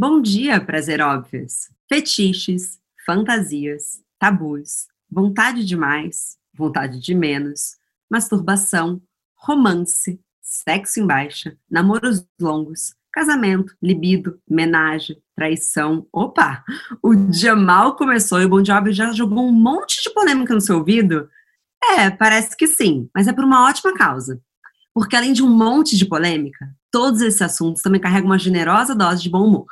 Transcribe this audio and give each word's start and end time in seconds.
Bom 0.00 0.22
dia, 0.22 0.60
prazer 0.60 1.00
óbvios. 1.00 1.72
Fetiches, 1.88 2.78
fantasias, 3.04 4.00
tabus, 4.16 4.86
vontade 5.10 5.64
de 5.64 5.76
mais, 5.76 6.38
vontade 6.54 7.00
de 7.00 7.12
menos, 7.16 7.76
masturbação, 8.08 9.02
romance, 9.34 10.20
sexo 10.40 11.00
em 11.00 11.04
baixa, 11.04 11.56
namoros 11.68 12.24
longos, 12.40 12.94
casamento, 13.12 13.74
libido, 13.82 14.40
menagem, 14.48 15.20
traição. 15.34 16.06
Opa! 16.12 16.62
O 17.02 17.16
dia 17.16 17.56
mal 17.56 17.96
começou 17.96 18.40
e 18.40 18.44
o 18.44 18.48
Bon 18.48 18.64
Jovi 18.64 18.92
já 18.92 19.12
jogou 19.12 19.48
um 19.48 19.52
monte 19.52 20.00
de 20.00 20.14
polêmica 20.14 20.54
no 20.54 20.60
seu 20.60 20.78
ouvido? 20.78 21.28
É, 21.82 22.08
parece 22.08 22.56
que 22.56 22.68
sim, 22.68 23.10
mas 23.12 23.26
é 23.26 23.32
por 23.32 23.42
uma 23.42 23.68
ótima 23.68 23.92
causa. 23.94 24.40
Porque 24.94 25.16
além 25.16 25.32
de 25.32 25.42
um 25.42 25.50
monte 25.50 25.96
de 25.96 26.06
polêmica, 26.06 26.72
todos 26.88 27.20
esses 27.20 27.42
assuntos 27.42 27.82
também 27.82 28.00
carregam 28.00 28.26
uma 28.26 28.38
generosa 28.38 28.94
dose 28.94 29.20
de 29.24 29.28
bom 29.28 29.44
humor. 29.44 29.66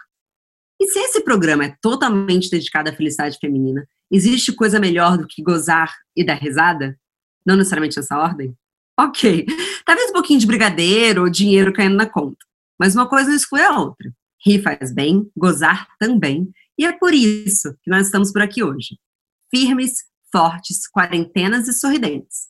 E 0.81 0.87
se 0.89 0.99
esse 0.99 1.23
programa 1.23 1.65
é 1.65 1.77
totalmente 1.81 2.51
dedicado 2.51 2.91
à 2.91 2.93
felicidade 2.93 3.39
feminina, 3.41 3.87
existe 4.11 4.53
coisa 4.53 4.79
melhor 4.79 5.17
do 5.17 5.27
que 5.27 5.43
gozar 5.43 5.93
e 6.15 6.25
dar 6.25 6.35
risada? 6.35 6.99
Não 7.45 7.57
necessariamente 7.57 7.97
nessa 7.97 8.19
ordem? 8.19 8.55
Ok, 8.99 9.47
talvez 9.85 10.11
um 10.11 10.15
pouquinho 10.15 10.41
de 10.41 10.47
brigadeiro 10.47 11.23
ou 11.23 11.31
dinheiro 11.31 11.73
caindo 11.73 11.97
na 11.97 12.07
conta. 12.09 12.39
Mas 12.79 12.95
uma 12.95 13.09
coisa 13.09 13.29
não 13.29 13.37
exclui 13.37 13.63
a 13.63 13.79
outra. 13.79 14.13
Rir 14.45 14.63
faz 14.63 14.93
bem, 14.93 15.31
gozar 15.37 15.89
também, 15.99 16.51
e 16.79 16.85
é 16.85 16.93
por 16.93 17.15
isso 17.15 17.75
que 17.83 17.91
nós 17.91 18.07
estamos 18.07 18.33
por 18.33 18.43
aqui 18.43 18.63
hoje. 18.63 18.99
Firmes, 19.51 20.05
fortes, 20.31 20.89
quarentenas 20.89 21.69
e 21.69 21.73
sorridentes. 21.73 22.49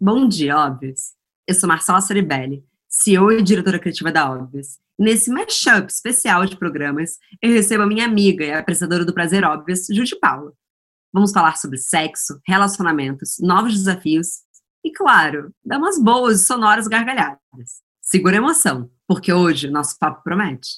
Bom 0.00 0.26
dia, 0.26 0.56
óbvios! 0.56 1.12
Eu 1.46 1.54
sou 1.54 1.68
Marcela 1.68 2.00
Soribelli, 2.00 2.64
CEO 2.88 3.30
e 3.32 3.42
diretora 3.42 3.78
criativa 3.78 4.10
da 4.10 4.30
Óbvios. 4.30 4.78
Nesse 5.00 5.30
mashup 5.30 5.86
especial 5.88 6.44
de 6.44 6.56
programas, 6.56 7.18
eu 7.40 7.52
recebo 7.52 7.84
a 7.84 7.86
minha 7.86 8.04
amiga 8.04 8.44
e 8.44 8.52
apresentadora 8.52 9.04
do 9.04 9.14
Prazer 9.14 9.44
Óbvios, 9.44 9.86
Judy 9.88 10.18
Paula. 10.18 10.52
Vamos 11.12 11.30
falar 11.30 11.56
sobre 11.56 11.78
sexo, 11.78 12.40
relacionamentos, 12.44 13.36
novos 13.38 13.74
desafios 13.74 14.26
e, 14.84 14.90
claro, 14.90 15.52
dar 15.64 15.78
umas 15.78 16.02
boas 16.02 16.40
e 16.40 16.46
sonoras 16.46 16.88
gargalhadas. 16.88 17.38
Segura 18.02 18.34
a 18.34 18.38
emoção, 18.38 18.90
porque 19.06 19.32
hoje 19.32 19.70
nosso 19.70 19.96
papo 20.00 20.20
promete. 20.24 20.68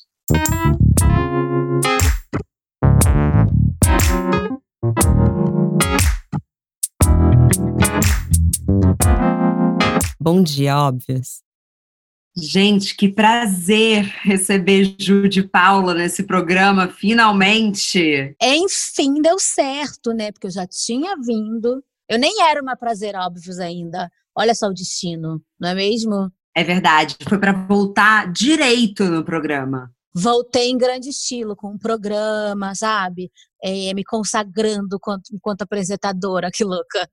Bom 10.21 10.43
dia, 10.43 10.77
óbvios. 10.77 11.41
Gente, 12.41 12.97
que 12.97 13.09
prazer 13.09 14.05
receber 14.23 14.97
Ju 14.99 15.29
de 15.29 15.43
Paula 15.43 15.95
nesse 15.95 16.23
programa, 16.23 16.89
finalmente. 16.89 18.35
Enfim, 18.41 19.21
deu 19.21 19.39
certo, 19.39 20.13
né? 20.13 20.33
Porque 20.33 20.47
eu 20.47 20.51
já 20.51 20.67
tinha 20.67 21.15
vindo. 21.17 21.83
Eu 22.09 22.19
nem 22.19 22.43
era 22.43 22.63
uma 22.63 22.77
prazer 22.77 23.15
óbvios 23.15 23.59
ainda. 23.59 24.11
Olha 24.35 24.55
só 24.55 24.69
o 24.69 24.75
destino, 24.75 25.43
não 25.61 25.69
é 25.69 25.75
mesmo? 25.75 26.31
É 26.57 26.65
verdade. 26.65 27.17
Foi 27.29 27.39
para 27.39 27.53
voltar 27.53 28.33
direito 28.33 29.05
no 29.05 29.25
programa. 29.25 29.93
Voltei 30.15 30.71
em 30.71 30.79
grande 30.79 31.11
estilo, 31.11 31.55
com 31.55 31.73
um 31.73 31.79
programa, 31.79 32.75
sabe? 32.75 33.31
É, 33.63 33.95
me 33.95 34.03
consagrando 34.03 34.97
enquanto, 34.97 35.31
enquanto 35.33 35.63
apresentadora, 35.63 36.51
que 36.53 36.65
louca. 36.65 37.09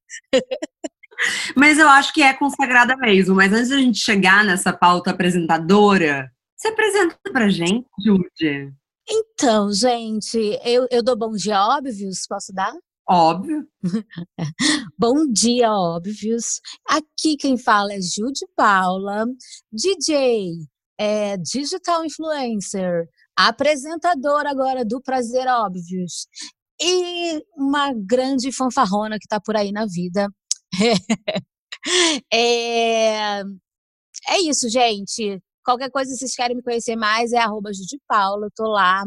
Mas 1.55 1.77
eu 1.77 1.87
acho 1.87 2.13
que 2.13 2.21
é 2.21 2.33
consagrada 2.33 2.95
mesmo. 2.97 3.35
Mas 3.35 3.51
antes 3.53 3.69
da 3.69 3.77
gente 3.77 3.99
chegar 3.99 4.43
nessa 4.43 4.71
pauta 4.71 5.11
apresentadora, 5.11 6.31
se 6.55 6.67
apresenta 6.67 7.17
pra 7.31 7.49
gente, 7.49 7.87
Judy. 8.03 8.73
Então, 9.09 9.71
gente, 9.71 10.37
eu, 10.65 10.87
eu 10.91 11.01
dou 11.01 11.17
bom 11.17 11.31
dia, 11.31 11.61
óbvios, 11.61 12.25
posso 12.27 12.51
dar? 12.53 12.73
Óbvio. 13.09 13.65
bom 14.99 15.31
dia, 15.31 15.71
óbvios. 15.71 16.59
Aqui 16.89 17.37
quem 17.37 17.57
fala 17.57 17.93
é 17.93 18.01
Judy 18.01 18.45
Paula, 18.53 19.25
DJ, 19.71 20.51
é, 20.99 21.37
digital 21.37 22.03
influencer, 22.03 23.07
apresentadora 23.37 24.49
agora 24.49 24.83
do 24.83 25.01
Prazer 25.01 25.47
Óbvios 25.47 26.27
e 26.81 27.41
uma 27.55 27.93
grande 27.93 28.51
fanfarrona 28.51 29.17
que 29.17 29.25
está 29.25 29.39
por 29.39 29.55
aí 29.55 29.71
na 29.71 29.85
vida. 29.85 30.27
é, 32.31 33.41
é 34.29 34.41
isso, 34.43 34.69
gente. 34.69 35.41
Qualquer 35.63 35.91
coisa, 35.91 36.11
se 36.11 36.19
vocês 36.19 36.35
querem 36.35 36.55
me 36.55 36.63
conhecer 36.63 36.95
mais, 36.95 37.33
é 37.33 37.39
arroba 37.39 37.71
Paula, 38.07 38.47
eu 38.47 38.51
tô 38.55 38.69
lá 38.69 39.03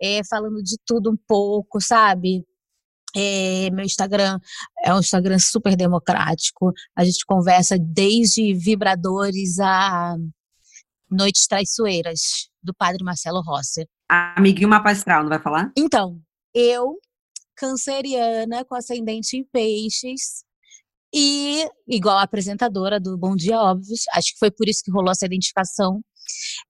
é, 0.00 0.22
falando 0.28 0.62
de 0.62 0.76
tudo 0.84 1.10
um 1.10 1.16
pouco, 1.28 1.80
sabe? 1.80 2.44
É, 3.14 3.70
meu 3.70 3.84
Instagram 3.84 4.38
é 4.84 4.94
um 4.94 5.00
Instagram 5.00 5.38
super 5.38 5.76
democrático. 5.76 6.72
A 6.96 7.04
gente 7.04 7.24
conversa 7.24 7.76
desde 7.78 8.54
vibradores 8.54 9.58
a 9.60 10.16
noites 11.10 11.46
traiçoeiras, 11.46 12.48
do 12.62 12.74
padre 12.74 13.02
Marcelo 13.04 13.42
Rossi. 13.42 13.88
Amiguinho 14.08 14.68
mapa 14.68 14.90
astral, 14.90 15.22
não 15.22 15.28
vai 15.28 15.40
falar? 15.40 15.72
Então, 15.76 16.20
eu, 16.54 16.98
canceriana, 17.56 18.64
com 18.64 18.74
ascendente 18.74 19.36
em 19.36 19.44
peixes, 19.44 20.44
e 21.12 21.68
igual 21.88 22.18
a 22.18 22.22
apresentadora 22.22 23.00
do 23.00 23.16
Bom 23.18 23.34
Dia 23.34 23.58
Óbvios, 23.58 24.04
acho 24.14 24.32
que 24.32 24.38
foi 24.38 24.50
por 24.50 24.68
isso 24.68 24.82
que 24.84 24.90
rolou 24.90 25.10
essa 25.10 25.26
identificação, 25.26 26.00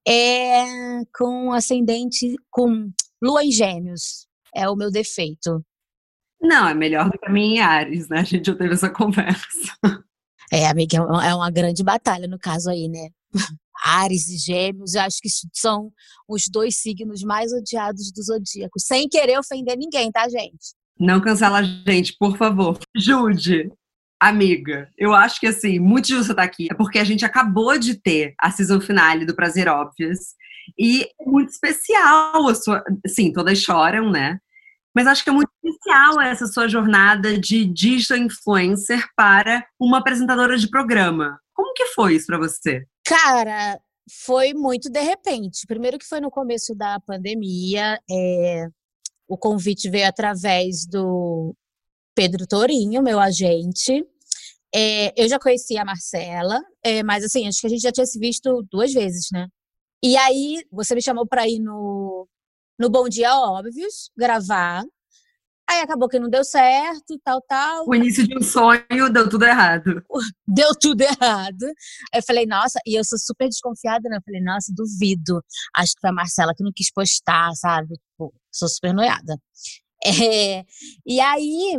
é 0.06 0.64
com 1.16 1.52
ascendente, 1.52 2.34
com 2.50 2.90
lua 3.22 3.44
em 3.44 3.52
gêmeos, 3.52 4.26
é 4.54 4.68
o 4.68 4.76
meu 4.76 4.90
defeito. 4.90 5.64
Não, 6.40 6.66
é 6.68 6.74
melhor 6.74 7.10
do 7.10 7.18
que 7.18 7.26
a 7.26 7.30
minha 7.30 7.56
em 7.56 7.60
Ares, 7.60 8.08
né? 8.08 8.20
A 8.20 8.24
gente 8.24 8.46
já 8.46 8.54
teve 8.54 8.72
essa 8.72 8.88
conversa. 8.88 9.76
É, 10.50 10.66
amiga, 10.66 10.96
é, 10.96 11.28
é 11.28 11.34
uma 11.34 11.50
grande 11.50 11.84
batalha 11.84 12.26
no 12.26 12.38
caso 12.38 12.70
aí, 12.70 12.88
né? 12.88 13.10
Ares 13.84 14.28
e 14.28 14.36
Gêmeos, 14.36 14.94
eu 14.94 15.02
acho 15.02 15.18
que 15.20 15.28
são 15.54 15.90
os 16.28 16.44
dois 16.50 16.76
signos 16.76 17.22
mais 17.22 17.52
odiados 17.52 18.10
do 18.12 18.22
zodíaco. 18.22 18.78
Sem 18.78 19.08
querer 19.08 19.38
ofender 19.38 19.76
ninguém, 19.76 20.10
tá, 20.10 20.28
gente? 20.28 20.74
Não 20.98 21.20
cancela 21.20 21.60
a 21.60 21.62
gente, 21.62 22.14
por 22.18 22.36
favor. 22.36 22.78
Jude, 22.94 23.70
amiga, 24.20 24.88
eu 24.98 25.14
acho 25.14 25.40
que 25.40 25.46
assim, 25.46 25.78
muito 25.78 26.06
de 26.06 26.14
você 26.14 26.32
estar 26.32 26.36
tá 26.36 26.42
aqui 26.42 26.68
é 26.70 26.74
porque 26.74 26.98
a 26.98 27.04
gente 27.04 27.24
acabou 27.24 27.78
de 27.78 27.94
ter 27.94 28.34
a 28.38 28.50
season 28.50 28.80
finale 28.80 29.24
do 29.24 29.34
Prazer 29.34 29.68
Óbvias. 29.68 30.34
E 30.78 31.04
é 31.20 31.24
muito 31.24 31.48
especial 31.48 32.46
a 32.46 32.54
sua. 32.54 32.84
Sim, 33.06 33.32
todas 33.32 33.58
choram, 33.58 34.10
né? 34.10 34.38
Mas 34.94 35.06
acho 35.06 35.22
que 35.22 35.30
é 35.30 35.32
muito 35.32 35.50
especial 35.62 36.20
essa 36.20 36.46
sua 36.46 36.68
jornada 36.68 37.38
de 37.38 37.64
digital 37.64 38.18
influencer 38.18 39.04
para 39.16 39.64
uma 39.78 39.98
apresentadora 39.98 40.56
de 40.58 40.68
programa. 40.68 41.38
Como 41.54 41.72
que 41.74 41.86
foi 41.86 42.16
isso 42.16 42.26
para 42.26 42.38
você? 42.38 42.84
Cara, 43.04 43.78
foi 44.24 44.52
muito 44.52 44.90
de 44.90 45.00
repente. 45.00 45.66
Primeiro 45.66 45.98
que 45.98 46.06
foi 46.06 46.20
no 46.20 46.30
começo 46.30 46.74
da 46.74 46.98
pandemia, 47.00 47.98
é, 48.10 48.68
o 49.28 49.38
convite 49.38 49.88
veio 49.88 50.08
através 50.08 50.84
do 50.86 51.54
Pedro 52.20 52.46
Torinho, 52.46 53.02
meu 53.02 53.18
agente. 53.18 54.06
É, 54.74 55.10
eu 55.16 55.26
já 55.26 55.38
conhecia 55.38 55.80
a 55.80 55.86
Marcela, 55.86 56.60
é, 56.84 57.02
mas 57.02 57.24
assim, 57.24 57.48
acho 57.48 57.62
que 57.62 57.66
a 57.66 57.70
gente 57.70 57.80
já 57.80 57.90
tinha 57.90 58.04
se 58.04 58.18
visto 58.18 58.62
duas 58.70 58.92
vezes, 58.92 59.28
né? 59.32 59.48
E 60.04 60.18
aí, 60.18 60.62
você 60.70 60.94
me 60.94 61.00
chamou 61.00 61.26
para 61.26 61.48
ir 61.48 61.60
no 61.60 62.28
no 62.78 62.90
Bom 62.90 63.08
Dia 63.08 63.34
Óbvios, 63.34 64.10
gravar. 64.14 64.84
Aí 65.66 65.80
acabou 65.80 66.10
que 66.10 66.18
não 66.18 66.28
deu 66.28 66.44
certo, 66.44 67.18
tal, 67.24 67.40
tal. 67.48 67.88
O 67.88 67.94
início 67.94 68.28
de 68.28 68.36
um 68.36 68.42
sonho 68.42 69.10
deu 69.10 69.26
tudo 69.26 69.46
errado. 69.46 70.04
Deu 70.46 70.74
tudo 70.78 71.00
errado. 71.00 71.72
Eu 72.14 72.22
falei, 72.22 72.44
nossa, 72.44 72.78
e 72.86 72.98
eu 72.98 73.04
sou 73.04 73.18
super 73.18 73.48
desconfiada, 73.48 74.10
né? 74.10 74.18
Eu 74.18 74.22
falei, 74.22 74.42
nossa, 74.42 74.70
duvido. 74.76 75.42
Acho 75.74 75.94
que 75.94 76.00
foi 76.02 76.10
a 76.10 76.12
Marcela 76.12 76.54
que 76.54 76.62
não 76.62 76.72
quis 76.74 76.92
postar, 76.92 77.50
sabe? 77.54 77.94
Tipo, 77.94 78.34
sou 78.52 78.68
super 78.68 78.92
noiada. 78.92 79.38
É, 80.04 80.64
e 81.06 81.20
aí, 81.20 81.78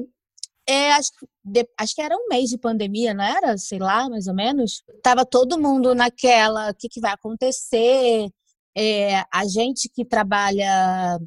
é, 0.71 0.94
acho, 0.94 1.12
de, 1.44 1.68
acho 1.77 1.95
que 1.95 2.01
era 2.01 2.15
um 2.15 2.27
mês 2.29 2.50
de 2.50 2.57
pandemia, 2.57 3.13
não 3.13 3.23
era? 3.23 3.57
Sei 3.57 3.77
lá, 3.77 4.09
mais 4.09 4.27
ou 4.27 4.33
menos. 4.33 4.83
Tava 5.03 5.25
todo 5.25 5.59
mundo 5.59 5.94
naquela, 5.94 6.71
o 6.71 6.75
que, 6.75 6.88
que 6.88 7.01
vai 7.01 7.12
acontecer? 7.12 8.29
É, 8.77 9.25
a 9.33 9.45
gente 9.45 9.89
que 9.89 10.06
trabalha 10.06 11.19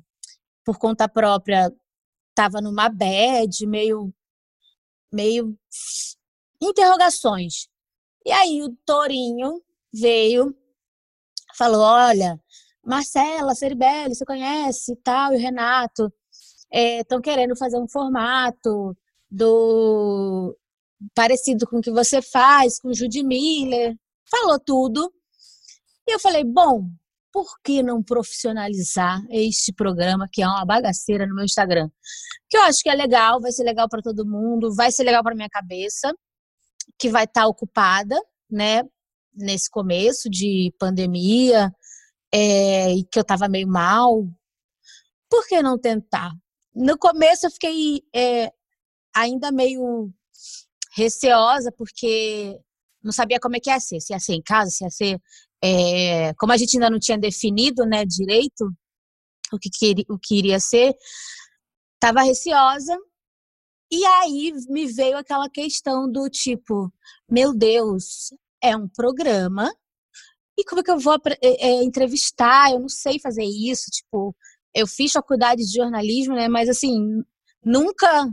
por 0.65 0.79
conta 0.79 1.07
própria 1.09 1.71
estava 2.31 2.61
numa 2.63 2.89
bad, 2.89 3.67
meio, 3.67 4.13
meio 5.13 5.57
interrogações. 6.61 7.69
E 8.25 8.33
aí 8.33 8.63
o 8.63 8.75
Torinho 8.87 9.63
veio, 9.93 10.57
falou, 11.57 11.83
olha, 11.83 12.41
Marcela 12.83 13.55
Ceribelli, 13.55 14.15
você 14.15 14.25
conhece 14.25 14.97
tal, 15.05 15.35
e 15.35 15.37
o 15.37 15.41
Renato 15.41 16.11
estão 16.73 17.19
é, 17.19 17.23
querendo 17.23 17.57
fazer 17.57 17.79
um 17.79 17.89
formato 17.89 18.97
do 19.31 20.57
parecido 21.15 21.67
com 21.67 21.79
o 21.79 21.83
que 21.83 21.91
você 21.91 22.23
faz, 22.23 22.79
com 22.79 22.89
o 22.89 22.95
Judy 22.95 23.23
Miller, 23.23 23.97
falou 24.31 24.59
tudo. 24.59 25.13
E 26.07 26.13
eu 26.15 26.21
falei, 26.21 26.45
bom, 26.45 26.89
por 27.33 27.47
que 27.65 27.83
não 27.83 28.03
profissionalizar 28.03 29.21
este 29.31 29.73
programa, 29.73 30.29
que 30.31 30.43
é 30.43 30.47
uma 30.47 30.65
bagaceira 30.65 31.27
no 31.27 31.35
meu 31.35 31.45
Instagram? 31.45 31.91
Que 32.49 32.57
eu 32.57 32.63
acho 32.63 32.81
que 32.81 32.89
é 32.89 32.95
legal, 32.95 33.41
vai 33.41 33.51
ser 33.51 33.65
legal 33.65 33.89
para 33.89 34.03
todo 34.03 34.25
mundo, 34.25 34.73
vai 34.75 34.93
ser 34.93 35.03
legal 35.03 35.23
para 35.23 35.35
minha 35.35 35.49
cabeça, 35.49 36.15
que 36.99 37.11
vai 37.11 37.25
estar 37.25 37.43
tá 37.43 37.49
ocupada, 37.49 38.17
né, 38.49 38.83
nesse 39.35 39.69
começo 39.69 40.31
de 40.31 40.73
pandemia, 40.79 41.73
é, 42.33 42.93
e 42.93 43.05
que 43.05 43.19
eu 43.19 43.23
estava 43.23 43.49
meio 43.49 43.67
mal. 43.67 44.29
Por 45.29 45.47
que 45.49 45.61
não 45.61 45.79
tentar? 45.79 46.31
No 46.75 46.97
começo 46.97 47.47
eu 47.47 47.51
fiquei 47.51 48.03
é, 48.15 48.53
ainda 49.15 49.53
meio 49.53 50.13
receosa, 50.95 51.73
porque 51.73 52.59
não 53.03 53.13
sabia 53.13 53.39
como 53.41 53.57
é 53.57 53.61
que 53.61 53.71
ia 53.71 53.81
ser, 53.81 54.01
se 54.01 54.13
ia 54.13 54.21
ser 54.21 54.35
em 54.35 54.43
casa, 54.43 54.71
se 54.71 54.85
ia 54.85 54.91
ser. 54.91 55.21
É, 55.63 56.35
como 56.35 56.53
a 56.53 56.57
gente 56.57 56.77
ainda 56.77 56.91
não 56.91 56.99
tinha 56.99 57.19
definido 57.19 57.85
né, 57.87 58.05
direito 58.05 58.71
o 59.53 59.59
que, 59.59 59.71
queria, 59.71 60.05
o 60.09 60.19
que 60.19 60.37
iria 60.37 60.61
ser, 60.61 60.95
estava 61.95 62.23
receosa. 62.23 62.97
E 63.91 64.05
aí 64.05 64.53
me 64.69 64.87
veio 64.87 65.17
aquela 65.17 65.49
questão 65.49 66.11
do 66.11 66.29
tipo, 66.29 66.93
meu 67.31 67.55
Deus, 67.55 68.31
é 68.63 68.77
um 68.77 68.89
programa. 68.89 69.73
E 70.59 70.65
como 70.65 70.81
é 70.81 70.85
que 70.85 70.91
eu 70.91 70.99
vou 70.99 71.15
é, 71.43 71.69
é, 71.69 71.83
entrevistar? 71.83 72.73
Eu 72.73 72.81
não 72.81 72.89
sei 72.89 73.19
fazer 73.21 73.45
isso. 73.45 73.91
Tipo, 73.91 74.35
eu 74.75 74.87
fiz 74.87 75.13
faculdade 75.13 75.63
de 75.63 75.77
jornalismo, 75.77 76.35
né? 76.35 76.49
Mas 76.49 76.69
assim, 76.69 77.23
nunca 77.65 78.29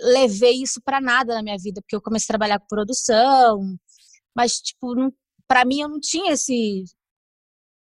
levei 0.00 0.62
isso 0.62 0.80
para 0.82 1.00
nada 1.00 1.34
na 1.34 1.42
minha 1.42 1.56
vida, 1.58 1.80
porque 1.80 1.96
eu 1.96 2.02
comecei 2.02 2.26
a 2.26 2.34
trabalhar 2.34 2.58
com 2.58 2.66
produção, 2.66 3.76
mas 4.34 4.60
tipo, 4.60 4.94
para 5.46 5.64
mim 5.64 5.80
eu 5.80 5.88
não 5.88 6.00
tinha 6.00 6.32
esse 6.32 6.84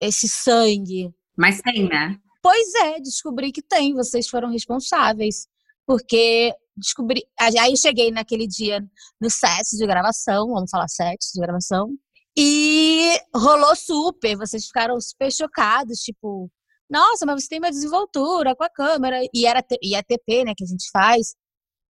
esse 0.02 0.30
sangue. 0.30 1.14
Mas 1.38 1.62
tem, 1.62 1.88
né? 1.88 2.18
Pois 2.42 2.74
é, 2.76 3.00
descobri 3.00 3.52
que 3.52 3.62
tem, 3.62 3.94
vocês 3.94 4.30
foram 4.30 4.50
responsáveis, 4.50 5.48
porque 5.86 6.54
descobri, 6.76 7.22
aí 7.38 7.76
cheguei 7.76 8.12
naquele 8.12 8.48
dia 8.48 8.82
no 9.20 9.30
set 9.30 9.76
de 9.78 9.86
gravação, 9.86 10.48
vamos 10.48 10.72
falar 10.72 10.88
set 10.88 11.20
de 11.34 11.42
gravação, 11.42 11.90
e 12.38 13.20
rolou 13.36 13.76
super, 13.76 14.38
vocês 14.38 14.66
ficaram 14.66 15.00
super 15.02 15.32
chocados, 15.32 16.00
tipo, 16.00 16.50
nossa, 16.90 17.26
mas 17.26 17.44
você 17.44 17.50
tem 17.50 17.60
uma 17.60 17.70
desenvoltura 17.70 18.56
com 18.56 18.64
a 18.64 18.70
câmera, 18.70 19.20
e 19.34 19.46
era 19.46 19.64
e 19.82 20.02
TP, 20.04 20.46
né, 20.46 20.54
que 20.56 20.64
a 20.64 20.68
gente 20.68 20.90
faz, 20.92 21.36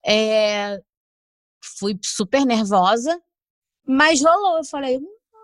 é, 0.07 0.79
fui 1.79 1.99
super 2.05 2.45
nervosa, 2.45 3.21
mas 3.87 4.23
rolou. 4.23 4.59
Eu 4.59 4.65
falei, 4.65 4.99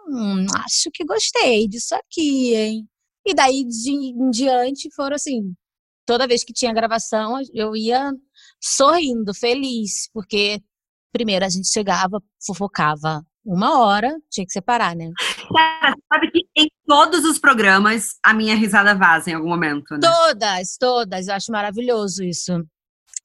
hum, 0.08 0.46
acho 0.64 0.90
que 0.92 1.04
gostei 1.04 1.68
disso 1.68 1.94
aqui, 1.94 2.54
hein? 2.54 2.88
E 3.26 3.34
daí 3.34 3.64
de, 3.64 3.90
em 3.90 4.30
diante 4.30 4.88
foram 4.94 5.16
assim, 5.16 5.54
toda 6.06 6.26
vez 6.26 6.42
que 6.42 6.52
tinha 6.52 6.72
gravação, 6.72 7.38
eu 7.52 7.76
ia 7.76 8.12
sorrindo, 8.60 9.34
feliz, 9.34 10.08
porque 10.12 10.60
primeiro 11.12 11.44
a 11.44 11.48
gente 11.48 11.68
chegava, 11.68 12.22
fofocava 12.44 13.22
uma 13.44 13.80
hora, 13.80 14.14
tinha 14.30 14.44
que 14.46 14.52
separar, 14.52 14.94
né? 14.94 15.10
Cara, 15.54 15.94
sabe 16.12 16.30
que 16.30 16.46
em 16.56 16.68
todos 16.86 17.24
os 17.24 17.38
programas 17.38 18.18
a 18.22 18.34
minha 18.34 18.54
risada 18.54 18.94
vaza 18.94 19.30
em 19.30 19.34
algum 19.34 19.48
momento, 19.48 19.94
né? 19.94 20.00
Todas, 20.00 20.76
todas. 20.78 21.28
Eu 21.28 21.34
acho 21.34 21.50
maravilhoso 21.50 22.22
isso. 22.22 22.52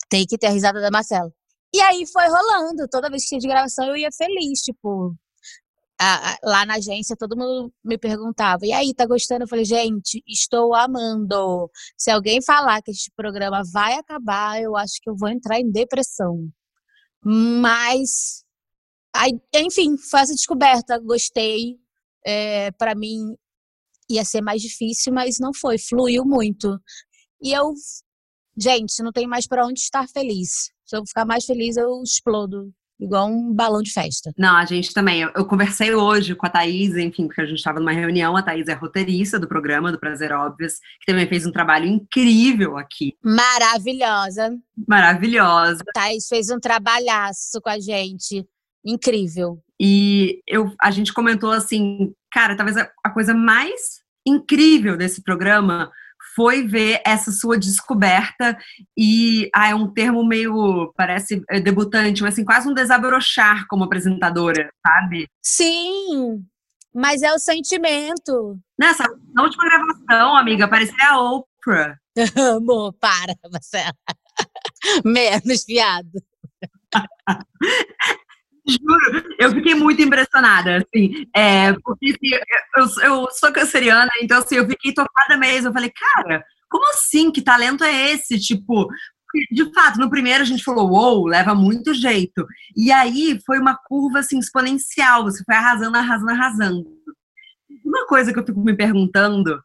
Tem 0.09 0.25
que 0.25 0.37
ter 0.37 0.47
a 0.47 0.51
risada 0.51 0.81
da 0.81 0.91
Marcela. 0.91 1.31
E 1.73 1.81
aí 1.81 2.05
foi 2.07 2.27
rolando. 2.27 2.87
Toda 2.89 3.09
vez 3.09 3.23
que 3.23 3.29
tinha 3.29 3.39
de 3.39 3.47
gravação, 3.47 3.87
eu 3.87 3.97
ia 3.97 4.09
feliz, 4.11 4.61
tipo. 4.61 5.15
A, 5.99 6.33
a, 6.33 6.37
lá 6.43 6.65
na 6.65 6.75
agência, 6.75 7.15
todo 7.17 7.37
mundo 7.37 7.73
me 7.83 7.97
perguntava: 7.97 8.65
e 8.65 8.71
aí, 8.73 8.93
tá 8.93 9.05
gostando? 9.05 9.43
Eu 9.43 9.47
falei: 9.47 9.65
gente, 9.65 10.23
estou 10.27 10.73
amando. 10.75 11.69
Se 11.97 12.11
alguém 12.11 12.41
falar 12.41 12.81
que 12.81 12.91
este 12.91 13.11
programa 13.15 13.61
vai 13.71 13.93
acabar, 13.93 14.61
eu 14.61 14.75
acho 14.77 14.95
que 15.01 15.09
eu 15.09 15.15
vou 15.17 15.29
entrar 15.29 15.59
em 15.59 15.71
depressão. 15.71 16.49
Mas, 17.25 18.43
aí, 19.15 19.31
enfim, 19.55 19.97
foi 19.97 20.21
essa 20.21 20.33
descoberta. 20.35 20.99
Gostei. 20.99 21.77
É, 22.25 22.71
para 22.71 22.95
mim, 22.95 23.35
ia 24.09 24.25
ser 24.25 24.41
mais 24.41 24.61
difícil, 24.61 25.13
mas 25.13 25.39
não 25.39 25.53
foi. 25.53 25.77
Fluiu 25.77 26.25
muito. 26.25 26.79
E 27.41 27.51
eu 27.53 27.73
gente, 28.57 29.01
não 29.03 29.11
tem 29.11 29.27
mais 29.27 29.47
para 29.47 29.65
onde 29.65 29.79
estar 29.79 30.07
feliz. 30.07 30.71
Se 30.85 30.95
eu 30.95 31.05
ficar 31.05 31.25
mais 31.25 31.45
feliz, 31.45 31.77
eu 31.77 32.01
explodo. 32.03 32.71
Igual 32.99 33.27
um 33.27 33.53
balão 33.53 33.81
de 33.81 33.91
festa. 33.91 34.31
Não, 34.37 34.55
a 34.55 34.65
gente 34.65 34.93
também. 34.93 35.21
Eu, 35.21 35.31
eu 35.35 35.45
conversei 35.45 35.93
hoje 35.93 36.35
com 36.35 36.45
a 36.45 36.49
Thaís, 36.49 36.95
enfim, 36.95 37.27
porque 37.27 37.41
a 37.41 37.45
gente 37.45 37.57
estava 37.57 37.79
numa 37.79 37.91
reunião. 37.91 38.37
A 38.37 38.43
Thaís 38.43 38.67
é 38.67 38.73
roteirista 38.73 39.39
do 39.39 39.47
programa 39.47 39.91
do 39.91 39.99
Prazer 39.99 40.31
Óbvios, 40.31 40.75
que 40.99 41.07
também 41.07 41.27
fez 41.27 41.45
um 41.45 41.51
trabalho 41.51 41.85
incrível 41.85 42.77
aqui. 42.77 43.13
Maravilhosa. 43.21 44.57
Maravilhosa. 44.87 45.83
A 45.89 45.91
Thaís 45.99 46.27
fez 46.27 46.49
um 46.49 46.59
trabalhaço 46.59 47.59
com 47.61 47.69
a 47.69 47.79
gente. 47.79 48.45
Incrível. 48.85 49.61
E 49.79 50.41
eu, 50.47 50.73
a 50.79 50.91
gente 50.91 51.11
comentou 51.13 51.51
assim, 51.51 52.13
cara, 52.31 52.55
talvez 52.55 52.77
a, 52.77 52.89
a 53.03 53.09
coisa 53.09 53.33
mais 53.33 54.01
incrível 54.25 54.95
desse 54.95 55.21
programa 55.21 55.91
foi 56.35 56.67
ver 56.67 57.01
essa 57.05 57.31
sua 57.31 57.57
descoberta 57.57 58.57
e 58.97 59.49
ah, 59.53 59.69
é 59.69 59.75
um 59.75 59.91
termo 59.91 60.25
meio 60.25 60.93
parece 60.95 61.43
é, 61.49 61.59
debutante, 61.59 62.21
mas 62.21 62.33
assim 62.33 62.45
quase 62.45 62.67
um 62.67 62.73
desabrochar 62.73 63.65
como 63.67 63.83
apresentadora, 63.83 64.69
sabe? 64.85 65.27
Sim, 65.41 66.43
mas 66.93 67.21
é 67.21 67.33
o 67.33 67.39
sentimento. 67.39 68.59
Nessa 68.77 69.05
na 69.33 69.43
última 69.43 69.65
gravação, 69.65 70.35
amiga, 70.35 70.67
parecia 70.67 71.09
a 71.09 71.21
Oprah. 71.21 71.97
Amor, 72.57 72.93
para, 72.93 73.35
Marcela. 73.51 73.93
Menos 75.03 75.65
viado. 75.65 76.21
Juro, 78.67 79.35
eu 79.39 79.51
fiquei 79.51 79.75
muito 79.75 80.01
impressionada, 80.01 80.77
assim, 80.77 81.25
é, 81.35 81.73
porque 81.73 82.11
assim, 82.11 82.39
eu, 82.77 83.03
eu, 83.03 83.27
sou 83.31 83.51
canceriana, 83.51 84.09
então 84.21 84.39
assim, 84.39 84.55
eu 84.55 84.67
fiquei 84.67 84.93
tocada 84.93 85.37
mesmo, 85.37 85.67
eu 85.67 85.73
falei, 85.73 85.91
cara, 85.91 86.43
como 86.69 86.89
assim, 86.91 87.29
que 87.29 87.41
talento 87.41 87.83
é 87.83 88.11
esse, 88.11 88.39
tipo, 88.39 88.87
de 89.51 89.73
fato, 89.73 89.99
no 89.99 90.09
primeiro 90.09 90.43
a 90.43 90.45
gente 90.45 90.63
falou, 90.63 90.89
uou, 90.89 91.17
wow, 91.17 91.25
leva 91.25 91.53
muito 91.53 91.93
jeito, 91.93 92.47
e 92.75 92.91
aí 92.91 93.37
foi 93.45 93.59
uma 93.59 93.77
curva, 93.85 94.19
assim, 94.19 94.39
exponencial, 94.39 95.23
você 95.23 95.43
foi 95.43 95.55
arrasando, 95.55 95.97
arrasando, 95.97 96.31
arrasando. 96.31 96.85
Uma 97.83 98.07
coisa 98.07 98.31
que 98.31 98.39
eu 98.39 98.45
fico 98.45 98.61
me 98.61 98.75
perguntando 98.75 99.61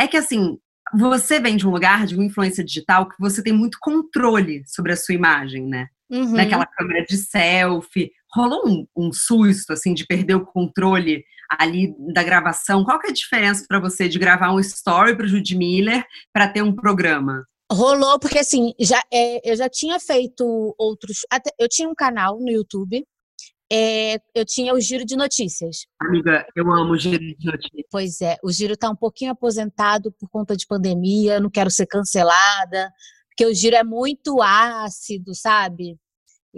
é 0.00 0.06
que, 0.06 0.16
assim, 0.16 0.58
você 0.94 1.38
vem 1.38 1.56
de 1.56 1.66
um 1.66 1.70
lugar, 1.70 2.06
de 2.06 2.14
uma 2.14 2.24
influência 2.24 2.64
digital, 2.64 3.08
que 3.08 3.16
você 3.18 3.42
tem 3.42 3.52
muito 3.52 3.78
controle 3.80 4.62
sobre 4.66 4.92
a 4.92 4.96
sua 4.96 5.14
imagem, 5.14 5.66
né? 5.66 5.88
Uhum. 6.10 6.32
Naquela 6.32 6.64
câmera 6.64 7.04
de 7.04 7.16
selfie, 7.18 8.10
rolou 8.32 8.68
um, 8.68 8.86
um, 8.96 9.12
susto, 9.12 9.72
assim, 9.72 9.94
de 9.94 10.06
perder 10.06 10.34
o 10.34 10.46
controle 10.46 11.24
ali 11.58 11.94
da 12.12 12.22
gravação? 12.22 12.84
Qual 12.84 12.98
que 12.98 13.08
é 13.08 13.10
a 13.10 13.14
diferença 13.14 13.64
para 13.66 13.80
você 13.80 14.08
de 14.08 14.18
gravar 14.18 14.52
um 14.52 14.60
story 14.60 15.16
para 15.16 15.26
o 15.26 15.28
Judy 15.28 15.56
Miller 15.56 16.04
para 16.32 16.48
ter 16.48 16.62
um 16.62 16.74
programa? 16.74 17.44
Rolou, 17.70 18.18
porque 18.18 18.38
assim, 18.38 18.72
já, 18.80 19.02
é, 19.12 19.50
eu 19.50 19.54
já 19.54 19.68
tinha 19.68 20.00
feito 20.00 20.74
outros. 20.78 21.18
Até, 21.30 21.50
eu 21.58 21.68
tinha 21.68 21.88
um 21.88 21.94
canal 21.94 22.38
no 22.38 22.50
YouTube. 22.50 23.06
É, 23.70 24.18
eu 24.34 24.46
tinha 24.46 24.72
o 24.72 24.80
Giro 24.80 25.04
de 25.04 25.14
Notícias. 25.14 25.86
Amiga, 26.00 26.46
eu 26.56 26.72
amo 26.72 26.94
o 26.94 26.96
Giro 26.96 27.18
de 27.18 27.44
Notícias. 27.44 27.86
Pois 27.90 28.20
é, 28.22 28.36
o 28.42 28.50
Giro 28.50 28.72
está 28.72 28.88
um 28.88 28.96
pouquinho 28.96 29.32
aposentado 29.32 30.10
por 30.18 30.28
conta 30.30 30.56
de 30.56 30.66
pandemia, 30.66 31.38
não 31.38 31.50
quero 31.50 31.70
ser 31.70 31.84
cancelada, 31.84 32.90
porque 33.28 33.44
o 33.44 33.54
Giro 33.54 33.76
é 33.76 33.84
muito 33.84 34.40
ácido, 34.40 35.34
sabe? 35.34 35.98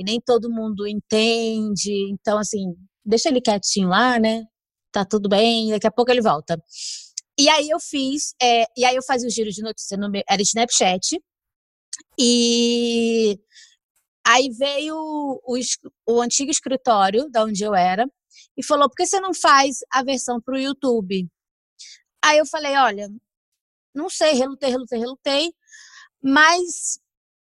E 0.00 0.04
nem 0.04 0.20
todo 0.20 0.50
mundo 0.50 0.86
entende. 0.86 1.92
Então, 2.10 2.38
assim, 2.38 2.74
deixa 3.04 3.28
ele 3.28 3.40
quietinho 3.40 3.88
lá, 3.88 4.18
né? 4.18 4.44
Tá 4.92 5.04
tudo 5.04 5.28
bem, 5.28 5.70
daqui 5.70 5.86
a 5.86 5.92
pouco 5.92 6.10
ele 6.10 6.22
volta. 6.22 6.58
E 7.38 7.48
aí 7.50 7.68
eu 7.70 7.78
fiz, 7.80 8.34
é, 8.42 8.64
e 8.76 8.84
aí 8.84 8.96
eu 8.96 9.02
fazia 9.02 9.28
o 9.28 9.30
giro 9.30 9.50
de 9.50 9.62
notícia 9.62 9.96
no 9.98 10.10
meu, 10.10 10.22
era 10.28 10.42
Snapchat. 10.42 11.20
E 12.18 13.38
aí 14.26 14.50
veio 14.50 14.96
o, 14.96 15.58
o 16.08 16.20
antigo 16.22 16.50
escritório 16.50 17.28
da 17.30 17.44
onde 17.44 17.62
eu 17.62 17.74
era 17.74 18.06
e 18.56 18.64
falou: 18.64 18.88
por 18.88 18.96
que 18.96 19.06
você 19.06 19.20
não 19.20 19.34
faz 19.34 19.78
a 19.92 20.02
versão 20.02 20.40
para 20.40 20.54
o 20.54 20.60
YouTube? 20.60 21.28
Aí 22.24 22.38
eu 22.38 22.46
falei: 22.46 22.76
olha, 22.76 23.08
não 23.94 24.08
sei, 24.08 24.32
relutei, 24.34 24.70
relutei, 24.70 24.98
relutei, 24.98 25.52
mas 26.22 26.98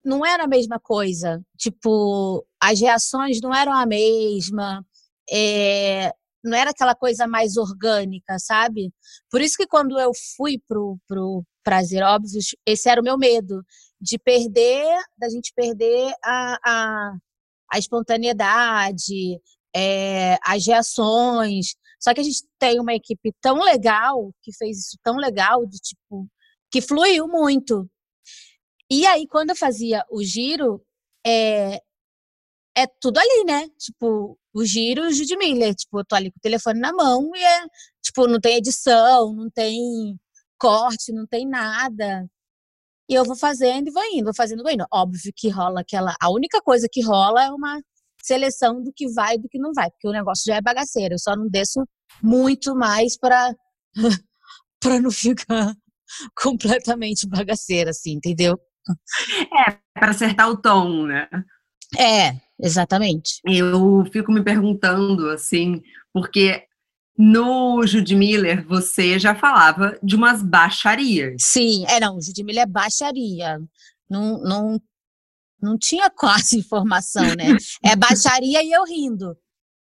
não 0.08 0.26
era 0.26 0.46
a 0.46 0.48
mesma 0.48 0.80
coisa. 0.80 1.42
Tipo, 1.58 2.46
as 2.62 2.80
reações 2.80 3.42
não 3.42 3.54
eram 3.54 3.74
a 3.74 3.86
mesma. 3.86 4.84
É, 5.30 6.14
não 6.44 6.58
era 6.58 6.72
aquela 6.72 6.96
coisa 6.96 7.28
mais 7.28 7.58
orgânica, 7.58 8.40
sabe? 8.40 8.94
Por 9.30 9.42
isso 9.42 9.58
que 9.58 9.68
quando 9.68 10.00
eu 10.00 10.12
fui 10.38 10.62
pro, 10.68 10.98
pro 11.08 11.44
Prazer 11.64 12.04
Óbvios, 12.04 12.56
esse 12.66 12.90
era 12.90 13.02
o 13.02 13.04
meu 13.04 13.18
medo, 13.18 13.62
de 14.00 14.18
perder, 14.18 14.88
da 15.18 15.28
gente 15.30 15.52
perder 15.54 16.14
a, 16.24 16.58
a, 16.66 17.14
a 17.74 17.78
espontaneidade, 17.78 19.42
é, 19.76 20.38
as 20.46 20.66
reações. 20.66 21.76
Só 22.00 22.14
que 22.14 22.22
a 22.22 22.24
gente 22.24 22.44
tem 22.58 22.80
uma 22.80 22.94
equipe 22.94 23.34
tão 23.42 23.62
legal, 23.62 24.32
que 24.42 24.56
fez 24.56 24.78
isso 24.80 24.98
tão 25.04 25.18
legal, 25.18 25.66
de 25.66 25.78
tipo, 25.80 26.28
que 26.72 26.82
fluiu 26.82 27.28
muito. 27.28 27.90
E 28.89 29.06
aí, 29.06 29.27
quando 29.27 29.50
eu 29.51 29.56
fazia 29.56 30.03
o 30.10 30.24
giro, 30.24 30.82
é, 31.25 31.82
é 32.77 32.88
tudo 33.01 33.17
ali, 33.20 33.44
né? 33.46 33.67
Tipo, 33.77 34.38
o 34.53 34.65
giro 34.65 35.03
o 35.08 35.12
Judy 35.13 35.38
Miller. 35.38 35.75
Tipo, 35.75 36.00
eu 36.00 36.06
tô 36.06 36.15
ali 36.15 36.32
com 36.32 36.38
o 36.38 36.41
telefone 36.41 36.79
na 36.79 36.94
mão 36.94 37.32
e 37.36 37.44
é, 37.44 37.65
tipo, 38.03 38.27
não 38.27 38.39
tem 38.39 38.58
edição, 38.58 39.34
não 39.34 39.50
tem 39.50 40.17
corte, 40.60 41.12
não 41.13 41.27
tem 41.27 41.48
nada. 41.48 42.27
E 43.10 43.13
eu 43.15 43.25
vou 43.25 43.36
fazendo 43.36 43.88
e 43.89 43.91
vou 43.91 44.03
indo, 44.06 44.25
vou 44.25 44.36
fazendo 44.36 44.60
e 44.62 44.63
vou 44.63 44.72
indo. 44.72 44.86
Óbvio 44.91 45.32
que 45.36 45.50
rola 45.50 45.82
aquela. 45.82 46.15
A 46.22 46.29
única 46.32 46.62
coisa 46.62 46.88
que 46.91 47.01
rola 47.01 47.44
é 47.46 47.51
uma 47.51 47.82
seleção 48.22 48.84
do 48.84 48.91
que 48.94 49.08
vai 49.13 49.36
e 49.36 49.39
do 49.39 49.50
que 49.50 49.60
não 49.60 49.72
vai, 49.74 49.89
porque 49.91 50.08
o 50.08 50.12
negócio 50.12 50.44
já 50.46 50.58
é 50.58 50.62
bagaceiro. 50.62 51.15
Eu 51.15 51.20
só 51.20 51.36
não 51.36 51.48
desço 51.50 51.84
muito 52.22 52.75
mais 52.75 53.17
para 53.17 53.53
para 54.79 55.00
não 55.01 55.12
ficar 55.12 55.74
completamente 56.36 57.27
bagaceira, 57.27 57.91
assim, 57.91 58.13
entendeu? 58.13 58.60
É, 59.67 59.77
para 59.94 60.12
acertar 60.12 60.50
o 60.50 60.58
tom, 60.58 61.06
né? 61.06 61.27
É, 61.98 62.36
exatamente. 62.60 63.39
Eu 63.46 64.06
fico 64.12 64.32
me 64.32 64.44
perguntando, 64.44 65.29
assim, 65.29 65.82
porque 66.13 66.67
no 67.17 67.86
Judy 67.86 68.15
Miller 68.15 68.65
você 68.67 69.17
já 69.17 69.34
falava 69.34 69.98
de 70.03 70.15
umas 70.15 70.44
baixarias. 70.44 71.36
Sim, 71.39 71.86
é, 71.88 72.00
não, 72.00 72.22
Judy 72.22 72.44
Miller 72.44 72.63
é 72.63 72.67
baixaria. 72.67 73.60
Não, 74.10 74.39
não, 74.41 74.82
não 75.62 75.77
tinha 75.77 76.10
quase 76.15 76.60
informação, 76.60 77.24
né? 77.36 77.58
É 77.84 77.96
baixaria 77.96 78.63
e 78.63 78.72
eu 78.72 78.84
rindo. 78.84 79.36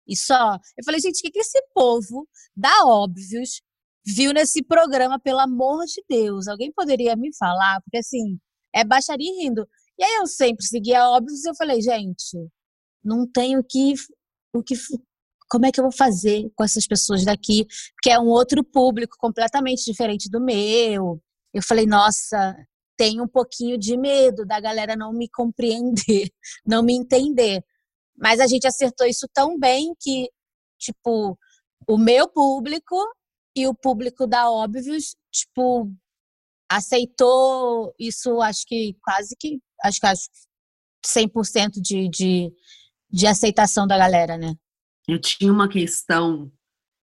E 0.07 0.15
só. 0.15 0.57
Eu 0.77 0.83
falei, 0.85 0.99
gente, 1.01 1.19
o 1.19 1.21
que, 1.21 1.31
que 1.31 1.39
esse 1.39 1.61
povo 1.73 2.27
da 2.55 2.85
Óbvios 2.85 3.61
viu 4.05 4.33
nesse 4.33 4.63
programa, 4.63 5.19
pelo 5.19 5.39
amor 5.39 5.85
de 5.85 6.01
Deus? 6.09 6.47
Alguém 6.47 6.71
poderia 6.71 7.15
me 7.15 7.35
falar? 7.35 7.81
Porque 7.81 7.97
assim, 7.97 8.39
é 8.77 8.83
baixaria 8.83 9.31
rindo. 9.41 9.67
E 9.97 10.03
aí 10.03 10.15
eu 10.19 10.27
sempre 10.27 10.65
seguia 10.65 11.09
óbvios 11.09 11.43
e 11.43 11.49
eu 11.49 11.55
falei, 11.55 11.81
gente, 11.81 12.37
não 13.03 13.25
tenho 13.27 13.63
que 13.63 13.93
o 14.53 14.63
que 14.63 14.75
como 15.49 15.65
é 15.65 15.71
que 15.71 15.79
eu 15.79 15.85
vou 15.85 15.93
fazer 15.93 16.49
com 16.55 16.63
essas 16.63 16.85
pessoas 16.85 17.23
daqui, 17.23 17.65
que 18.01 18.09
é 18.09 18.19
um 18.19 18.27
outro 18.27 18.63
público 18.63 19.15
completamente 19.17 19.85
diferente 19.85 20.29
do 20.29 20.41
meu. 20.41 21.21
Eu 21.53 21.63
falei, 21.63 21.85
nossa, 21.85 22.55
tenho 22.97 23.23
um 23.23 23.27
pouquinho 23.27 23.77
de 23.77 23.97
medo 23.97 24.45
da 24.45 24.59
galera 24.59 24.95
não 24.95 25.13
me 25.13 25.29
compreender, 25.29 26.29
não 26.65 26.83
me 26.83 26.93
entender. 26.93 27.63
Mas 28.17 28.39
a 28.39 28.47
gente 28.47 28.67
acertou 28.67 29.07
isso 29.07 29.27
tão 29.33 29.57
bem 29.57 29.93
que, 29.99 30.29
tipo, 30.77 31.37
o 31.87 31.97
meu 31.97 32.27
público 32.27 32.95
e 33.55 33.67
o 33.67 33.73
público 33.73 34.27
da 34.27 34.51
Óbvios, 34.51 35.15
tipo, 35.31 35.91
aceitou 36.69 37.93
isso, 37.99 38.41
acho 38.41 38.65
que 38.65 38.95
quase 39.01 39.35
que, 39.39 39.59
acho 39.83 39.99
que 39.99 40.05
acho 40.05 40.27
100% 41.05 41.81
de, 41.81 42.09
de, 42.09 42.51
de 43.09 43.27
aceitação 43.27 43.87
da 43.87 43.97
galera, 43.97 44.37
né? 44.37 44.55
Eu 45.07 45.19
tinha 45.19 45.51
uma 45.51 45.69
questão 45.69 46.51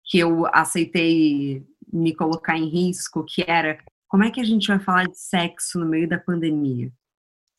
que 0.05 0.17
eu 0.17 0.46
aceitei 0.48 1.65
me 1.91 2.15
colocar 2.15 2.58
em 2.58 2.70
risco, 2.70 3.25
que 3.25 3.43
era 3.46 3.77
como 4.08 4.24
é 4.24 4.31
que 4.31 4.41
a 4.41 4.43
gente 4.43 4.67
vai 4.67 4.79
falar 4.79 5.08
de 5.08 5.17
sexo 5.17 5.79
no 5.79 5.86
meio 5.86 6.08
da 6.08 6.20
pandemia? 6.20 6.91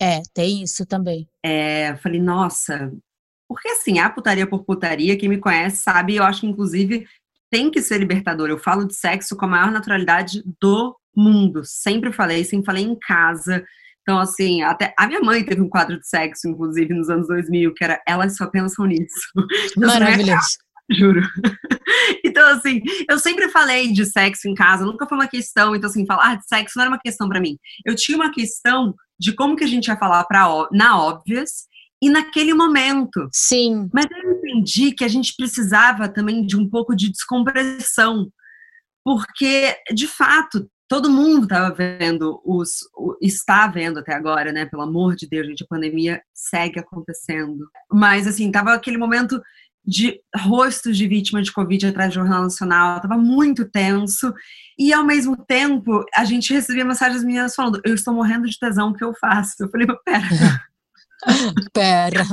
É, 0.00 0.20
tem 0.34 0.62
isso 0.62 0.84
também. 0.84 1.28
É, 1.42 1.96
falei, 1.96 2.20
nossa, 2.20 2.92
porque 3.48 3.68
assim, 3.68 3.98
a 3.98 4.10
putaria 4.10 4.46
por 4.46 4.64
putaria, 4.64 5.16
quem 5.16 5.28
me 5.28 5.38
conhece 5.38 5.76
sabe, 5.76 6.16
eu 6.16 6.24
acho 6.24 6.40
que 6.40 6.46
inclusive 6.46 7.06
tem 7.50 7.70
que 7.70 7.82
ser 7.82 7.98
libertador. 7.98 8.48
Eu 8.48 8.58
falo 8.58 8.86
de 8.86 8.94
sexo 8.94 9.36
com 9.36 9.44
a 9.44 9.48
maior 9.48 9.70
naturalidade 9.70 10.42
do 10.60 10.96
mundo. 11.16 11.62
Sempre 11.64 12.12
falei, 12.12 12.44
sempre 12.44 12.66
falei 12.66 12.84
em 12.84 12.98
casa. 12.98 13.64
Então, 14.02 14.18
assim, 14.18 14.62
até 14.62 14.92
a 14.98 15.06
minha 15.06 15.20
mãe 15.20 15.44
teve 15.44 15.60
um 15.60 15.68
quadro 15.68 15.98
de 15.98 16.06
sexo, 16.06 16.48
inclusive, 16.48 16.92
nos 16.92 17.08
anos 17.08 17.28
2000, 17.28 17.72
que 17.74 17.84
era 17.84 18.02
Elas 18.06 18.36
Só 18.36 18.46
Pensam 18.46 18.86
Nisso. 18.86 19.30
Então, 19.76 19.88
assim, 19.88 19.96
é 19.96 20.00
Maravilhoso. 20.00 20.58
Juro. 20.90 21.22
Então, 22.24 22.46
assim, 22.48 22.80
eu 23.08 23.18
sempre 23.18 23.48
falei 23.48 23.92
de 23.92 24.04
sexo 24.04 24.48
em 24.48 24.54
casa, 24.54 24.84
nunca 24.84 25.06
foi 25.06 25.16
uma 25.16 25.28
questão. 25.28 25.74
Então, 25.74 25.88
assim, 25.88 26.06
falar 26.06 26.36
de 26.36 26.46
sexo 26.46 26.74
não 26.76 26.82
era 26.82 26.90
uma 26.90 26.98
questão 26.98 27.28
para 27.28 27.40
mim. 27.40 27.56
Eu 27.84 27.94
tinha 27.94 28.16
uma 28.16 28.32
questão 28.32 28.94
de 29.18 29.32
como 29.32 29.56
que 29.56 29.64
a 29.64 29.68
gente 29.68 29.86
ia 29.86 29.96
falar 29.96 30.24
pra, 30.24 30.48
na 30.72 31.00
óbvias 31.00 31.66
e 32.02 32.10
naquele 32.10 32.54
momento. 32.54 33.28
Sim. 33.32 33.88
Mas 33.92 34.06
eu 34.10 34.32
entendi 34.32 34.92
que 34.92 35.04
a 35.04 35.08
gente 35.08 35.34
precisava 35.36 36.08
também 36.08 36.44
de 36.44 36.56
um 36.56 36.68
pouco 36.68 36.96
de 36.96 37.10
descompressão. 37.10 38.28
Porque, 39.04 39.76
de 39.92 40.06
fato, 40.08 40.68
todo 40.92 41.08
mundo 41.08 41.44
estava 41.44 41.74
vendo 41.74 42.38
os 42.44 42.80
está 43.18 43.66
vendo 43.66 44.00
até 44.00 44.14
agora, 44.14 44.52
né? 44.52 44.66
Pelo 44.66 44.82
amor 44.82 45.16
de 45.16 45.26
Deus, 45.26 45.46
gente, 45.46 45.64
a 45.64 45.66
pandemia 45.66 46.20
segue 46.34 46.78
acontecendo. 46.78 47.66
Mas 47.90 48.26
assim, 48.26 48.52
tava 48.52 48.74
aquele 48.74 48.98
momento 48.98 49.40
de 49.82 50.20
rostos 50.36 50.98
de 50.98 51.08
vítima 51.08 51.40
de 51.40 51.50
Covid 51.50 51.86
atrás 51.86 52.10
do 52.10 52.16
Jornal 52.16 52.42
Nacional, 52.42 53.00
tava 53.00 53.16
muito 53.16 53.64
tenso. 53.64 54.34
E 54.78 54.92
ao 54.92 55.02
mesmo 55.02 55.34
tempo, 55.34 56.04
a 56.14 56.26
gente 56.26 56.52
recebia 56.52 56.84
mensagens 56.84 57.16
das 57.16 57.24
meninas 57.24 57.54
falando: 57.54 57.80
Eu 57.86 57.94
estou 57.94 58.12
morrendo 58.12 58.46
de 58.46 58.58
tesão, 58.58 58.90
o 58.90 58.94
que 58.94 59.02
eu 59.02 59.14
faço? 59.14 59.54
Eu 59.60 59.70
falei, 59.70 59.86
pera. 60.04 60.60
pera 61.72 62.26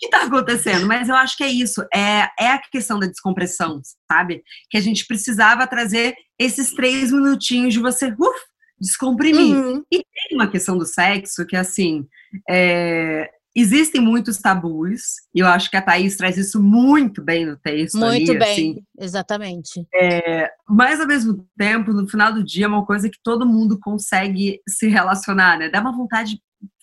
que 0.00 0.06
está 0.06 0.24
acontecendo? 0.24 0.86
Mas 0.86 1.08
eu 1.08 1.14
acho 1.14 1.36
que 1.36 1.44
é 1.44 1.48
isso, 1.48 1.82
é, 1.94 2.28
é 2.40 2.52
a 2.52 2.58
questão 2.58 2.98
da 2.98 3.06
descompressão, 3.06 3.80
sabe? 4.10 4.42
Que 4.70 4.78
a 4.78 4.80
gente 4.80 5.06
precisava 5.06 5.66
trazer 5.66 6.14
esses 6.38 6.72
três 6.72 7.12
minutinhos 7.12 7.74
de 7.74 7.80
você 7.80 8.06
uf, 8.06 8.40
descomprimir. 8.80 9.54
Uhum. 9.54 9.84
E 9.92 9.98
tem 9.98 10.38
uma 10.38 10.50
questão 10.50 10.78
do 10.78 10.86
sexo 10.86 11.46
que, 11.46 11.54
assim, 11.54 12.06
é, 12.48 13.30
existem 13.54 14.00
muitos 14.00 14.38
tabus, 14.38 15.02
e 15.34 15.40
eu 15.40 15.46
acho 15.46 15.70
que 15.70 15.76
a 15.76 15.82
Thaís 15.82 16.16
traz 16.16 16.38
isso 16.38 16.62
muito 16.62 17.22
bem 17.22 17.44
no 17.44 17.58
texto. 17.58 17.98
Muito 17.98 18.30
ali, 18.30 18.38
bem, 18.38 18.52
assim. 18.52 18.82
exatamente. 18.98 19.86
É, 19.94 20.50
mas, 20.66 20.98
ao 20.98 21.06
mesmo 21.06 21.46
tempo, 21.58 21.92
no 21.92 22.08
final 22.08 22.32
do 22.32 22.42
dia, 22.42 22.64
é 22.64 22.68
uma 22.68 22.86
coisa 22.86 23.10
que 23.10 23.18
todo 23.22 23.46
mundo 23.46 23.78
consegue 23.78 24.60
se 24.66 24.88
relacionar, 24.88 25.58
né? 25.58 25.68
Dá 25.68 25.80
uma 25.82 25.94
vontade 25.94 26.40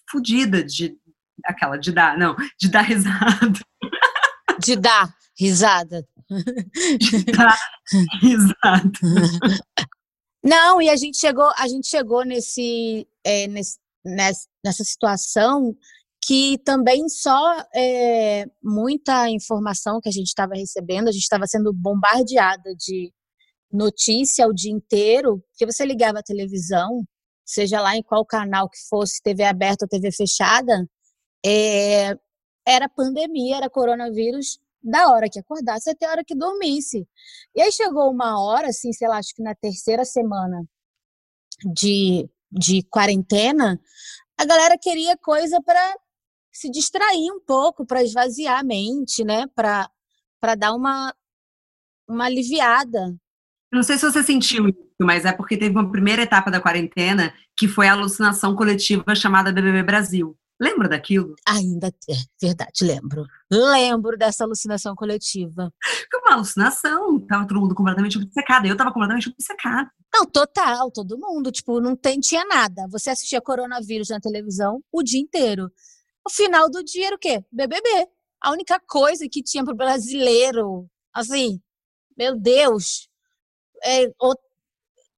fodida 0.09 0.63
de 0.63 0.95
aquela 1.45 1.77
de 1.77 1.91
dar, 1.91 2.17
não, 2.17 2.35
de 2.59 2.69
dar 2.69 2.81
risada. 2.81 3.59
De 4.59 4.75
dar 4.75 5.13
risada. 5.37 6.07
De 6.99 7.23
dar 7.25 7.57
risada. 8.21 8.91
Não, 10.43 10.81
e 10.81 10.89
a 10.89 10.95
gente 10.95 11.17
chegou, 11.17 11.49
a 11.57 11.67
gente 11.67 11.87
chegou 11.87 12.23
nesse, 12.23 13.07
é, 13.23 13.47
nesse 13.47 13.77
nessa 14.63 14.83
situação 14.83 15.75
que 16.25 16.57
também 16.65 17.07
só 17.07 17.63
é, 17.73 18.45
muita 18.61 19.29
informação 19.29 19.99
que 20.01 20.09
a 20.09 20.11
gente 20.11 20.27
estava 20.27 20.55
recebendo, 20.55 21.07
a 21.07 21.11
gente 21.11 21.21
estava 21.21 21.45
sendo 21.47 21.71
bombardeada 21.71 22.75
de 22.75 23.13
notícia 23.71 24.47
o 24.47 24.53
dia 24.53 24.71
inteiro, 24.71 25.41
porque 25.49 25.65
você 25.65 25.85
ligava 25.85 26.19
a 26.19 26.23
televisão, 26.23 27.03
seja 27.45 27.81
lá 27.81 27.95
em 27.95 28.03
qual 28.03 28.25
canal 28.25 28.69
que 28.69 28.79
fosse, 28.89 29.21
TV 29.21 29.43
aberta 29.43 29.85
ou 29.85 29.89
TV 29.89 30.11
fechada, 30.11 30.85
é, 31.45 32.17
era 32.65 32.89
pandemia, 32.89 33.57
era 33.57 33.69
coronavírus, 33.69 34.59
da 34.83 35.11
hora 35.11 35.29
que 35.29 35.39
acordasse 35.39 35.89
até 35.89 36.05
a 36.05 36.11
hora 36.11 36.23
que 36.23 36.35
dormisse. 36.35 37.07
E 37.55 37.61
aí 37.61 37.71
chegou 37.71 38.11
uma 38.11 38.41
hora, 38.41 38.67
assim, 38.67 38.93
sei 38.93 39.07
lá, 39.07 39.17
acho 39.17 39.33
que 39.35 39.43
na 39.43 39.55
terceira 39.55 40.05
semana 40.05 40.65
de, 41.73 42.29
de 42.51 42.83
quarentena, 42.83 43.79
a 44.37 44.45
galera 44.45 44.77
queria 44.77 45.17
coisa 45.17 45.61
para 45.61 45.95
se 46.51 46.69
distrair 46.69 47.31
um 47.31 47.39
pouco, 47.39 47.85
para 47.85 48.03
esvaziar 48.03 48.59
a 48.59 48.63
mente, 48.63 49.23
né? 49.23 49.45
Para 49.55 49.89
dar 50.57 50.73
uma, 50.73 51.13
uma 52.07 52.25
aliviada. 52.25 53.15
Não 53.71 53.83
sei 53.83 53.97
se 53.97 54.09
você 54.09 54.23
sentiu 54.23 54.69
isso, 54.69 54.97
mas 55.01 55.25
é 55.25 55.33
porque 55.33 55.57
teve 55.57 55.75
uma 55.75 55.91
primeira 55.91 56.23
etapa 56.23 56.49
da 56.49 56.61
quarentena 56.61 57.33
que 57.55 57.67
foi 57.67 57.87
a 57.87 57.93
alucinação 57.93 58.55
coletiva 58.55 59.13
chamada 59.13 59.51
BBB 59.51 59.83
Brasil. 59.83 60.37
Lembra 60.59 60.89
daquilo? 60.89 61.35
Ainda 61.47 61.87
é 61.87 62.15
verdade, 62.41 62.83
lembro. 62.83 63.25
Lembro 63.51 64.17
dessa 64.17 64.43
alucinação 64.43 64.95
coletiva. 64.95 65.71
Foi 66.09 66.19
uma 66.21 66.33
alucinação, 66.33 67.19
tava 67.27 67.47
todo 67.47 67.61
mundo 67.61 67.75
completamente 67.75 68.17
obcecado. 68.17 68.65
Eu 68.65 68.75
tava 68.75 68.91
completamente 68.91 69.29
obcecada. 69.29 69.91
Não, 70.13 70.25
total, 70.25 70.89
todo 70.91 71.17
mundo. 71.19 71.51
Tipo, 71.51 71.79
não 71.79 71.95
tem, 71.95 72.19
tinha 72.19 72.43
nada. 72.45 72.87
Você 72.89 73.11
assistia 73.11 73.39
coronavírus 73.39 74.09
na 74.09 74.19
televisão 74.19 74.83
o 74.91 75.03
dia 75.03 75.21
inteiro. 75.21 75.71
O 76.25 76.29
final 76.31 76.69
do 76.69 76.83
dia 76.83 77.07
era 77.07 77.15
o 77.15 77.19
quê? 77.19 77.43
BBB. 77.51 77.87
A 78.41 78.51
única 78.51 78.79
coisa 78.79 79.27
que 79.29 79.43
tinha 79.43 79.63
pro 79.63 79.75
brasileiro, 79.75 80.89
assim, 81.13 81.61
meu 82.17 82.35
Deus, 82.35 83.07
é, 83.83 84.11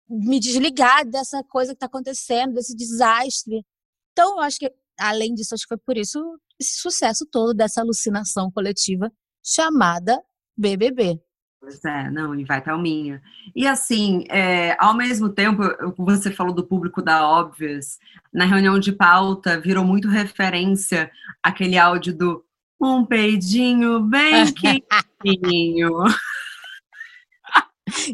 me 0.09 0.39
desligar 0.39 1.05
dessa 1.05 1.43
coisa 1.43 1.73
que 1.73 1.79
tá 1.79 1.85
acontecendo, 1.85 2.55
desse 2.55 2.75
desastre. 2.75 3.65
Então, 4.11 4.37
eu 4.37 4.39
acho 4.41 4.59
que 4.59 4.73
além 4.99 5.33
disso, 5.33 5.53
acho 5.53 5.63
que 5.63 5.69
foi 5.69 5.77
por 5.77 5.97
isso 5.97 6.19
esse 6.59 6.79
sucesso 6.79 7.25
todo 7.25 7.53
dessa 7.53 7.81
alucinação 7.81 8.51
coletiva 8.51 9.11
chamada 9.43 10.21
BBB. 10.57 11.19
Pois 11.59 11.83
é, 11.83 12.09
não, 12.09 12.33
e 12.35 12.45
vai 12.45 12.61
Thalminha. 12.63 13.21
E 13.53 13.67
assim, 13.67 14.23
é, 14.29 14.77
ao 14.79 14.95
mesmo 14.95 15.29
tempo, 15.29 15.61
você 15.97 16.31
falou 16.31 16.53
do 16.53 16.65
público 16.65 17.01
da 17.01 17.27
Óbvias, 17.27 17.97
na 18.33 18.45
reunião 18.45 18.79
de 18.79 18.93
pauta 18.93 19.59
virou 19.59 19.83
muito 19.83 20.07
referência 20.07 21.11
aquele 21.43 21.77
áudio 21.77 22.15
do 22.15 22.45
um 22.81 23.05
peidinho 23.05 23.99
bem 24.01 24.45
quentinho. 24.53 25.91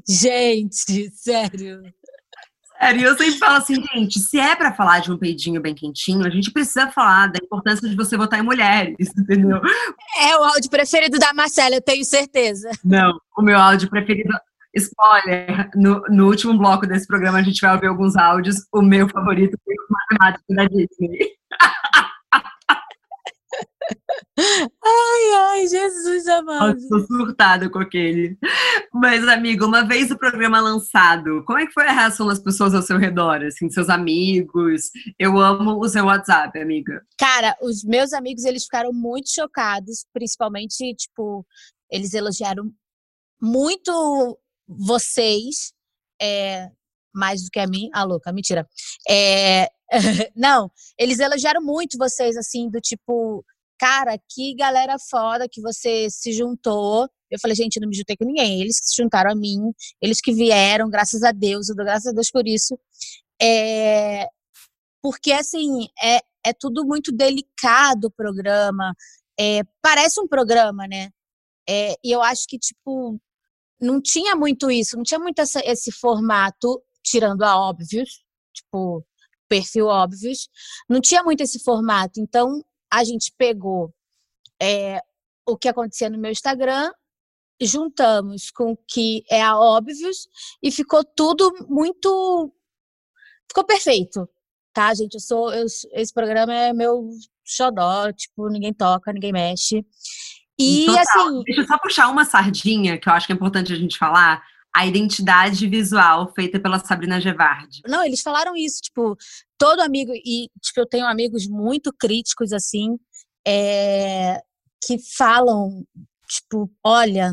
Gente, 0.07 1.11
sério. 1.11 1.81
Sério, 2.85 3.01
eu 3.01 3.17
sempre 3.17 3.39
falo 3.39 3.55
assim, 3.55 3.83
gente, 3.93 4.19
se 4.19 4.39
é 4.39 4.55
para 4.55 4.71
falar 4.71 4.99
de 4.99 5.11
um 5.11 5.17
peidinho 5.17 5.59
bem 5.59 5.73
quentinho, 5.73 6.23
a 6.23 6.29
gente 6.29 6.51
precisa 6.51 6.87
falar 6.91 7.31
da 7.31 7.39
importância 7.43 7.89
de 7.89 7.95
você 7.95 8.15
votar 8.15 8.39
em 8.39 8.43
mulheres, 8.43 9.09
entendeu? 9.17 9.59
É 10.19 10.37
o 10.37 10.43
áudio 10.43 10.69
preferido 10.69 11.17
da 11.17 11.33
Marcela, 11.33 11.73
eu 11.73 11.81
tenho 11.81 12.05
certeza. 12.05 12.69
Não, 12.83 13.19
o 13.35 13.41
meu 13.41 13.57
áudio 13.57 13.89
preferido. 13.89 14.29
Spoiler, 14.75 15.71
no, 15.73 15.99
no 16.09 16.27
último 16.27 16.55
bloco 16.55 16.85
desse 16.85 17.07
programa 17.07 17.39
a 17.39 17.41
gente 17.41 17.59
vai 17.59 17.73
ouvir 17.73 17.87
alguns 17.87 18.15
áudios. 18.15 18.57
O 18.71 18.83
meu 18.83 19.09
favorito 19.09 19.57
foi 19.65 19.73
o 19.73 19.93
matemático 19.93 20.53
da 20.53 20.65
Disney. 20.65 21.31
Ai, 24.37 25.33
ai, 25.35 25.67
Jesus 25.67 26.27
amado. 26.27 26.77
Estou 26.77 26.99
surtada 27.01 27.69
com 27.69 27.79
aquele. 27.79 28.37
Mas, 28.97 29.27
amigo, 29.27 29.65
uma 29.65 29.85
vez 29.85 30.09
o 30.09 30.17
programa 30.17 30.61
lançado, 30.61 31.43
como 31.45 31.59
é 31.59 31.65
que 31.65 31.73
foi 31.73 31.85
a 31.85 31.91
reação 31.91 32.27
das 32.27 32.39
pessoas 32.39 32.73
ao 32.73 32.81
seu 32.81 32.97
redor, 32.97 33.43
assim, 33.43 33.69
seus 33.69 33.89
amigos? 33.89 34.89
Eu 35.19 35.37
amo 35.37 35.77
o 35.77 35.89
seu 35.89 36.05
WhatsApp, 36.05 36.57
amiga. 36.57 37.05
Cara, 37.17 37.57
os 37.61 37.83
meus 37.83 38.13
amigos, 38.13 38.45
eles 38.45 38.63
ficaram 38.63 38.93
muito 38.93 39.29
chocados, 39.29 40.05
principalmente, 40.13 40.95
tipo, 40.95 41.45
eles 41.91 42.13
elogiaram 42.13 42.71
muito 43.41 44.39
vocês, 44.65 45.73
é, 46.21 46.69
mais 47.13 47.43
do 47.43 47.49
que 47.51 47.59
a 47.59 47.67
mim. 47.67 47.89
Ah, 47.93 48.05
louca, 48.05 48.31
mentira. 48.31 48.65
É, 49.09 49.67
não, 50.33 50.71
eles 50.97 51.19
elogiaram 51.19 51.61
muito 51.61 51.97
vocês, 51.97 52.37
assim, 52.37 52.69
do 52.69 52.79
tipo 52.79 53.43
cara, 53.77 54.17
que 54.29 54.55
galera 54.55 54.95
foda 55.09 55.49
que 55.49 55.61
você 55.61 56.07
se 56.09 56.31
juntou. 56.31 57.09
Eu 57.29 57.39
falei, 57.39 57.55
gente, 57.55 57.79
não 57.79 57.87
me 57.87 57.95
juntei 57.95 58.15
com 58.15 58.25
ninguém. 58.25 58.61
Eles 58.61 58.79
que 58.79 58.87
se 58.87 58.95
juntaram 59.01 59.31
a 59.31 59.35
mim, 59.35 59.59
eles 60.01 60.21
que 60.21 60.33
vieram, 60.33 60.89
graças 60.89 61.23
a 61.23 61.31
Deus, 61.31 61.69
eu 61.69 61.75
dou 61.75 61.85
graças 61.85 62.07
a 62.07 62.11
Deus 62.11 62.29
por 62.31 62.47
isso. 62.47 62.77
É, 63.41 64.27
porque, 65.01 65.31
assim, 65.31 65.87
é, 66.01 66.19
é 66.45 66.53
tudo 66.53 66.85
muito 66.85 67.11
delicado 67.11 68.05
o 68.05 68.11
programa. 68.11 68.93
É, 69.39 69.61
parece 69.81 70.19
um 70.21 70.27
programa, 70.27 70.87
né? 70.87 71.09
É, 71.67 71.95
e 72.03 72.11
eu 72.11 72.21
acho 72.21 72.47
que, 72.47 72.57
tipo, 72.59 73.19
não 73.79 74.01
tinha 74.01 74.35
muito 74.35 74.71
isso, 74.71 74.95
não 74.95 75.03
tinha 75.03 75.19
muito 75.19 75.39
essa, 75.39 75.61
esse 75.65 75.91
formato, 75.91 76.81
tirando 77.03 77.43
a 77.43 77.57
óbvios, 77.57 78.23
tipo, 78.53 79.05
perfil 79.49 79.87
óbvios, 79.87 80.47
não 80.89 81.01
tinha 81.01 81.23
muito 81.23 81.41
esse 81.41 81.59
formato. 81.59 82.19
Então, 82.19 82.63
a 82.91 83.03
gente 83.03 83.33
pegou 83.37 83.93
é, 84.61 85.01
o 85.47 85.57
que 85.57 85.67
acontecia 85.67 86.09
no 86.09 86.17
meu 86.17 86.31
Instagram, 86.31 86.91
juntamos 87.61 88.51
com 88.51 88.71
o 88.71 88.77
que 88.87 89.23
é 89.29 89.41
a 89.41 89.57
Óbvios 89.57 90.27
e 90.61 90.71
ficou 90.71 91.03
tudo 91.03 91.51
muito. 91.69 92.51
Ficou 93.47 93.63
perfeito, 93.63 94.27
tá, 94.73 94.93
gente? 94.93 95.15
Eu 95.15 95.19
sou. 95.19 95.53
Eu, 95.53 95.65
esse 95.65 96.13
programa 96.13 96.53
é 96.53 96.73
meu 96.73 97.09
xodó, 97.45 98.11
tipo, 98.11 98.49
ninguém 98.49 98.73
toca, 98.73 99.13
ninguém 99.13 99.31
mexe. 99.31 99.85
E 100.59 100.85
Total. 100.85 101.01
assim. 101.01 101.43
Deixa 101.43 101.61
eu 101.61 101.67
só 101.67 101.77
puxar 101.77 102.09
uma 102.09 102.25
sardinha 102.25 102.97
que 102.97 103.07
eu 103.07 103.13
acho 103.13 103.27
que 103.27 103.33
é 103.33 103.35
importante 103.35 103.73
a 103.73 103.75
gente 103.75 103.97
falar 103.97 104.41
a 104.75 104.85
identidade 104.85 105.67
visual 105.69 106.33
feita 106.35 106.59
pela 106.59 106.79
Sabrina 106.79 107.21
Gevard. 107.21 107.81
Não, 107.87 108.03
eles 108.03 108.21
falaram 108.21 108.57
isso, 108.57 108.81
tipo, 108.81 109.15
todo 109.57 109.79
amigo, 109.79 110.11
e 110.13 110.49
tipo, 110.61 110.81
eu 110.81 110.85
tenho 110.85 111.05
amigos 111.05 111.47
muito 111.47 111.93
críticos, 111.97 112.51
assim, 112.51 112.97
é, 113.47 114.41
que 114.85 114.97
falam, 115.17 115.85
tipo, 116.27 116.71
olha, 116.83 117.31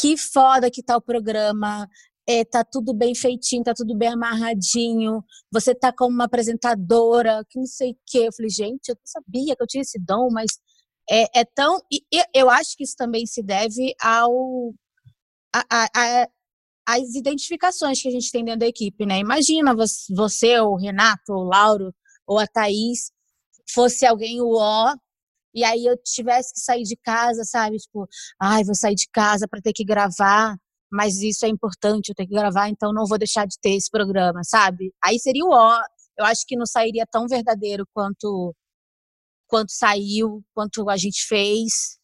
que 0.00 0.16
foda 0.16 0.70
que 0.70 0.82
tá 0.82 0.96
o 0.96 1.00
programa, 1.00 1.88
é, 2.28 2.44
tá 2.44 2.64
tudo 2.64 2.92
bem 2.92 3.14
feitinho, 3.14 3.62
tá 3.62 3.72
tudo 3.74 3.96
bem 3.96 4.08
amarradinho, 4.10 5.24
você 5.50 5.74
tá 5.74 5.92
como 5.92 6.14
uma 6.14 6.24
apresentadora, 6.24 7.44
que 7.48 7.58
não 7.58 7.66
sei 7.66 7.92
o 7.92 7.98
quê. 8.06 8.26
Eu 8.28 8.32
falei, 8.32 8.50
gente, 8.50 8.88
eu 8.88 8.96
não 8.96 9.06
sabia 9.06 9.56
que 9.56 9.62
eu 9.62 9.66
tinha 9.66 9.82
esse 9.82 9.98
dom, 9.98 10.28
mas 10.30 10.50
é, 11.10 11.40
é 11.40 11.44
tão. 11.44 11.80
E, 11.90 12.02
eu 12.34 12.50
acho 12.50 12.76
que 12.76 12.84
isso 12.84 12.96
também 12.96 13.26
se 13.26 13.42
deve 13.42 13.94
ao 14.00 14.74
a, 15.54 15.88
a, 15.94 16.28
as 16.86 17.14
identificações 17.14 18.00
que 18.00 18.08
a 18.08 18.10
gente 18.10 18.30
tem 18.30 18.44
dentro 18.44 18.60
da 18.60 18.66
equipe, 18.66 19.06
né? 19.06 19.18
Imagina 19.18 19.74
você, 20.16 20.58
o 20.60 20.76
Renato, 20.76 21.32
o 21.32 21.44
Lauro, 21.44 21.94
ou 22.26 22.38
a 22.38 22.46
Thaís, 22.46 23.10
fosse 23.72 24.06
alguém 24.06 24.40
o 24.40 24.54
ó, 24.54 24.94
e 25.56 25.64
aí 25.64 25.86
eu 25.86 25.96
tivesse 26.04 26.52
que 26.52 26.60
sair 26.60 26.82
de 26.82 26.96
casa, 26.96 27.42
sabe? 27.44 27.78
Tipo, 27.78 28.06
ai, 28.40 28.62
vou 28.62 28.74
sair 28.74 28.94
de 28.94 29.08
casa 29.10 29.48
para 29.48 29.62
ter 29.62 29.72
que 29.72 29.84
gravar, 29.84 30.54
mas 30.92 31.22
isso 31.22 31.46
é 31.46 31.48
importante, 31.48 32.10
eu 32.10 32.14
tenho 32.14 32.28
que 32.28 32.34
gravar, 32.34 32.68
então 32.68 32.92
não 32.92 33.06
vou 33.06 33.18
deixar 33.18 33.46
de 33.46 33.56
ter 33.60 33.74
esse 33.74 33.90
programa, 33.90 34.42
sabe? 34.44 34.92
Aí 35.02 35.18
seria 35.18 35.44
o 35.44 35.50
ó. 35.50 35.80
Eu 36.18 36.24
acho 36.26 36.44
que 36.46 36.56
não 36.56 36.66
sairia 36.66 37.06
tão 37.10 37.26
verdadeiro 37.26 37.86
quanto 37.94 38.54
quanto 39.48 39.72
saiu, 39.72 40.44
quanto 40.54 40.88
a 40.90 40.96
gente 40.96 41.24
fez. 41.26 41.98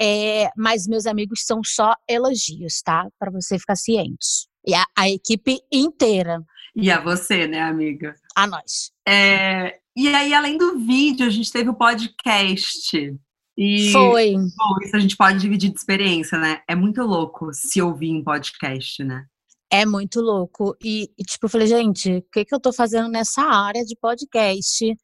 É, 0.00 0.50
mas 0.56 0.86
meus 0.86 1.06
amigos 1.06 1.44
são 1.46 1.60
só 1.64 1.94
elogios, 2.08 2.82
tá? 2.82 3.08
Para 3.18 3.30
você 3.30 3.58
ficar 3.58 3.76
ciente. 3.76 4.48
E 4.66 4.74
a, 4.74 4.84
a, 4.98 5.08
equipe 5.08 5.60
inteira. 5.72 6.42
E 6.76 6.90
a 6.90 7.00
você, 7.00 7.46
né, 7.46 7.62
amiga? 7.62 8.14
A 8.36 8.46
nós. 8.46 8.92
É, 9.08 9.80
e 9.96 10.08
aí, 10.08 10.34
além 10.34 10.58
do 10.58 10.78
vídeo, 10.78 11.26
a 11.26 11.30
gente 11.30 11.50
teve 11.50 11.70
o 11.70 11.74
podcast. 11.74 13.18
E, 13.56 13.92
Foi. 13.92 14.34
Bom, 14.34 14.84
isso 14.84 14.94
a 14.94 15.00
gente 15.00 15.16
pode 15.16 15.38
dividir 15.38 15.70
de 15.70 15.78
experiência, 15.78 16.38
né? 16.38 16.62
É 16.68 16.74
muito 16.74 17.02
louco 17.02 17.48
se 17.54 17.80
ouvir 17.80 18.10
em 18.10 18.22
podcast, 18.22 19.02
né? 19.02 19.24
É 19.70 19.86
muito 19.86 20.20
louco. 20.20 20.76
E, 20.84 21.10
e, 21.18 21.24
tipo, 21.24 21.46
eu 21.46 21.50
falei, 21.50 21.66
gente, 21.66 22.18
o 22.18 22.22
que, 22.30 22.44
que 22.44 22.54
eu 22.54 22.60
tô 22.60 22.72
fazendo 22.72 23.08
nessa 23.08 23.42
área 23.42 23.82
de 23.82 23.96
podcast? 23.96 24.94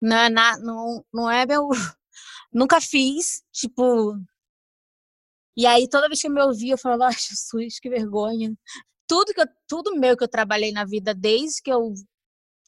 Não 0.00 0.16
é, 0.16 0.30
na, 0.30 0.56
não, 0.60 1.04
não 1.12 1.28
é 1.28 1.44
meu. 1.44 1.68
Nunca 2.52 2.80
fiz, 2.80 3.42
tipo, 3.52 4.16
e 5.56 5.64
aí, 5.64 5.88
toda 5.88 6.06
vez 6.06 6.20
que 6.20 6.26
eu 6.26 6.32
me 6.32 6.42
ouvia, 6.42 6.74
eu 6.74 6.78
falava, 6.78 7.06
ai, 7.08 7.14
Jesus, 7.14 7.80
que 7.80 7.88
vergonha. 7.88 8.54
Tudo, 9.06 9.32
que 9.32 9.40
eu, 9.40 9.46
tudo 9.68 9.96
meu 9.96 10.16
que 10.16 10.24
eu 10.24 10.28
trabalhei 10.28 10.72
na 10.72 10.84
vida, 10.84 11.14
desde 11.14 11.62
que 11.62 11.72
eu 11.72 11.94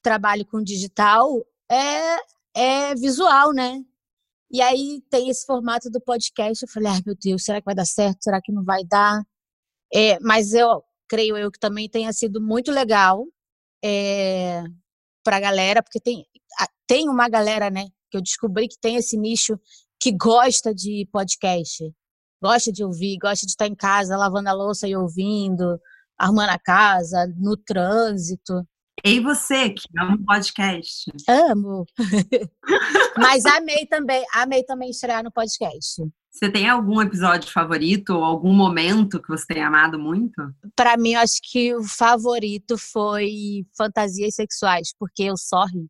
trabalho 0.03 0.47
com 0.47 0.63
digital, 0.63 1.45
é, 1.71 2.17
é 2.55 2.95
visual, 2.95 3.53
né? 3.53 3.83
E 4.51 4.63
aí 4.63 5.03
tem 5.11 5.29
esse 5.29 5.45
formato 5.45 5.91
do 5.91 6.01
podcast. 6.01 6.63
Eu 6.65 6.71
falei, 6.71 6.93
ai 6.93 7.03
meu 7.05 7.17
Deus, 7.17 7.45
será 7.45 7.61
que 7.61 7.67
vai 7.67 7.75
dar 7.75 7.85
certo? 7.87 8.23
Será 8.23 8.41
que 8.41 8.53
não 8.53 8.65
vai 8.65 8.85
dar? 8.85 9.23
É, 9.93 10.19
mas 10.21 10.55
eu 10.55 10.83
creio 11.09 11.37
eu 11.37 11.51
que 11.51 11.59
também 11.59 11.89
tenha 11.89 12.13
sido 12.13 12.41
muito 12.41 12.71
legal 12.71 13.27
é, 13.85 14.63
para 15.25 15.39
a 15.39 15.41
galera, 15.41 15.83
porque 15.83 16.01
tem, 16.01 16.27
tem 16.87 17.09
uma 17.09 17.29
galera, 17.29 17.71
né, 17.71 17.89
que 18.11 18.17
eu 18.17 18.23
descobri 18.23 18.69
que 18.69 18.79
tem 18.81 18.97
esse 18.97 19.17
nicho 19.17 19.59
que 20.01 20.13
gosta 20.13 20.75
de 20.75 21.09
podcast 21.13 21.85
gosta 22.41 22.73
de 22.73 22.85
ouvir, 22.85 23.19
gosta 23.19 23.45
de 23.47 23.53
estar 23.53 23.67
em 23.67 23.75
casa 23.75 24.17
lavando 24.17 24.49
a 24.49 24.53
louça 24.53 24.87
e 24.87 24.97
ouvindo, 24.97 25.79
arrumando 26.19 26.51
a 26.51 26.59
casa, 26.59 27.33
no 27.37 27.57
trânsito. 27.57 28.67
E 29.05 29.21
você, 29.21 29.71
que 29.71 29.87
ama 29.97 30.15
um 30.15 30.25
podcast? 30.25 31.11
Amo. 31.29 31.87
Mas 33.17 33.47
amei 33.47 33.87
também, 33.87 34.25
amei 34.35 34.65
também 34.65 34.91
estrear 34.91 35.23
no 35.23 35.31
podcast. 35.31 36.03
Você 36.31 36.51
tem 36.51 36.69
algum 36.69 37.01
episódio 37.01 37.51
favorito 37.51 38.11
ou 38.11 38.25
algum 38.25 38.53
momento 38.53 39.21
que 39.21 39.29
você 39.29 39.47
tenha 39.47 39.67
amado 39.67 39.99
muito? 39.99 40.35
Para 40.77 40.97
mim, 40.97 41.15
eu 41.15 41.21
acho 41.21 41.41
que 41.43 41.75
o 41.75 41.83
favorito 41.83 42.77
foi 42.77 43.65
Fantasias 43.77 44.35
Sexuais, 44.35 44.93
porque 44.99 45.25
eu 45.25 45.37
só 45.37 45.65
ri. 45.65 45.89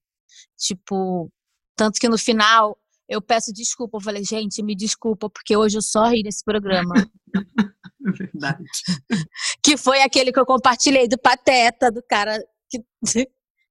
Tipo, 0.59 1.31
tanto 1.77 1.99
que 2.01 2.09
no 2.09 2.19
final 2.19 2.79
eu 3.09 3.23
peço 3.23 3.53
desculpa. 3.53 3.97
Eu 3.97 4.03
falei, 4.03 4.25
gente, 4.25 4.63
me 4.63 4.75
desculpa, 4.75 5.29
porque 5.31 5.57
hoje 5.57 5.79
eu 5.79 5.83
só 5.83 6.05
ri 6.09 6.23
nesse 6.23 6.45
programa. 6.45 6.95
Verdade. 8.01 8.65
que 9.63 9.77
foi 9.77 10.03
aquele 10.03 10.33
que 10.33 10.39
eu 10.39 10.47
compartilhei 10.47 11.09
do 11.09 11.19
Pateta, 11.19 11.91
do 11.91 12.03
cara 12.03 12.39
que 12.71 12.83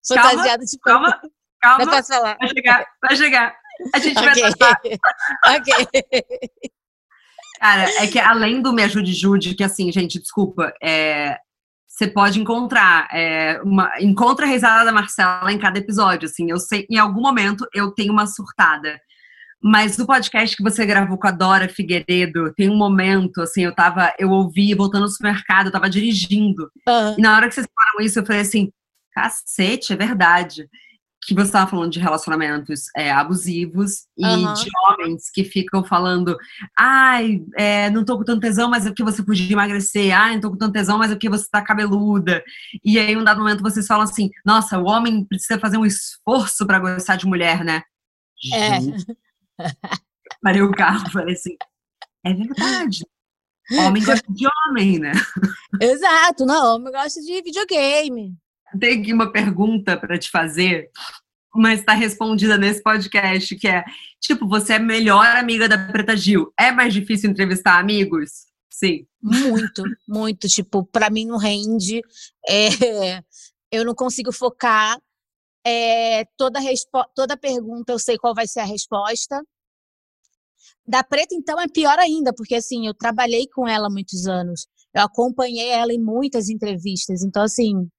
fantasiado 0.07 0.63
de 0.65 0.79
calma, 0.79 1.19
calma, 1.61 1.85
Não 1.85 1.91
posso 1.91 2.07
falar. 2.07 2.37
Vai 2.37 2.49
chegar, 2.49 2.85
vai 3.01 3.15
chegar. 3.15 3.57
A 3.93 3.99
gente 3.99 4.17
okay. 4.17 4.41
vai 4.41 4.53
tratar. 4.53 4.81
ok. 5.55 5.87
Cara, 7.59 8.03
é 8.03 8.07
que 8.07 8.19
além 8.19 8.61
do 8.61 8.73
Me 8.73 8.83
Ajude 8.83 9.13
Jude, 9.13 9.55
que 9.55 9.63
assim, 9.63 9.91
gente, 9.91 10.19
desculpa, 10.19 10.73
é, 10.81 11.39
você 11.87 12.07
pode 12.07 12.39
encontrar 12.39 13.07
é, 13.11 13.59
uma 13.63 13.91
encontra 13.99 14.45
a 14.45 14.49
risada 14.49 14.85
da 14.85 14.91
Marcela 14.91 15.51
em 15.51 15.57
cada 15.57 15.79
episódio, 15.79 16.27
assim, 16.27 16.49
eu 16.51 16.59
sei, 16.59 16.85
em 16.89 16.97
algum 16.97 17.21
momento 17.21 17.67
eu 17.73 17.91
tenho 17.91 18.13
uma 18.13 18.27
surtada 18.27 18.99
Mas 19.61 19.97
no 19.97 20.05
podcast 20.05 20.55
que 20.55 20.63
você 20.63 20.85
gravou 20.85 21.17
com 21.17 21.27
a 21.27 21.31
Dora 21.31 21.67
Figueiredo, 21.67 22.53
tem 22.53 22.69
um 22.69 22.77
momento, 22.77 23.41
assim, 23.41 23.63
eu 23.63 23.73
tava, 23.73 24.13
eu 24.19 24.29
ouvi 24.29 24.73
voltando 24.73 25.03
no 25.03 25.09
supermercado, 25.09 25.67
eu 25.67 25.71
tava 25.71 25.89
dirigindo. 25.89 26.71
Uhum. 26.87 27.15
E 27.17 27.21
na 27.21 27.35
hora 27.35 27.47
que 27.47 27.55
vocês 27.55 27.67
falaram 27.75 28.05
isso, 28.05 28.19
eu 28.19 28.25
falei 28.25 28.41
assim, 28.41 28.71
cacete, 29.13 29.93
é 29.93 29.95
verdade 29.95 30.69
que 31.27 31.33
você 31.33 31.47
estava 31.47 31.69
falando 31.69 31.91
de 31.91 31.99
relacionamentos 31.99 32.85
é, 32.95 33.11
abusivos 33.11 34.05
e 34.17 34.25
uhum. 34.25 34.53
de 34.53 34.69
homens 34.85 35.29
que 35.29 35.43
ficam 35.43 35.83
falando, 35.83 36.37
ai, 36.77 37.43
é, 37.57 37.89
não 37.89 38.05
tô 38.05 38.17
com 38.17 38.23
tanto 38.23 38.39
tesão, 38.39 38.69
mas 38.69 38.85
é 38.85 38.89
porque 38.89 39.03
você 39.03 39.21
podia 39.21 39.51
emagrecer, 39.51 40.17
ai, 40.17 40.35
não 40.35 40.41
tô 40.41 40.51
com 40.51 40.57
tanto 40.57 40.71
tesão, 40.71 40.97
mas 40.97 41.11
é 41.11 41.15
porque 41.15 41.29
você 41.29 41.45
tá 41.51 41.61
cabeluda. 41.61 42.41
E 42.83 42.97
aí, 42.97 43.11
em 43.11 43.17
um 43.17 43.25
dado 43.25 43.41
momento, 43.41 43.61
vocês 43.61 43.85
falam 43.85 44.03
assim, 44.03 44.29
nossa, 44.45 44.79
o 44.79 44.85
homem 44.85 45.25
precisa 45.25 45.59
fazer 45.59 45.77
um 45.77 45.85
esforço 45.85 46.65
para 46.65 46.79
gostar 46.79 47.17
de 47.17 47.25
mulher, 47.25 47.61
né? 47.61 47.81
É. 48.53 48.77
Parei 50.41 50.61
o 50.61 50.71
carro, 50.71 51.09
falei 51.11 51.33
assim, 51.33 51.55
é 52.23 52.33
verdade. 52.33 53.05
Homem 53.79 54.03
gosta 54.03 54.25
de 54.31 54.47
homem, 54.47 54.99
né? 54.99 55.11
Exato, 55.81 56.45
não, 56.45 56.75
homem 56.75 56.91
gosta 56.91 57.21
de 57.21 57.41
videogame 57.41 58.37
tem 58.79 58.99
aqui 59.01 59.13
uma 59.13 59.31
pergunta 59.31 59.97
para 59.97 60.17
te 60.17 60.29
fazer, 60.29 60.89
mas 61.55 61.79
está 61.79 61.93
respondida 61.93 62.57
nesse 62.57 62.81
podcast, 62.81 63.55
que 63.55 63.67
é, 63.67 63.83
tipo, 64.19 64.47
você 64.47 64.73
é 64.73 64.79
melhor 64.79 65.25
amiga 65.35 65.69
da 65.69 65.77
Preta 65.77 66.15
Gil. 66.17 66.51
É 66.59 66.71
mais 66.71 66.93
difícil 66.93 67.29
entrevistar 67.29 67.79
amigos? 67.79 68.47
Sim. 68.69 69.05
Muito, 69.21 69.83
muito. 70.07 70.47
Tipo, 70.47 70.85
para 70.85 71.09
mim 71.09 71.25
não 71.25 71.37
rende. 71.37 72.01
É, 72.47 73.23
eu 73.71 73.85
não 73.85 73.95
consigo 73.95 74.31
focar. 74.31 74.97
É, 75.69 76.23
toda, 76.37 76.59
toda 77.15 77.35
pergunta 77.37 77.91
eu 77.91 77.99
sei 77.99 78.17
qual 78.17 78.33
vai 78.33 78.47
ser 78.47 78.61
a 78.61 78.65
resposta. 78.65 79.41
Da 80.85 81.03
Preta, 81.03 81.35
então, 81.35 81.59
é 81.59 81.67
pior 81.67 81.99
ainda, 81.99 82.33
porque 82.33 82.55
assim, 82.55 82.87
eu 82.87 82.93
trabalhei 82.93 83.47
com 83.53 83.67
ela 83.67 83.89
muitos 83.89 84.25
anos. 84.27 84.67
Eu 84.93 85.01
acompanhei 85.03 85.69
ela 85.69 85.93
em 85.93 86.01
muitas 86.01 86.49
entrevistas. 86.49 87.21
Então, 87.21 87.43
assim, 87.43 87.89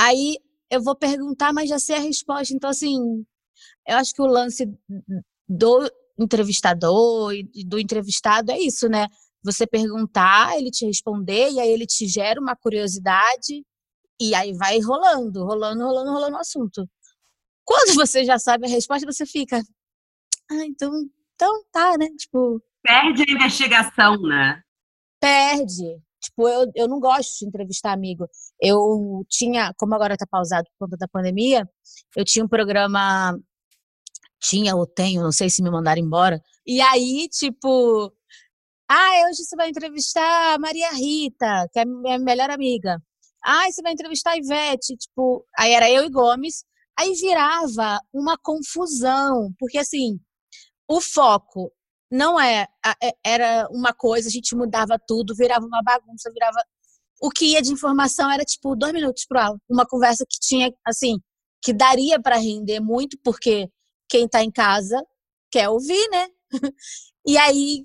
Aí 0.00 0.36
eu 0.70 0.82
vou 0.82 0.94
perguntar, 0.94 1.52
mas 1.52 1.68
já 1.68 1.78
sei 1.78 1.96
a 1.96 2.00
resposta. 2.00 2.54
Então, 2.54 2.70
assim, 2.70 3.24
eu 3.86 3.96
acho 3.96 4.14
que 4.14 4.22
o 4.22 4.26
lance 4.26 4.64
do 5.48 5.90
entrevistador 6.18 7.34
e 7.34 7.64
do 7.64 7.78
entrevistado 7.78 8.52
é 8.52 8.58
isso, 8.58 8.88
né? 8.88 9.08
Você 9.42 9.66
perguntar, 9.66 10.56
ele 10.56 10.70
te 10.70 10.86
responder, 10.86 11.50
e 11.50 11.60
aí 11.60 11.70
ele 11.70 11.86
te 11.86 12.06
gera 12.06 12.40
uma 12.40 12.56
curiosidade, 12.56 13.64
e 14.20 14.34
aí 14.34 14.52
vai 14.54 14.80
rolando, 14.80 15.44
rolando, 15.44 15.84
rolando, 15.84 16.10
rolando 16.12 16.36
o 16.36 16.40
assunto. 16.40 16.88
Quando 17.64 17.94
você 17.94 18.24
já 18.24 18.38
sabe 18.38 18.66
a 18.66 18.70
resposta, 18.70 19.06
você 19.06 19.26
fica. 19.26 19.62
Ah, 20.50 20.64
então, 20.64 20.92
então 21.34 21.64
tá, 21.70 21.96
né? 21.98 22.08
Tipo. 22.18 22.62
Perde 22.82 23.22
a 23.28 23.32
investigação, 23.32 24.20
né? 24.22 24.62
Perde. 25.20 26.00
Tipo, 26.20 26.48
eu, 26.48 26.70
eu 26.74 26.88
não 26.88 26.98
gosto 26.98 27.38
de 27.38 27.46
entrevistar 27.46 27.92
amigo. 27.92 28.26
Eu 28.60 29.24
tinha, 29.28 29.72
como 29.76 29.94
agora 29.94 30.16
tá 30.16 30.26
pausado 30.26 30.68
por 30.72 30.86
conta 30.86 30.96
da 30.96 31.06
pandemia, 31.06 31.68
eu 32.16 32.24
tinha 32.24 32.44
um 32.44 32.48
programa, 32.48 33.38
tinha 34.40 34.74
ou 34.74 34.86
tenho, 34.86 35.22
não 35.22 35.32
sei 35.32 35.48
se 35.50 35.62
me 35.62 35.70
mandaram 35.70 36.00
embora. 36.02 36.40
E 36.66 36.80
aí, 36.80 37.28
tipo, 37.28 38.12
ah, 38.90 39.28
hoje 39.28 39.44
você 39.44 39.56
vai 39.56 39.68
entrevistar 39.68 40.54
a 40.54 40.58
Maria 40.58 40.90
Rita, 40.92 41.68
que 41.72 41.78
é 41.78 41.84
minha 41.84 42.18
melhor 42.18 42.50
amiga. 42.50 43.00
Ah, 43.44 43.70
você 43.70 43.82
vai 43.82 43.92
entrevistar 43.92 44.32
a 44.32 44.36
Ivete, 44.36 44.96
tipo, 44.96 45.44
aí 45.58 45.72
era 45.72 45.90
eu 45.90 46.04
e 46.04 46.10
Gomes. 46.10 46.64
Aí 46.98 47.12
virava 47.14 48.00
uma 48.12 48.36
confusão, 48.38 49.52
porque 49.58 49.78
assim, 49.78 50.18
o 50.88 51.00
foco 51.00 51.72
não 52.10 52.40
é, 52.40 52.66
é, 53.02 53.12
era 53.24 53.68
uma 53.70 53.92
coisa, 53.92 54.28
a 54.28 54.30
gente 54.30 54.56
mudava 54.56 54.98
tudo, 55.06 55.34
virava 55.36 55.66
uma 55.66 55.82
bagunça, 55.82 56.30
virava. 56.32 56.58
O 57.20 57.30
que 57.30 57.52
ia 57.52 57.62
de 57.62 57.72
informação 57.72 58.30
era 58.30 58.44
tipo 58.44 58.74
dois 58.76 58.92
minutos 58.92 59.24
pro 59.26 59.38
ar. 59.38 59.52
Uma 59.68 59.86
conversa 59.86 60.24
que 60.28 60.38
tinha, 60.40 60.72
assim, 60.86 61.20
que 61.62 61.72
daria 61.72 62.20
para 62.20 62.36
render 62.36 62.80
muito, 62.80 63.18
porque 63.22 63.68
quem 64.08 64.24
está 64.24 64.42
em 64.42 64.50
casa 64.50 65.04
quer 65.50 65.68
ouvir, 65.68 66.08
né? 66.10 66.28
e 67.26 67.36
aí 67.38 67.84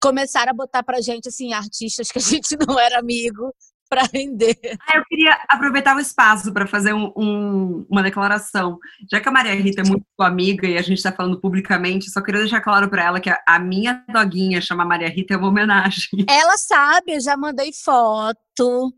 começaram 0.00 0.50
a 0.52 0.54
botar 0.54 0.82
pra 0.82 1.00
gente, 1.00 1.28
assim, 1.28 1.52
artistas 1.52 2.10
que 2.10 2.18
a 2.18 2.22
gente 2.22 2.56
não 2.66 2.78
era 2.78 2.98
amigo, 2.98 3.54
para 3.88 4.02
render. 4.12 4.58
Ah, 4.88 4.98
eu 4.98 5.04
queria 5.04 5.32
aproveitar 5.48 5.96
o 5.96 6.00
espaço 6.00 6.52
para 6.52 6.66
fazer 6.66 6.92
um, 6.92 7.12
um, 7.16 7.86
uma 7.88 8.02
declaração. 8.02 8.78
Já 9.10 9.20
que 9.20 9.28
a 9.28 9.32
Maria 9.32 9.54
Rita 9.54 9.82
é 9.82 9.84
muito 9.84 10.04
sua 10.14 10.26
amiga 10.26 10.66
e 10.66 10.76
a 10.76 10.82
gente 10.82 10.98
está 10.98 11.12
falando 11.12 11.40
publicamente, 11.40 12.10
só 12.10 12.20
queria 12.20 12.40
deixar 12.40 12.60
claro 12.60 12.88
para 12.88 13.04
ela 13.04 13.20
que 13.20 13.30
a, 13.30 13.40
a, 13.46 13.58
minha 13.58 14.04
doguinha 14.08 14.60
chama 14.60 14.84
Maria 14.84 15.08
Rita 15.08 15.34
é 15.34 15.36
uma 15.36 15.48
homenagem. 15.48 16.08
Ela 16.28 16.56
sabe, 16.56 17.14
eu 17.14 17.20
já 17.20 17.36
mandei 17.36 17.72
foto 17.72 18.92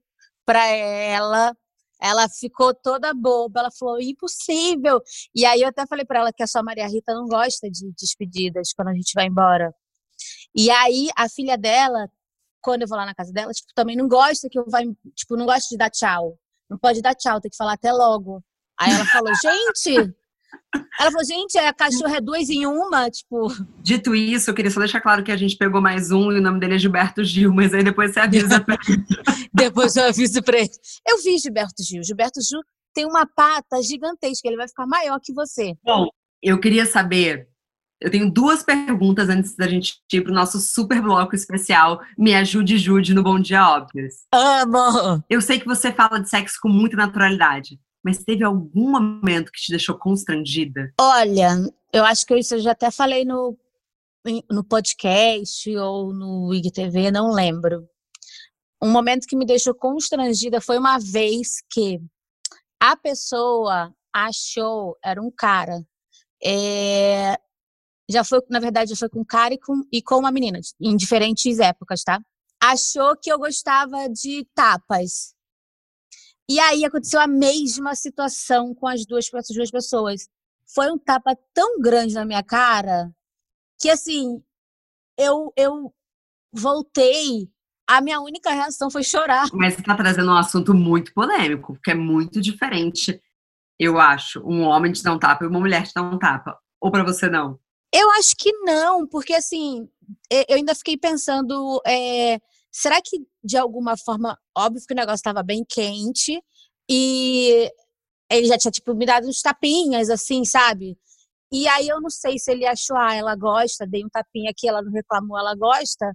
para 0.45 0.67
ela. 0.67 1.55
Ela 2.01 2.29
ficou 2.29 2.73
toda 2.73 3.13
boba, 3.13 3.61
ela 3.61 3.71
falou 3.77 4.01
impossível. 4.01 5.01
E 5.35 5.45
aí 5.45 5.63
eu 5.63 5.69
até 5.69 5.85
falei 5.87 6.05
para 6.05 6.21
ela 6.21 6.33
que 6.33 6.43
a 6.43 6.47
sua 6.47 6.63
Maria 6.63 6.87
Rita 6.87 7.13
não 7.13 7.27
gosta 7.27 7.69
de 7.69 7.93
despedidas 7.99 8.73
quando 8.73 8.89
a 8.89 8.95
gente 8.95 9.13
vai 9.15 9.27
embora. 9.27 9.75
E 10.55 10.71
aí 10.71 11.09
a 11.17 11.29
filha 11.29 11.59
dela 11.59 12.09
quando 12.69 12.83
eu 12.83 12.89
vou 12.89 12.99
lá 12.99 13.07
na 13.07 13.15
casa 13.15 13.33
dela, 13.33 13.51
tipo, 13.51 13.73
também 13.75 13.97
não 13.97 14.07
gosta 14.07 14.47
que 14.51 14.59
eu 14.59 14.67
vá, 14.69 14.81
tipo, 15.17 15.37
não 15.39 15.47
gosta 15.47 15.67
de 15.71 15.79
dar 15.79 15.89
tchau. 15.89 16.39
Não 16.69 16.77
pode 16.77 17.01
dar 17.01 17.15
tchau, 17.15 17.41
tem 17.41 17.51
que 17.51 17.57
falar 17.57 17.73
até 17.73 17.91
logo. 17.91 18.45
Aí 18.79 18.93
ela 18.93 19.07
falou, 19.07 19.33
gente, 19.43 20.15
ela 21.01 21.11
falou, 21.11 21.25
gente, 21.25 21.57
a 21.57 21.73
cachorra 21.73 22.19
é 22.19 22.21
duas 22.21 22.51
em 22.51 22.67
uma, 22.67 23.09
tipo. 23.09 23.49
Dito 23.81 24.15
isso, 24.15 24.51
eu 24.51 24.55
queria 24.55 24.71
só 24.71 24.81
deixar 24.81 25.01
claro 25.01 25.25
que 25.25 25.33
a 25.33 25.37
gente 25.37 25.57
pegou 25.57 25.81
mais 25.81 26.11
um 26.11 26.31
e 26.31 26.39
o 26.39 26.43
nome 26.43 26.61
dele 26.61 26.75
é 26.75 26.79
Gilberto 26.79 27.25
Gil, 27.25 27.55
mas 27.55 27.73
aí 27.73 27.83
depois 27.83 28.13
você 28.13 28.21
avisa 28.21 28.61
pra 28.61 28.77
ele. 28.87 29.03
depois 29.51 29.97
eu 29.97 30.05
aviso 30.05 30.43
pra 30.43 30.59
ele. 30.59 30.71
Eu 31.09 31.23
vi 31.23 31.39
Gilberto 31.39 31.83
Gil. 31.83 32.03
Gilberto 32.03 32.39
Gil 32.43 32.61
tem 32.93 33.07
uma 33.07 33.25
pata 33.27 33.83
gigantesca, 33.83 34.47
ele 34.47 34.59
vai 34.59 34.69
ficar 34.69 34.87
maior 34.87 35.19
que 35.23 35.33
você. 35.33 35.73
Bom, 35.83 36.07
eu 36.43 36.61
queria 36.61 36.85
saber 36.85 37.48
eu 38.01 38.11
tenho 38.11 38.31
duas 38.31 38.63
perguntas 38.63 39.29
antes 39.29 39.57
da 39.57 39.67
gente 39.67 40.01
ir 40.13 40.23
para 40.23 40.31
o 40.31 40.35
nosso 40.35 40.61
super 40.61 41.03
bloco 41.03 41.35
especial 41.35 42.01
Me 42.17 42.35
Ajude 42.35 42.79
Jude 42.79 43.13
no 43.13 43.23
Bom 43.23 43.41
Dia 43.41 43.69
Óbvios. 43.69 44.15
Amo! 44.33 45.25
Eu 45.29 45.41
sei 45.41 45.59
que 45.59 45.67
você 45.67 45.93
fala 45.93 46.21
de 46.21 46.29
sexo 46.29 46.59
com 46.63 46.69
muita 46.69 46.97
naturalidade, 46.97 47.79
mas 48.05 48.23
teve 48.23 48.45
algum 48.45 48.91
momento 48.91 49.51
que 49.51 49.61
te 49.61 49.73
deixou 49.73 49.97
constrangida? 49.97 50.93
Olha, 51.01 51.51
eu 51.93 52.05
acho 52.05 52.25
que 52.25 52.37
isso 52.37 52.55
eu 52.55 52.61
já 52.61 52.71
até 52.71 52.91
falei 52.91 53.25
no, 53.25 53.59
no 54.49 54.63
podcast 54.63 55.77
ou 55.77 56.13
no 56.13 56.55
IGTV, 56.55 57.11
não 57.11 57.33
lembro. 57.33 57.89
Um 58.81 58.91
momento 58.91 59.27
que 59.27 59.37
me 59.37 59.45
deixou 59.45 59.75
constrangida 59.75 60.61
foi 60.61 60.79
uma 60.79 60.99
vez 60.99 61.57
que 61.69 62.01
a 62.81 62.97
pessoa 62.97 63.93
achou, 64.13 64.97
era 65.03 65.21
um 65.21 65.33
cara, 65.33 65.85
é, 66.41 67.37
já 68.09 68.25
foi, 68.25 68.41
na 68.49 68.59
verdade, 68.59 68.91
já 68.91 68.97
foi 68.97 69.09
com 69.09 69.25
cara 69.25 69.55
e 69.55 69.59
com, 69.59 69.83
e 69.93 70.01
com 70.01 70.17
uma 70.17 70.33
menina, 70.33 70.61
em 70.81 70.97
diferentes 70.97 71.59
épocas, 71.59 72.03
tá? 72.03 72.21
Achou 72.61 73.17
que 73.17 73.31
eu 73.31 73.39
gostava 73.39 74.09
de 74.09 74.47
tapas. 74.55 75.35
E 76.51 76.59
aí 76.59 76.85
aconteceu 76.85 77.21
a 77.21 77.27
mesma 77.27 77.95
situação 77.95 78.75
com 78.75 78.87
as 78.87 79.05
duas, 79.05 79.29
as 79.35 79.49
duas 79.49 79.71
pessoas. 79.71 80.29
Foi 80.75 80.91
um 80.91 80.99
tapa 80.99 81.37
tão 81.53 81.81
grande 81.81 82.15
na 82.15 82.25
minha 82.25 82.43
cara 82.43 83.11
que, 83.79 83.91
assim, 83.91 84.43
eu, 85.19 85.53
eu 85.57 85.95
voltei. 86.53 87.51
A 87.87 88.01
minha 88.01 88.21
única 88.21 88.51
reação 88.51 88.91
foi 88.91 89.03
chorar. 89.03 89.49
Mas 89.53 89.75
você 89.75 89.81
está 89.81 89.95
trazendo 89.95 90.31
um 90.31 90.37
assunto 90.37 90.75
muito 90.75 91.13
polêmico, 91.13 91.75
porque 91.75 91.91
é 91.91 91.95
muito 91.95 92.41
diferente, 92.41 93.21
eu 93.79 93.99
acho, 93.99 94.41
um 94.41 94.63
homem 94.63 94.93
te 94.93 95.03
dar 95.03 95.13
um 95.13 95.19
tapa 95.19 95.45
e 95.45 95.49
uma 95.49 95.61
mulher 95.61 95.87
te 95.87 95.95
dar 95.95 96.03
um 96.03 96.19
tapa. 96.19 96.59
Ou 96.81 96.91
para 96.91 97.05
você 97.05 97.29
não? 97.29 97.59
Eu 97.93 98.11
acho 98.13 98.35
que 98.37 98.53
não, 98.65 99.07
porque 99.07 99.35
assim, 99.35 99.89
eu 100.31 100.57
ainda 100.57 100.75
fiquei 100.75 100.97
pensando, 100.97 101.81
é, 101.87 102.39
será 102.71 103.01
que 103.03 103.19
de 103.43 103.57
alguma 103.57 103.97
forma, 103.97 104.39
óbvio 104.57 104.83
que 104.87 104.93
o 104.93 104.97
negócio 104.97 105.17
estava 105.17 105.43
bem 105.43 105.65
quente 105.67 106.43
e 106.89 107.71
ele 108.31 108.47
já 108.47 108.59
tinha 108.59 108.71
tipo 108.71 108.95
me 108.95 109.07
dado 109.07 109.27
uns 109.27 109.41
tapinhas 109.41 110.11
assim, 110.11 110.45
sabe? 110.45 110.99
E 111.53 111.67
aí 111.69 111.89
eu 111.89 112.01
não 112.01 112.11
sei 112.11 112.39
se 112.39 112.51
ele 112.53 112.67
achou, 112.67 112.97
ah, 112.97 113.15
ela 113.15 113.35
gosta, 113.35 113.87
dei 113.87 114.05
um 114.05 114.09
tapinha 114.11 114.51
aqui, 114.51 114.69
ela 114.69 114.83
não 114.83 114.93
reclamou, 114.93 115.39
ela 115.39 115.55
gosta. 115.55 116.13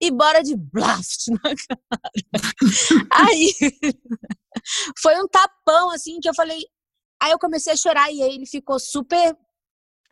E 0.00 0.10
bora 0.10 0.42
de 0.42 0.56
blast 0.56 1.30
na 1.32 1.38
cara. 1.40 2.04
aí 3.10 3.52
foi 5.00 5.16
um 5.22 5.28
tapão 5.28 5.90
assim 5.90 6.20
que 6.20 6.28
eu 6.28 6.34
falei. 6.34 6.62
Aí 7.22 7.32
eu 7.32 7.38
comecei 7.38 7.72
a 7.72 7.76
chorar 7.76 8.12
e 8.12 8.20
ele 8.20 8.46
ficou 8.46 8.78
super 8.78 9.34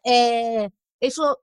é, 0.06 0.70
ele 1.02 1.12
falou: 1.12 1.36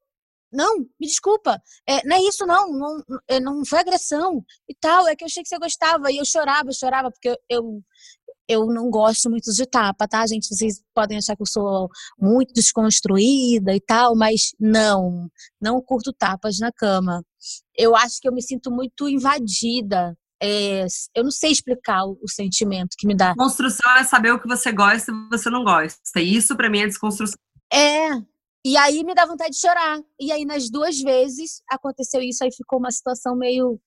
não, 0.52 0.80
me 0.80 1.08
desculpa, 1.08 1.62
é, 1.88 2.04
não 2.08 2.15
é 2.15 2.22
isso 2.22 2.45
não, 2.45 2.72
não, 2.72 3.04
é, 3.28 3.39
não 3.39 3.63
foi 3.65 3.80
agressão 3.80 4.43
e 4.67 4.74
tal, 4.74 5.08
é 5.08 5.15
que 5.15 5.24
eu 5.24 5.28
achei 5.28 5.43
que 5.43 5.50
você 5.50 5.60
gostava. 5.60 6.12
E 6.12 6.17
eu 6.17 6.26
chorava, 6.26 6.72
chorava, 6.72 7.12
porque 7.12 7.38
eu, 7.48 7.84
eu 8.48 8.65
não 8.65 8.89
gosto 8.89 9.30
muito 9.30 9.54
de 9.54 9.65
tapa, 9.67 10.08
tá, 10.08 10.26
gente? 10.26 10.48
Vocês 10.48 10.82
podem 10.93 11.19
achar 11.19 11.36
que 11.36 11.43
eu 11.43 11.48
sou 11.48 11.88
muito 12.17 12.52
desconstruída 12.54 13.76
e 13.76 13.80
tal, 13.80 14.15
mas 14.15 14.52
não, 14.60 15.30
não 15.62 15.82
curto 15.82 16.12
tapas 16.12 16.58
na 16.58 16.72
cama. 16.72 17.24
Eu 17.78 17.95
acho 17.95 18.19
que 18.19 18.28
eu 18.28 18.34
me 18.34 18.41
sinto 18.41 18.72
muito 18.72 19.08
invadida. 19.08 20.17
É, 20.41 20.86
eu 21.13 21.24
não 21.24 21.32
sei 21.32 21.52
explicar 21.52 22.06
o, 22.06 22.17
o, 22.24 22.30
sentimento 22.30 22.95
que 22.98 23.06
me 23.06 23.13
dá. 23.15 23.36
Construção 23.36 23.91
é 23.98 24.06
saber 24.06 24.32
o 24.32 24.39
que 24.39 24.48
você 24.48 24.72
gosta 24.72 25.12
e 25.12 25.30
você 25.30 25.50
não 25.50 25.65
gosta. 25.65 26.00
Isso 26.19 26.56
para 26.56 26.69
mim 26.69 26.80
é 26.80 26.88
desconstrução. 26.88 27.38
É, 27.72 28.10
e 28.65 28.78
aí 28.78 29.04
me 29.04 29.13
dá 29.13 29.26
vontade 29.26 29.52
de 29.52 29.60
chorar. 29.60 30.00
E 30.19 30.32
aí 30.32 30.45
nas 30.45 30.69
duas 30.69 31.00
vezes 31.00 31.62
aconteceu 31.69 32.22
isso, 32.22 32.43
aí 32.43 32.52
ficou 32.52 32.80
uma 32.80 32.91
situação 32.91 33.36
meio 33.36 33.80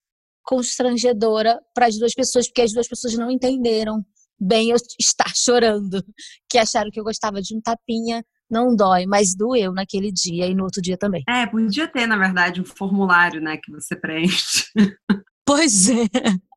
constrangedora 0.43 1.61
para 1.75 1.87
as 1.87 1.99
duas 1.99 2.15
pessoas, 2.15 2.49
porque 2.49 2.63
as 2.63 2.73
duas 2.73 2.89
pessoas 2.89 3.15
não 3.15 3.31
entenderam 3.31 4.05
bem 4.39 4.71
eu 4.71 4.77
estar 4.99 5.33
chorando, 5.37 6.05
que 6.51 6.59
acharam 6.59 6.91
que 6.91 6.99
eu 6.99 7.05
gostava 7.05 7.41
de 7.41 7.57
um 7.57 7.61
tapinha, 7.61 8.25
não 8.51 8.75
dói, 8.75 9.07
mas 9.07 9.35
doeu 9.35 9.73
naquele 9.73 10.13
dia 10.13 10.47
e 10.47 10.55
no 10.55 10.65
outro 10.65 10.83
dia 10.83 10.99
também. 10.99 11.23
É, 11.29 11.47
podia 11.47 11.87
ter, 11.87 12.07
na 12.07 12.19
verdade, 12.19 12.61
um 12.61 12.65
formulário, 12.65 13.41
né, 13.41 13.57
que 13.57 13.71
você 13.71 13.97
preenche. 13.97 14.67
Pois 15.47 15.89
é. 15.89 16.05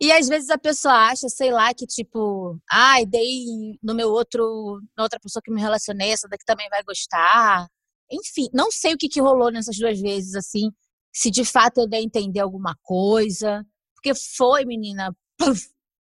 E 0.00 0.12
às 0.12 0.28
vezes 0.28 0.50
a 0.50 0.58
pessoa 0.58 0.94
acha, 1.08 1.28
sei 1.28 1.52
lá, 1.52 1.72
que 1.72 1.86
tipo, 1.86 2.58
ai, 2.70 3.02
ah, 3.02 3.06
dei 3.06 3.78
no 3.82 3.94
meu 3.94 4.10
outro, 4.10 4.80
na 4.96 5.04
outra 5.04 5.20
pessoa 5.20 5.42
que 5.42 5.52
me 5.52 5.60
relacionei, 5.60 6.10
essa 6.10 6.28
daqui 6.28 6.44
também 6.44 6.68
vai 6.68 6.82
gostar. 6.82 7.68
Enfim, 8.10 8.48
não 8.52 8.70
sei 8.70 8.94
o 8.94 8.98
que, 8.98 9.08
que 9.08 9.20
rolou 9.20 9.50
nessas 9.50 9.76
duas 9.78 10.00
vezes, 10.00 10.34
assim, 10.34 10.70
se 11.12 11.30
de 11.30 11.44
fato 11.44 11.78
eu 11.78 11.88
dei 11.88 12.00
a 12.00 12.04
entender 12.04 12.40
alguma 12.40 12.76
coisa. 12.82 13.64
Porque 13.94 14.12
foi, 14.36 14.64
menina, 14.64 15.16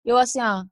eu 0.04 0.16
assim, 0.16 0.40
ó, 0.40 0.64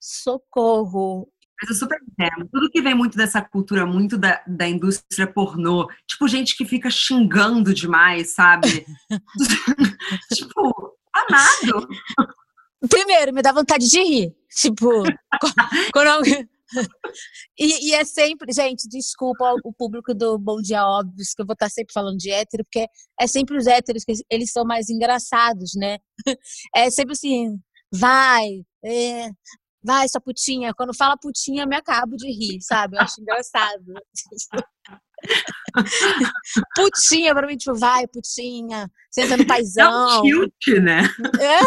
socorro. 0.00 1.28
Mas 1.60 1.70
eu 1.70 1.76
super 1.76 1.98
entendo. 2.02 2.48
Tudo 2.52 2.70
que 2.70 2.82
vem 2.82 2.94
muito 2.94 3.16
dessa 3.16 3.40
cultura, 3.40 3.86
muito 3.86 4.18
da, 4.18 4.42
da 4.46 4.68
indústria 4.68 5.26
pornô, 5.32 5.88
tipo, 6.06 6.28
gente 6.28 6.56
que 6.56 6.64
fica 6.64 6.90
xingando 6.90 7.72
demais, 7.72 8.34
sabe? 8.34 8.84
tipo, 10.34 10.96
amado. 11.12 11.88
Primeiro, 12.88 13.32
me 13.32 13.42
dá 13.42 13.52
vontade 13.52 13.88
de 13.88 14.02
rir. 14.02 14.36
Tipo, 14.54 15.02
quando 15.92 16.08
alguém. 16.08 16.48
E, 17.58 17.90
e, 17.90 17.94
é 17.94 18.04
sempre, 18.04 18.52
gente, 18.52 18.88
desculpa 18.88 19.54
o 19.62 19.72
público 19.72 20.14
do 20.14 20.38
Bom 20.38 20.60
Dia 20.60 20.86
Óbvios, 20.86 21.34
que 21.34 21.42
eu 21.42 21.46
vou 21.46 21.52
estar 21.52 21.68
sempre 21.68 21.92
falando 21.92 22.16
de 22.16 22.30
hétero, 22.30 22.64
porque 22.64 22.86
é 23.20 23.26
sempre 23.26 23.58
os 23.58 23.66
héteros 23.66 24.04
que 24.04 24.14
eles 24.30 24.50
são 24.50 24.64
mais 24.64 24.88
engraçados, 24.88 25.72
né? 25.76 25.98
É 26.74 26.90
sempre 26.90 27.12
assim, 27.12 27.60
vai, 27.92 28.64
é, 28.84 29.28
vai, 29.82 30.08
sua 30.08 30.20
putinha. 30.20 30.72
Quando 30.74 30.94
fala 30.94 31.16
putinha, 31.16 31.64
eu 31.64 31.68
me 31.68 31.76
acabo 31.76 32.16
de 32.16 32.30
rir, 32.30 32.60
sabe? 32.62 32.96
Eu 32.96 33.00
acho 33.02 33.20
engraçado. 33.20 33.84
putinha, 36.76 37.34
pra 37.34 37.46
mim, 37.46 37.56
tipo, 37.56 37.74
vai, 37.78 38.06
putinha, 38.06 38.90
senta 39.10 39.36
no 39.36 39.46
paizão. 39.46 40.10
É 40.10 40.18
um 40.18 40.20
cute, 40.22 40.80
né? 40.80 41.02
É. 41.40 41.60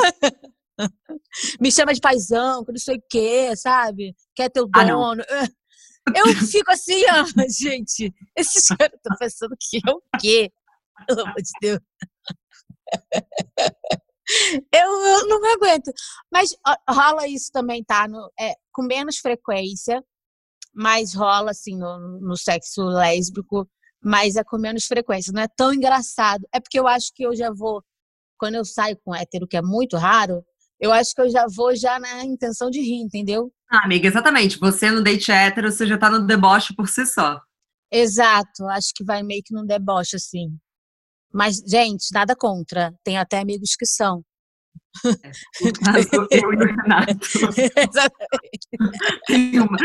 Me 1.59 1.71
chama 1.71 1.93
de 1.93 2.01
paizão, 2.01 2.63
que 2.65 2.71
não 2.71 2.79
sei 2.79 2.97
o 2.97 3.03
quê, 3.09 3.55
sabe? 3.55 4.15
Quer 4.35 4.49
teu 4.49 4.69
ah, 4.73 4.83
dono. 4.83 5.23
Ah, 5.29 5.47
eu 6.13 6.27
fico 6.35 6.71
assim, 6.71 7.01
ó, 7.09 7.25
gente, 7.49 8.13
esses 8.35 8.67
caras 8.67 8.93
estão 8.95 9.17
pensando 9.17 9.55
que 9.59 9.77
é 9.77 9.91
o 9.91 10.01
quê? 10.19 10.51
Pelo 11.07 11.21
amor 11.21 11.41
de 11.41 11.51
Deus. 11.61 11.79
Eu, 14.71 15.05
eu, 15.05 15.27
não 15.27 15.53
aguento. 15.53 15.91
Mas 16.31 16.55
rola 16.89 17.27
isso 17.27 17.51
também, 17.51 17.83
tá? 17.83 18.07
No, 18.07 18.31
é, 18.39 18.53
com 18.71 18.83
menos 18.83 19.17
frequência, 19.17 20.03
mas 20.73 21.13
rola 21.13 21.51
assim 21.51 21.77
no, 21.77 22.19
no 22.19 22.37
sexo 22.37 22.83
lésbico, 22.83 23.69
mas 24.03 24.35
é 24.35 24.43
com 24.43 24.57
menos 24.57 24.85
frequência. 24.85 25.31
Não 25.33 25.41
é 25.41 25.47
tão 25.47 25.73
engraçado. 25.73 26.45
É 26.53 26.59
porque 26.59 26.79
eu 26.79 26.87
acho 26.87 27.11
que 27.13 27.23
eu 27.23 27.35
já 27.35 27.51
vou, 27.51 27.83
quando 28.37 28.55
eu 28.55 28.65
saio 28.65 28.97
com 29.03 29.15
hétero, 29.15 29.47
que 29.47 29.57
é 29.57 29.61
muito 29.61 29.97
raro, 29.97 30.43
eu 30.79 30.91
acho 30.91 31.13
que 31.13 31.21
eu 31.21 31.29
já 31.29 31.45
vou 31.47 31.75
já 31.75 31.99
na 31.99 32.23
intenção 32.23 32.69
de 32.69 32.81
rir, 32.81 33.01
entendeu? 33.01 33.51
Ah, 33.69 33.85
amiga, 33.85 34.07
exatamente. 34.07 34.59
Você 34.59 34.91
no 34.91 35.03
date 35.03 35.31
hétero, 35.31 35.71
você 35.71 35.87
já 35.87 35.97
tá 35.97 36.09
no 36.09 36.25
deboche 36.25 36.75
por 36.75 36.87
si 36.87 37.05
só. 37.05 37.39
Exato. 37.91 38.65
Acho 38.69 38.91
que 38.93 39.03
vai 39.03 39.23
meio 39.23 39.41
que 39.43 39.53
no 39.53 39.65
deboche, 39.65 40.17
assim. 40.17 40.57
Mas, 41.35 41.57
gente, 41.67 42.13
nada 42.13 42.33
contra. 42.33 42.93
Tem 43.03 43.17
até 43.17 43.39
amigos 43.39 43.75
que 43.77 43.85
são. 43.85 44.23
É, 45.05 46.39
eu 46.39 46.53
e 46.53 46.55
o 46.55 46.59
Renato. 46.59 47.11
Exatamente. 47.75 48.67
Tem 49.27 49.59
uma, 49.59 49.77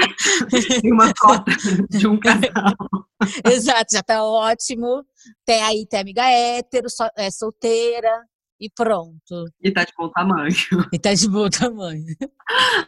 tem 0.80 0.92
uma 0.92 1.12
cota 1.12 1.50
de 1.90 2.06
um 2.06 2.20
casal. 2.20 2.76
Exato, 3.52 3.92
já 3.92 4.02
tá 4.02 4.22
ótimo. 4.22 5.04
Tem 5.44 5.60
aí, 5.64 5.86
tem 5.88 5.98
amiga 5.98 6.22
hétero, 6.22 6.86
é 7.16 7.28
solteira 7.32 8.24
e 8.60 8.70
pronto. 8.70 9.46
E 9.60 9.72
tá 9.72 9.82
de 9.82 9.92
bom 9.98 10.08
tamanho. 10.08 10.54
E 10.92 10.98
tá 11.00 11.12
de 11.12 11.28
bom 11.28 11.50
tamanho. 11.50 12.04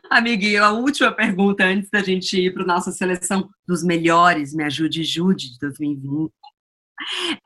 Amiguinho, 0.09 0.63
a 0.63 0.71
última 0.71 1.11
pergunta 1.11 1.65
antes 1.65 1.91
da 1.91 2.01
gente 2.01 2.39
ir 2.39 2.55
para 2.55 2.65
nossa 2.65 2.93
seleção 2.93 3.49
dos 3.67 3.83
melhores, 3.83 4.55
me 4.55 4.63
ajude, 4.63 5.03
Jude, 5.03 5.51
de 5.53 5.59
2020. 5.59 6.33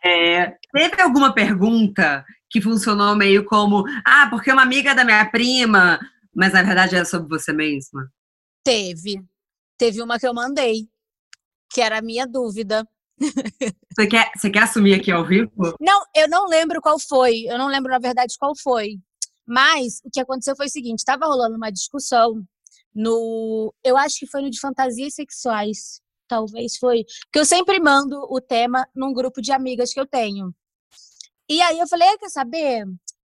É, 0.04 0.56
teve 0.72 1.02
alguma 1.02 1.34
pergunta 1.34 2.24
que 2.50 2.60
funcionou 2.60 3.14
meio 3.16 3.44
como, 3.44 3.84
ah, 4.04 4.28
porque 4.30 4.52
uma 4.52 4.62
amiga 4.62 4.94
da 4.94 5.04
minha 5.04 5.28
prima, 5.30 5.98
mas 6.34 6.52
na 6.52 6.62
verdade 6.62 6.96
era 6.96 7.04
sobre 7.04 7.28
você 7.28 7.52
mesma? 7.52 8.10
Teve. 8.64 9.22
Teve 9.78 10.02
uma 10.02 10.18
que 10.18 10.26
eu 10.26 10.34
mandei, 10.34 10.88
que 11.72 11.80
era 11.80 11.98
a 11.98 12.02
minha 12.02 12.26
dúvida. 12.26 12.86
Você 13.96 14.06
quer, 14.06 14.30
você 14.36 14.50
quer 14.50 14.64
assumir 14.64 14.92
aqui 14.92 15.10
ao 15.10 15.24
vivo? 15.24 15.74
Não, 15.80 16.04
eu 16.14 16.28
não 16.28 16.46
lembro 16.46 16.82
qual 16.82 16.98
foi. 17.00 17.44
Eu 17.48 17.56
não 17.56 17.66
lembro, 17.66 17.90
na 17.90 17.98
verdade, 17.98 18.34
qual 18.38 18.52
foi. 18.54 18.98
Mas 19.46 20.00
o 20.04 20.10
que 20.12 20.20
aconteceu 20.20 20.54
foi 20.54 20.66
o 20.66 20.70
seguinte: 20.70 20.98
estava 20.98 21.24
rolando 21.24 21.56
uma 21.56 21.72
discussão 21.72 22.44
no. 22.94 23.72
Eu 23.82 23.96
acho 23.96 24.18
que 24.18 24.26
foi 24.26 24.42
no 24.42 24.50
de 24.50 24.60
fantasias 24.60 25.14
sexuais. 25.14 26.02
Talvez 26.28 26.76
foi. 26.78 27.04
Porque 27.24 27.38
eu 27.38 27.46
sempre 27.46 27.80
mando 27.80 28.18
o 28.30 28.40
tema 28.40 28.86
num 28.94 29.12
grupo 29.12 29.40
de 29.40 29.52
amigas 29.52 29.92
que 29.92 30.00
eu 30.00 30.06
tenho. 30.06 30.54
E 31.48 31.60
aí 31.62 31.78
eu 31.78 31.86
falei: 31.88 32.16
quer 32.18 32.30
saber? 32.30 32.84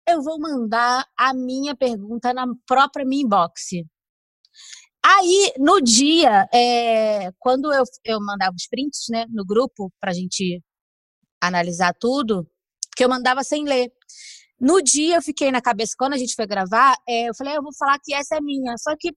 Eu 0.07 0.21
vou 0.23 0.39
mandar 0.39 1.05
a 1.17 1.33
minha 1.33 1.75
pergunta 1.75 2.33
na 2.33 2.45
própria 2.67 3.05
minha 3.05 3.23
inbox. 3.23 3.69
Aí, 5.03 5.53
no 5.57 5.79
dia, 5.81 6.47
é, 6.53 7.31
quando 7.39 7.73
eu, 7.73 7.83
eu 8.03 8.19
mandava 8.19 8.55
os 8.55 8.67
prints 8.67 9.05
né, 9.09 9.25
no 9.29 9.45
grupo 9.45 9.91
para 9.99 10.12
a 10.12 10.13
gente 10.13 10.62
analisar 11.41 11.93
tudo, 11.99 12.45
que 12.95 13.03
eu 13.03 13.09
mandava 13.09 13.43
sem 13.43 13.63
ler. 13.63 13.91
No 14.59 14.81
dia 14.81 15.15
eu 15.17 15.21
fiquei 15.21 15.51
na 15.51 15.62
cabeça, 15.62 15.95
quando 15.97 16.13
a 16.13 16.17
gente 16.17 16.35
foi 16.35 16.45
gravar, 16.45 16.97
é, 17.07 17.29
eu 17.29 17.35
falei, 17.35 17.55
eu 17.55 17.63
vou 17.63 17.73
falar 17.77 17.97
que 18.03 18.13
essa 18.13 18.35
é 18.38 18.41
minha. 18.41 18.75
Só 18.77 18.95
que 18.99 19.13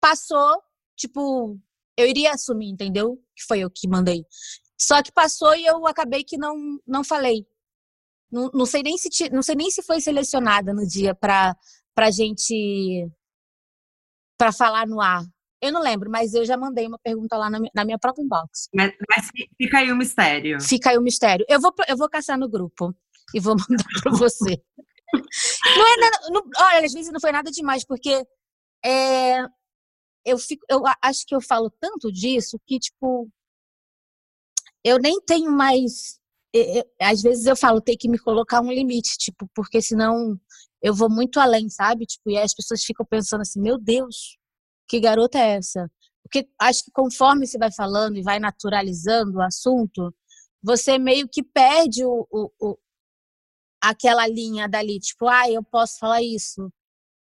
passou, 0.00 0.62
tipo, 0.96 1.58
eu 1.98 2.06
iria 2.06 2.32
assumir, 2.32 2.70
entendeu? 2.70 3.20
Que 3.36 3.44
foi 3.44 3.58
eu 3.58 3.70
que 3.70 3.88
mandei. 3.88 4.24
Só 4.80 5.02
que 5.02 5.10
passou 5.10 5.54
e 5.56 5.66
eu 5.66 5.84
acabei 5.88 6.22
que 6.22 6.38
não, 6.38 6.54
não 6.86 7.02
falei. 7.02 7.44
Não, 8.30 8.48
não 8.54 8.64
sei 8.64 8.84
nem 8.84 8.96
se 8.96 9.08
não 9.30 9.42
sei 9.42 9.56
nem 9.56 9.68
se 9.68 9.82
foi 9.82 10.00
selecionada 10.00 10.72
no 10.72 10.86
dia 10.86 11.12
para 11.14 11.56
pra 11.94 12.12
gente 12.12 13.10
para 14.38 14.52
falar 14.52 14.86
no 14.86 15.00
ar. 15.00 15.24
Eu 15.60 15.72
não 15.72 15.82
lembro, 15.82 16.08
mas 16.08 16.34
eu 16.34 16.44
já 16.44 16.56
mandei 16.56 16.86
uma 16.86 17.00
pergunta 17.00 17.36
lá 17.36 17.50
na 17.50 17.58
minha, 17.58 17.72
na 17.74 17.84
minha 17.84 17.98
própria 17.98 18.22
inbox. 18.22 18.68
Mas, 18.72 18.92
mas, 19.10 19.28
fica 19.60 19.78
aí 19.78 19.90
o 19.90 19.96
mistério. 19.96 20.60
Fica 20.60 20.90
aí 20.90 20.98
o 20.98 21.02
mistério. 21.02 21.44
Eu 21.48 21.60
vou, 21.60 21.74
eu 21.88 21.96
vou 21.96 22.08
caçar 22.08 22.38
no 22.38 22.48
grupo 22.48 22.94
e 23.34 23.40
vou 23.40 23.56
mandar 23.68 23.84
para 24.00 24.12
você. 24.12 24.62
não 25.76 25.86
é 25.88 25.96
nada, 25.96 26.18
não, 26.30 26.42
olha, 26.60 26.86
às 26.86 26.92
vezes 26.92 27.10
não 27.10 27.18
foi 27.18 27.32
nada 27.32 27.50
demais, 27.50 27.84
porque 27.84 28.24
é, 28.84 29.44
eu, 30.24 30.38
fico, 30.38 30.64
eu 30.68 30.82
acho 31.02 31.24
que 31.26 31.34
eu 31.34 31.40
falo 31.40 31.70
tanto 31.80 32.12
disso 32.12 32.58
que, 32.66 32.78
tipo, 32.78 33.28
eu 34.84 34.98
nem 34.98 35.20
tenho 35.22 35.50
mais. 35.50 36.18
Eu, 36.52 36.84
às 37.00 37.22
vezes 37.22 37.46
eu 37.46 37.56
falo, 37.56 37.80
tem 37.80 37.96
que 37.96 38.08
me 38.08 38.18
colocar 38.18 38.60
um 38.60 38.72
limite, 38.72 39.18
tipo, 39.18 39.48
porque 39.54 39.82
senão 39.82 40.38
eu 40.82 40.94
vou 40.94 41.10
muito 41.10 41.40
além, 41.40 41.68
sabe? 41.68 42.06
Tipo, 42.06 42.30
e 42.30 42.38
as 42.38 42.54
pessoas 42.54 42.82
ficam 42.82 43.04
pensando 43.06 43.42
assim, 43.42 43.60
meu 43.60 43.78
Deus, 43.78 44.38
que 44.88 45.00
garota 45.00 45.38
é 45.38 45.56
essa? 45.56 45.90
Porque 46.22 46.48
acho 46.60 46.84
que 46.84 46.90
conforme 46.92 47.46
você 47.46 47.58
vai 47.58 47.72
falando 47.72 48.16
e 48.16 48.22
vai 48.22 48.38
naturalizando 48.38 49.38
o 49.38 49.42
assunto, 49.42 50.14
você 50.62 50.98
meio 50.98 51.28
que 51.28 51.42
perde 51.42 52.04
o, 52.04 52.26
o, 52.30 52.50
o 52.60 52.78
aquela 53.80 54.26
linha 54.26 54.68
dali, 54.68 54.98
tipo, 54.98 55.28
ah, 55.28 55.50
eu 55.50 55.62
posso 55.62 55.98
falar 55.98 56.22
isso, 56.22 56.70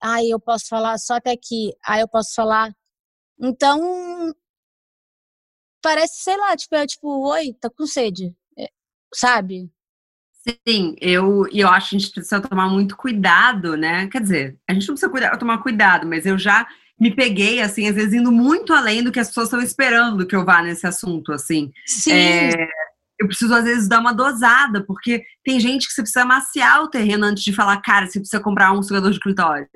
ah, 0.02 0.24
eu 0.24 0.40
posso 0.40 0.68
falar 0.68 0.98
só 0.98 1.16
até 1.16 1.32
aqui, 1.32 1.74
ah, 1.86 2.00
eu 2.00 2.08
posso 2.08 2.34
falar. 2.36 2.74
Então, 3.40 4.34
parece, 5.82 6.24
sei 6.24 6.38
lá, 6.38 6.56
tipo, 6.56 6.76
é 6.76 6.88
tipo, 6.88 7.30
oi, 7.30 7.54
tá 7.60 7.70
com 7.70 7.86
sede, 7.86 8.34
é, 8.58 8.70
sabe? 9.14 9.70
Sim, 10.68 10.96
eu, 11.00 11.48
eu 11.54 11.70
acho 11.70 11.92
que 11.92 11.96
a 11.96 12.00
gente 12.00 12.12
precisa 12.12 12.42
tomar 12.42 12.68
muito 12.70 12.98
cuidado, 12.98 13.78
né? 13.78 14.08
Quer 14.08 14.22
dizer, 14.22 14.60
a 14.70 14.74
gente 14.74 14.88
não 14.88 14.96
precisa 14.96 15.12
cuidar, 15.12 15.38
tomar 15.38 15.60
cuidado, 15.60 16.06
mas 16.08 16.26
eu 16.26 16.38
já 16.38 16.68
me 17.00 17.16
peguei, 17.16 17.62
assim, 17.62 17.88
às 17.88 17.96
vezes 17.96 18.14
indo 18.14 18.32
muito 18.32 18.74
além 18.74 19.04
do 19.04 19.12
que 19.12 19.20
as 19.20 19.28
pessoas 19.28 19.48
estão 19.48 19.62
esperando 19.62 20.28
que 20.28 20.36
eu 20.36 20.46
vá 20.46 20.62
nesse 20.62 20.86
assunto, 20.86 21.32
assim. 21.32 21.72
Sim. 21.86 22.12
É, 22.12 22.68
eu 23.20 23.28
preciso, 23.28 23.54
às 23.54 23.64
vezes, 23.64 23.88
dar 23.88 24.00
uma 24.00 24.14
dosada, 24.14 24.84
porque 24.86 25.24
tem 25.46 25.60
gente 25.60 25.88
que 25.88 25.94
você 25.94 26.02
precisa 26.02 26.26
maciar 26.26 26.84
o 26.84 26.90
terreno 26.90 27.26
antes 27.26 27.44
de 27.44 27.54
falar, 27.54 27.82
cara, 27.82 28.06
você 28.08 28.20
precisa 28.20 28.42
comprar 28.42 28.74
um 28.74 28.84
sugador 28.84 29.12
de 29.12 29.20
clitóris. 29.20 29.68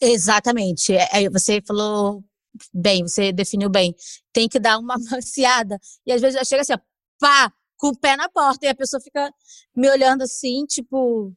Exatamente. 0.00 0.92
É, 0.92 1.30
você 1.30 1.62
falou 1.64 2.24
bem, 2.72 3.02
você 3.02 3.32
definiu 3.32 3.68
bem. 3.70 3.94
Tem 4.32 4.48
que 4.48 4.58
dar 4.58 4.78
uma 4.78 4.96
maciada. 5.10 5.78
E 6.06 6.12
às 6.12 6.20
vezes 6.20 6.46
chega 6.46 6.62
assim, 6.62 6.74
ó, 6.74 6.78
pá, 7.18 7.52
com 7.78 7.88
o 7.88 7.98
pé 7.98 8.16
na 8.16 8.28
porta, 8.28 8.66
e 8.66 8.68
a 8.68 8.74
pessoa 8.74 9.00
fica 9.00 9.32
me 9.74 9.88
olhando 9.90 10.22
assim, 10.22 10.64
tipo. 10.66 11.32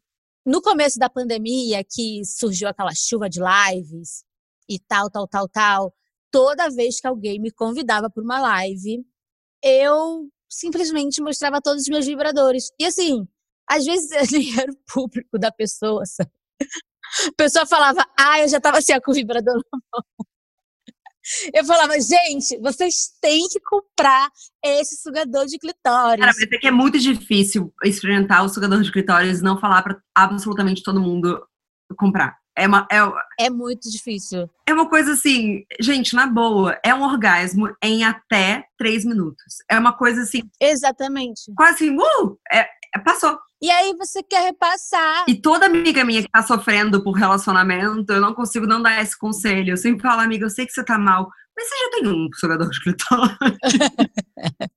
No 0.46 0.62
começo 0.62 0.98
da 0.98 1.10
pandemia, 1.10 1.84
que 1.84 2.24
surgiu 2.26 2.70
aquela 2.70 2.94
chuva 2.96 3.30
de 3.30 3.40
lives 3.40 4.24
e 4.68 4.80
tal, 4.80 5.10
tal, 5.10 5.28
tal, 5.28 5.48
tal, 5.50 5.94
toda 6.32 6.70
vez 6.70 7.00
que 7.00 7.08
alguém 7.08 7.40
me 7.40 7.52
convidava 7.52 8.10
para 8.10 8.24
uma 8.24 8.40
live, 8.40 9.06
eu 9.64 10.30
simplesmente 10.50 11.22
mostrava 11.22 11.62
todos 11.62 11.84
os 11.84 11.90
meus 11.90 12.06
vibradores. 12.06 12.72
E 12.80 12.86
assim, 12.86 13.28
às 13.70 13.86
vezes 13.86 14.10
nem 14.32 14.60
era 14.60 14.72
o 14.72 14.78
público 14.92 15.38
da 15.38 15.52
pessoa, 15.52 16.06
sabe? 16.06 16.32
A 17.28 17.32
pessoa 17.36 17.66
falava, 17.66 18.06
ah, 18.18 18.40
eu 18.40 18.48
já 18.48 18.60
tava 18.60 18.78
assim, 18.78 18.94
com 19.02 19.12
o 19.12 19.14
vibrador 19.14 19.56
na 19.56 19.80
mão. 19.92 20.04
Eu 21.54 21.66
falava, 21.66 21.94
gente, 22.00 22.58
vocês 22.60 23.12
têm 23.22 23.48
que 23.48 23.60
comprar 23.60 24.30
esse 24.64 25.02
sugador 25.02 25.46
de 25.46 25.58
clitóris. 25.58 26.20
Cara, 26.20 26.34
mas 26.36 26.42
é 26.42 26.58
que 26.58 26.68
é 26.68 26.72
muito 26.72 27.00
difícil 27.00 27.74
experimentar 27.84 28.44
o 28.44 28.50
sugador 28.50 28.82
de 28.82 28.92
clitóris 28.92 29.40
e 29.40 29.44
não 29.44 29.60
falar 29.60 29.82
para 29.82 29.98
absolutamente 30.16 30.84
todo 30.84 31.02
mundo 31.02 31.42
comprar. 31.98 32.38
É, 32.60 32.68
uma, 32.68 32.86
é, 32.92 33.46
é 33.46 33.50
muito 33.50 33.90
difícil. 33.90 34.50
É 34.68 34.74
uma 34.74 34.90
coisa 34.90 35.14
assim, 35.14 35.64
gente, 35.80 36.14
na 36.14 36.28
boa, 36.28 36.78
é 36.84 36.94
um 36.94 37.04
orgasmo 37.04 37.74
em 37.82 38.04
até 38.04 38.66
três 38.78 39.06
minutos. 39.06 39.56
É 39.70 39.80
uma 39.80 39.94
coisa 39.94 40.24
assim. 40.24 40.42
Exatamente. 40.60 41.54
Quase 41.56 41.86
assim, 41.86 41.98
uh! 41.98 42.38
É, 42.52 42.68
passou. 43.04 43.38
E 43.62 43.70
aí 43.70 43.94
você 43.96 44.24
quer 44.24 44.44
repassar. 44.46 45.26
E 45.28 45.40
toda 45.40 45.66
amiga 45.66 46.04
minha 46.06 46.22
que 46.22 46.30
tá 46.30 46.42
sofrendo 46.42 47.04
por 47.04 47.12
relacionamento, 47.12 48.12
eu 48.14 48.22
não 48.22 48.34
consigo 48.34 48.66
não 48.66 48.82
dar 48.82 49.02
esse 49.02 49.18
conselho. 49.18 49.74
Eu 49.74 49.78
sempre 49.78 50.02
falo, 50.02 50.22
amiga, 50.22 50.46
eu 50.46 50.50
sei 50.50 50.66
que 50.66 50.72
você 50.72 50.84
tá 50.84 50.98
mal, 50.98 51.30
mas 51.56 51.68
você 51.68 51.76
já 51.76 51.90
tem 51.92 52.08
um 52.08 52.30
jogador 52.40 52.70
de 52.70 52.82
clitóris. 52.82 53.38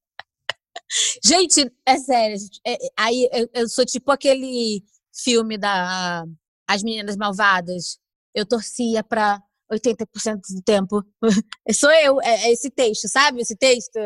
gente, 1.25 1.73
é 1.87 1.97
sério. 1.97 2.37
É, 2.67 2.77
aí 2.99 3.29
eu, 3.33 3.49
eu 3.55 3.69
sou 3.69 3.87
tipo 3.87 4.11
aquele 4.11 4.83
filme 5.15 5.57
da 5.57 6.25
As 6.69 6.83
Meninas 6.83 7.17
Malvadas. 7.17 7.99
Eu 8.35 8.45
torcia 8.45 9.05
pra 9.05 9.41
80% 9.73 10.41
do 10.55 10.63
tempo. 10.63 11.05
Sou 11.73 11.91
eu, 11.91 12.21
é, 12.21 12.47
é 12.47 12.53
esse 12.53 12.71
texto, 12.71 13.09
sabe? 13.09 13.41
Esse 13.41 13.57
texto 13.57 13.99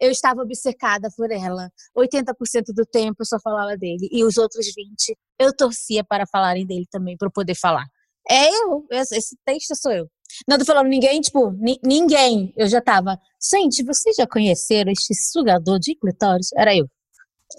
eu 0.00 0.10
estava 0.10 0.42
obcecada 0.42 1.08
por 1.16 1.30
ela. 1.30 1.70
80% 1.96 2.72
do 2.74 2.84
tempo 2.84 3.16
eu 3.20 3.26
só 3.26 3.38
falava 3.40 3.76
dele. 3.76 4.08
E 4.10 4.24
os 4.24 4.36
outros 4.36 4.66
20% 4.66 5.14
eu 5.38 5.54
torcia 5.54 6.04
para 6.04 6.26
falarem 6.26 6.66
dele 6.66 6.86
também, 6.90 7.16
para 7.16 7.26
eu 7.26 7.32
poder 7.32 7.54
falar. 7.54 7.86
É 8.28 8.48
eu, 8.48 8.86
esse 8.90 9.36
texto 9.44 9.74
sou 9.76 9.92
eu. 9.92 10.08
Não 10.48 10.58
tô 10.58 10.64
falando 10.64 10.88
ninguém, 10.88 11.20
tipo, 11.20 11.52
ninguém. 11.84 12.52
Eu 12.56 12.66
já 12.66 12.80
tava. 12.80 13.18
Gente, 13.52 13.84
vocês 13.84 14.16
já 14.16 14.26
conheceram 14.26 14.90
este 14.90 15.14
sugador 15.14 15.78
de 15.78 15.94
clitóris? 15.94 16.48
Era 16.56 16.74
eu. 16.74 16.88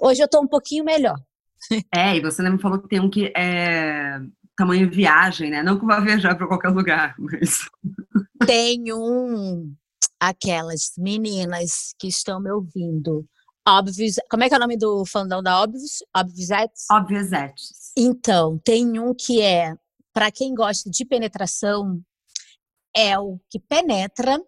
Hoje 0.02 0.22
eu 0.22 0.28
tô 0.28 0.42
um 0.42 0.48
pouquinho 0.48 0.84
melhor. 0.84 1.16
É, 1.94 2.16
e 2.16 2.22
você 2.22 2.48
me 2.48 2.60
falou 2.60 2.80
que 2.80 2.88
tem 2.88 3.00
um 3.00 3.10
que 3.10 3.32
é 3.36 4.20
tamanho 4.56 4.90
viagem, 4.90 5.50
né? 5.50 5.64
Não 5.64 5.80
que 5.80 5.86
vá 5.86 6.00
viajar 6.00 6.36
para 6.36 6.48
qualquer 6.48 6.70
lugar, 6.70 7.16
mas. 7.18 7.68
Tem 8.46 8.94
um 8.94 9.74
aquelas 10.20 10.92
meninas 10.98 11.94
que 12.00 12.08
estão 12.08 12.40
me 12.40 12.52
ouvindo. 12.52 13.28
Óbvios, 13.68 14.16
como 14.30 14.44
é 14.44 14.48
que 14.48 14.54
é 14.54 14.58
o 14.58 14.60
nome 14.60 14.78
do 14.78 15.06
fandom 15.06 15.42
da 15.42 15.62
Óbvios? 15.62 16.04
Óbviosettes? 16.16 16.86
Óbviosettes. 16.92 17.92
Então, 17.98 18.60
tem 18.60 19.00
um 19.00 19.14
que 19.14 19.42
é, 19.42 19.76
para 20.14 20.32
quem 20.32 20.54
gosta 20.54 20.90
de 20.90 21.04
penetração, 21.04 22.02
é 22.96 23.18
o 23.20 23.40
que 23.50 23.60
penetra 23.60 24.40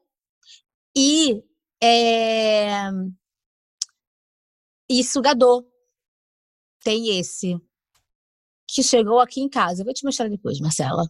e 0.95 1.43
é, 1.83 2.89
e 4.89 5.03
sugador. 5.03 5.65
Tem 6.83 7.19
esse 7.19 7.59
que 8.67 8.83
chegou 8.83 9.19
aqui 9.19 9.41
em 9.41 9.49
casa. 9.49 9.81
Eu 9.81 9.85
vou 9.85 9.93
te 9.93 10.05
mostrar 10.05 10.29
depois, 10.29 10.59
Marcela. 10.59 11.09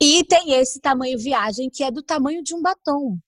E 0.00 0.24
tem 0.24 0.52
esse 0.52 0.80
tamanho 0.80 1.18
viagem 1.18 1.70
que 1.70 1.82
é 1.82 1.90
do 1.90 2.02
tamanho 2.02 2.42
de 2.42 2.54
um 2.54 2.62
batom. 2.62 3.18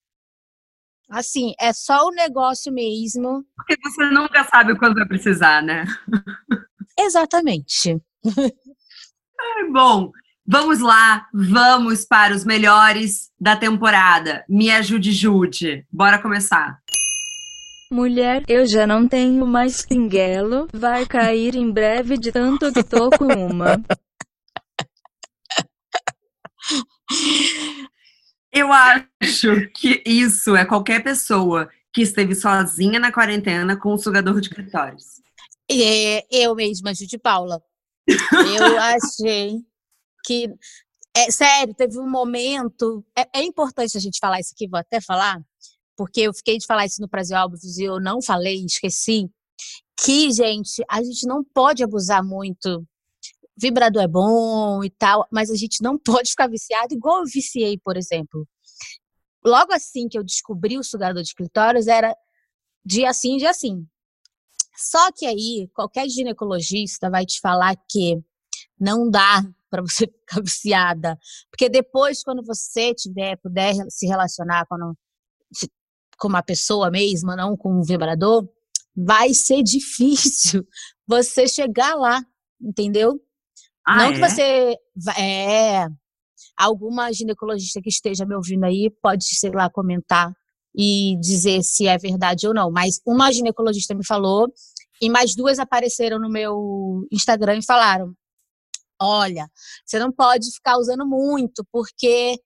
Assim, 1.11 1.53
é 1.61 1.73
só 1.73 2.07
o 2.07 2.11
negócio 2.11 2.73
mesmo. 2.73 3.45
Porque 3.57 3.77
você 3.83 4.07
nunca 4.11 4.45
sabe 4.45 4.77
quando 4.79 4.95
vai 4.95 5.07
precisar, 5.07 5.63
né? 5.63 5.85
Exatamente. 6.99 8.01
É, 8.27 9.71
bom, 9.71 10.11
vamos 10.47 10.81
lá, 10.81 11.29
vamos 11.33 12.05
para 12.05 12.35
os 12.35 12.45
melhores 12.45 13.31
da 13.39 13.57
temporada. 13.57 14.45
Me 14.49 14.71
ajude, 14.71 15.13
Jude. 15.13 15.87
Bora 15.93 16.21
começar. 16.21 16.79
Mulher, 17.93 18.43
eu 18.49 18.67
já 18.67 18.87
não 18.87 19.07
tenho 19.07 19.47
mais 19.47 19.85
pinguelo, 19.85 20.67
vai 20.73 21.07
cair 21.07 21.55
em 21.55 21.71
breve 21.71 22.19
de 22.19 22.33
tanto 22.33 22.73
que 22.73 22.83
tô 22.83 23.11
com 23.11 23.27
uma. 23.27 23.81
Eu 28.65 28.73
acho 28.73 29.69
que 29.75 30.03
isso 30.07 30.57
é 30.57 30.65
qualquer 30.65 31.03
pessoa 31.05 31.69
que 31.93 32.01
esteve 32.01 32.35
sozinha 32.35 32.99
na 32.99 33.13
quarentena 33.13 33.79
com 33.79 33.93
um 33.93 33.99
sugador 33.99 34.41
de 34.41 34.49
clitóris. 34.49 35.21
É, 35.71 36.25
eu 36.35 36.55
mesma, 36.55 36.95
Judy 36.95 37.19
Paula. 37.19 37.63
Eu 38.09 38.17
achei 38.81 39.59
que. 40.25 40.49
É, 41.15 41.31
sério, 41.31 41.75
teve 41.75 41.99
um 41.99 42.09
momento. 42.09 43.05
É, 43.15 43.41
é, 43.41 43.43
importante 43.43 43.99
a 43.99 44.01
gente 44.01 44.19
falar 44.19 44.41
isso 44.41 44.55
aqui, 44.55 44.67
vou 44.67 44.81
até 44.81 44.99
falar, 44.99 45.43
porque 45.95 46.23
eu 46.23 46.33
fiquei 46.33 46.57
de 46.57 46.65
falar 46.65 46.87
isso 46.87 47.03
no 47.03 47.09
Brasil 47.09 47.37
Óbvios 47.37 47.77
e 47.77 47.85
eu 47.85 48.01
não 48.01 48.23
falei, 48.23 48.65
esqueci. 48.65 49.29
Que, 50.03 50.33
gente, 50.33 50.83
a 50.91 51.03
gente 51.03 51.27
não 51.27 51.45
pode 51.45 51.85
abusar 51.85 52.25
muito 52.25 52.83
vibrador 53.57 54.03
é 54.03 54.09
bom 54.09 54.83
e 54.83 54.89
tal, 54.89 55.29
mas 55.31 55.51
a 55.51 55.55
gente 55.55 55.83
não 55.83 55.99
pode 56.01 56.31
ficar 56.31 56.49
viciado 56.49 56.95
igual 56.95 57.21
eu 57.21 57.27
viciei, 57.27 57.79
por 57.79 57.99
exemplo. 57.99 58.49
Logo 59.45 59.73
assim 59.73 60.09
que 60.09 60.19
eu 60.19 60.25
descobri 60.25 60.79
o 60.79 60.85
sugador 60.85 61.23
de 61.23 61.35
clitóris, 61.35 61.87
era 61.87 62.17
dia 62.85 63.11
assim, 63.11 63.37
dia 63.37 63.51
assim. 63.51 63.87
Só 64.77 65.13
que 65.13 65.27
aí, 65.27 65.71
qualquer 65.73 66.09
ginecologista 66.09 67.09
vai 67.09 67.25
te 67.25 67.41
falar 67.41 67.77
que 67.89 68.21
não 68.79 69.09
dá 69.09 69.43
para 69.71 69.83
você 69.83 70.07
ficar 70.07 70.41
viciada. 70.41 71.19
Porque 71.51 71.69
depois, 71.69 72.23
quando 72.23 72.43
você 72.43 72.95
tiver, 72.95 73.37
puder 73.37 73.75
se 73.89 74.07
relacionar 74.07 74.67
com, 74.67 74.77
com 76.19 76.29
uma 76.29 76.43
pessoa 76.43 76.91
mesma, 76.91 77.37
não 77.37 77.57
com 77.57 77.73
um 77.73 77.83
vibrador, 77.83 78.49
vai 78.97 79.35
ser 79.35 79.63
difícil 79.65 80.67
você 81.07 81.47
chegar 81.47 81.95
lá, 81.95 82.25
entendeu? 82.61 83.21
Ah, 83.87 83.97
não 83.97 84.05
é? 84.05 84.13
que 84.13 84.21
você. 84.21 84.77
É. 85.21 85.89
Alguma 86.57 87.13
ginecologista 87.13 87.81
que 87.83 87.89
esteja 87.89 88.25
me 88.25 88.35
ouvindo 88.35 88.65
aí 88.65 88.91
pode, 89.03 89.25
sei 89.25 89.51
lá, 89.51 89.69
comentar 89.69 90.33
e 90.77 91.17
dizer 91.21 91.63
se 91.63 91.87
é 91.87 91.97
verdade 91.99 92.47
ou 92.47 92.55
não. 92.55 92.71
Mas 92.71 93.01
uma 93.07 93.33
ginecologista 93.33 93.95
me 93.95 94.07
falou 94.07 94.53
e 95.01 95.09
mais 95.11 95.35
duas 95.35 95.59
apareceram 95.59 96.19
no 96.19 96.31
meu 96.31 97.07
Instagram 97.11 97.59
e 97.59 97.65
falaram: 97.65 98.15
olha, 99.01 99.49
você 99.85 99.99
não 99.99 100.13
pode 100.13 100.51
ficar 100.53 100.79
usando 100.79 101.07
muito, 101.07 101.65
porque 101.73 102.39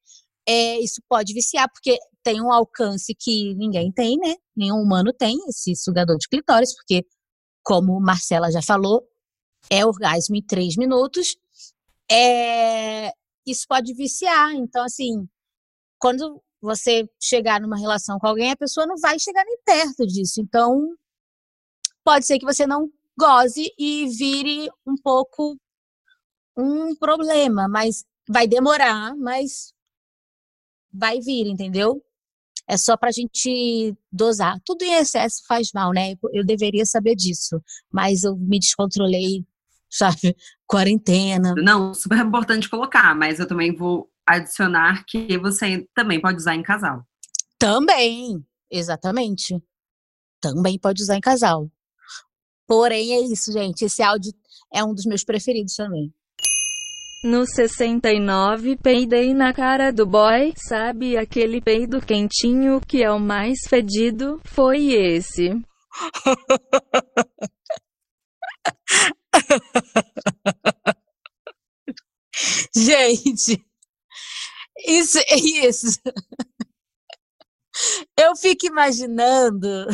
é, 0.49 0.81
isso 0.81 1.03
pode 1.09 1.33
viciar, 1.35 1.69
porque 1.71 1.99
tem 2.23 2.41
um 2.41 2.53
alcance 2.53 3.15
que 3.15 3.55
ninguém 3.55 3.93
tem, 3.93 4.17
né? 4.17 4.35
Nenhum 4.57 4.81
humano 4.81 5.13
tem 5.13 5.37
esse 5.49 5.75
sugador 5.77 6.17
de 6.19 6.29
clitóris, 6.29 6.75
porque, 6.75 7.05
como 7.63 8.01
Marcela 8.01 8.51
já 8.51 8.63
falou, 8.63 9.03
é 9.71 9.85
orgasmo 9.85 10.37
em 10.37 10.43
três 10.43 10.77
minutos, 10.77 11.37
é, 12.11 13.13
isso 13.51 13.67
pode 13.69 13.95
viciar. 13.95 14.53
Então, 14.55 14.85
assim, 14.85 15.29
quando 15.99 16.43
você 16.61 17.09
chegar 17.21 17.61
numa 17.61 17.79
relação 17.79 18.19
com 18.19 18.27
alguém, 18.27 18.51
a 18.51 18.57
pessoa 18.57 18.87
não 18.87 18.97
vai 18.97 19.19
chegar 19.19 19.45
nem 19.45 19.59
perto 19.65 20.07
disso. 20.07 20.41
Então, 20.41 20.95
pode 22.05 22.27
ser 22.27 22.39
que 22.39 22.45
você 22.45 22.67
não 22.67 22.91
goze 23.19 23.73
e 23.79 24.07
vire 24.09 24.69
um 24.87 24.97
pouco 24.97 25.57
um 26.57 26.95
problema, 26.97 27.69
mas 27.69 28.05
vai 28.29 28.47
demorar, 28.47 29.15
mas 29.17 29.73
vai 30.93 31.21
vir, 31.21 31.47
entendeu? 31.47 32.03
É 32.67 32.77
só 32.77 32.97
para 32.97 33.09
a 33.09 33.13
gente 33.13 33.97
dosar. 34.13 34.61
Tudo 34.65 34.83
em 34.83 34.95
excesso 34.95 35.43
faz 35.47 35.71
mal, 35.73 35.93
né? 35.93 36.15
Eu 36.33 36.45
deveria 36.45 36.85
saber 36.85 37.15
disso, 37.15 37.63
mas 37.91 38.25
eu 38.25 38.37
me 38.37 38.59
descontrolei 38.59 39.47
sabe? 39.91 40.37
Quarentena. 40.69 41.55
Não, 41.57 41.95
super 41.95 42.19
importante 42.19 42.69
colocar, 42.69 43.15
mas 43.15 43.41
eu 43.41 43.49
também 43.49 43.75
vou 43.75 44.11
adicionar 44.27 45.05
que 45.07 45.39
você 45.39 45.89
também 45.95 46.21
pode 46.21 46.37
usar 46.37 46.55
em 46.55 46.63
casal. 46.63 47.03
Também, 47.59 48.45
exatamente. 48.71 49.59
Também 50.41 50.79
pode 50.79 51.03
usar 51.03 51.17
em 51.17 51.21
casal. 51.21 51.71
Porém, 52.67 53.15
é 53.15 53.21
isso, 53.21 53.51
gente. 53.51 53.87
Esse 53.87 54.03
áudio 54.03 54.33
é 54.73 54.85
um 54.85 54.93
dos 54.93 55.07
meus 55.07 55.25
preferidos 55.25 55.75
também. 55.75 56.13
No 57.25 57.45
69, 57.47 58.77
peidei 58.77 59.35
na 59.35 59.53
cara 59.53 59.91
do 59.91 60.07
boy. 60.07 60.53
Sabe 60.57 61.17
aquele 61.17 61.61
peido 61.61 62.01
quentinho 62.01 62.81
que 62.81 63.03
é 63.03 63.11
o 63.11 63.19
mais 63.19 63.59
fedido? 63.67 64.41
Foi 64.45 64.93
esse. 64.93 65.51
Gente, 72.75 73.65
isso 74.87 75.19
é 75.19 75.37
isso. 75.37 76.01
Eu 78.19 78.37
fico 78.37 78.67
imaginando 78.67 79.87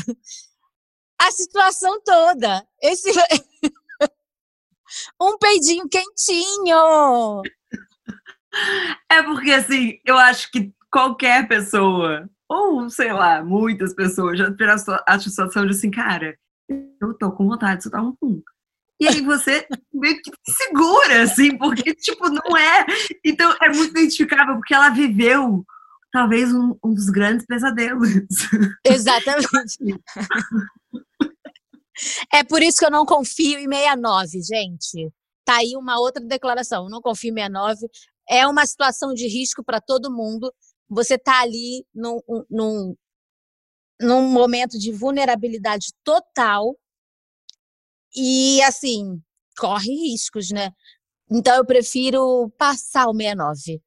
a 1.21 1.31
situação 1.31 2.01
toda. 2.03 2.67
Esse 2.83 3.11
um 5.21 5.39
peidinho 5.39 5.89
quentinho. 5.89 7.43
É 9.11 9.23
porque 9.23 9.53
assim, 9.53 9.99
eu 10.05 10.17
acho 10.17 10.51
que 10.51 10.73
qualquer 10.91 11.49
pessoa, 11.49 12.29
ou 12.49 12.89
sei 12.89 13.13
lá, 13.13 13.43
muitas 13.43 13.95
pessoas 13.95 14.39
já 14.39 14.51
tiveram 14.51 14.77
a 15.07 15.19
situação 15.19 15.67
de 15.67 15.73
assim, 15.73 15.91
cara, 15.91 16.39
eu 17.01 17.15
tô 17.19 17.33
com 17.33 17.49
vontade 17.49 17.79
de 17.79 17.83
soltar 17.85 18.03
um 18.03 18.15
pum. 18.15 18.41
E 19.05 19.09
aí 19.09 19.21
você 19.21 19.67
meio 19.93 20.17
que 20.23 20.31
segura, 20.51 21.23
assim, 21.25 21.59
porque, 21.59 21.95
tipo, 21.95 22.27
não 22.31 22.57
é. 22.57 22.87
Então 23.23 23.55
é 23.61 23.69
muito 23.69 23.91
identificável, 23.91 24.57
porque 24.57 24.75
ela 24.75 24.89
viveu 24.89 25.63
talvez 26.11 26.55
um, 26.55 26.75
um 26.83 26.95
dos 26.95 27.11
grandes 27.11 27.45
pesadelos. 27.45 28.09
Exatamente. 28.83 29.47
é 32.33 32.43
por 32.45 32.63
isso 32.63 32.79
que 32.79 32.87
eu 32.87 32.91
não 32.91 33.05
confio 33.05 33.59
em 33.59 33.69
69, 33.69 34.41
gente. 34.43 35.13
Tá 35.45 35.57
aí 35.57 35.77
uma 35.77 36.01
outra 36.01 36.25
declaração. 36.25 36.85
Eu 36.85 36.91
não 36.91 37.03
confio 37.03 37.31
em 37.31 37.35
69. 37.35 37.87
É 38.31 38.47
uma 38.47 38.65
situação 38.65 39.13
de 39.13 39.29
risco 39.29 39.63
para 39.63 39.83
todo 39.83 40.11
mundo. 40.11 40.51
Você 40.89 41.19
tá 41.19 41.43
ali 41.43 41.85
num, 41.95 42.21
num, 42.49 42.97
num 44.01 44.29
momento 44.29 44.79
de 44.79 44.93
vulnerabilidade 44.93 45.89
total 46.03 46.75
e, 48.15 48.63
assim, 48.63 49.21
corre 49.57 49.91
riscos, 49.91 50.51
né? 50.51 50.71
Então, 51.31 51.57
eu 51.57 51.65
prefiro 51.65 52.51
passar 52.59 53.09
o 53.09 53.15
69. 53.15 53.81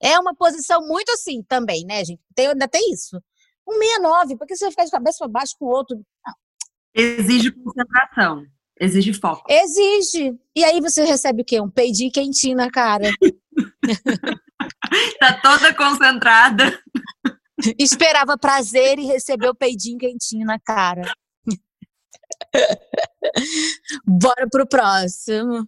É 0.00 0.18
uma 0.18 0.34
posição 0.34 0.86
muito 0.86 1.10
assim 1.12 1.42
também, 1.44 1.84
né, 1.84 2.04
gente? 2.04 2.20
Tem, 2.34 2.48
ainda 2.48 2.66
tem 2.66 2.92
isso. 2.92 3.16
Um 3.66 3.78
69, 3.78 4.36
porque 4.36 4.56
você 4.56 4.64
vai 4.64 4.72
ficar 4.72 4.84
de 4.84 4.90
cabeça 4.90 5.18
para 5.18 5.28
baixo 5.28 5.54
com 5.58 5.66
o 5.66 5.70
outro? 5.70 5.96
Não. 5.96 6.34
Exige 6.94 7.52
concentração. 7.52 8.44
Exige 8.80 9.14
foco. 9.14 9.44
Exige. 9.48 10.36
E 10.56 10.64
aí 10.64 10.80
você 10.80 11.04
recebe 11.04 11.42
o 11.42 11.44
quê? 11.44 11.60
Um 11.60 11.70
peidinho 11.70 12.10
quentinho 12.10 12.56
na 12.56 12.68
cara. 12.68 13.10
tá 15.20 15.40
toda 15.40 15.74
concentrada. 15.74 16.82
Esperava 17.78 18.36
prazer 18.36 18.98
e 18.98 19.06
recebeu 19.06 19.54
peidinho 19.54 19.98
quentinho 19.98 20.44
na 20.44 20.58
cara. 20.58 21.02
Bora 24.06 24.48
pro 24.50 24.66
próximo. 24.66 25.66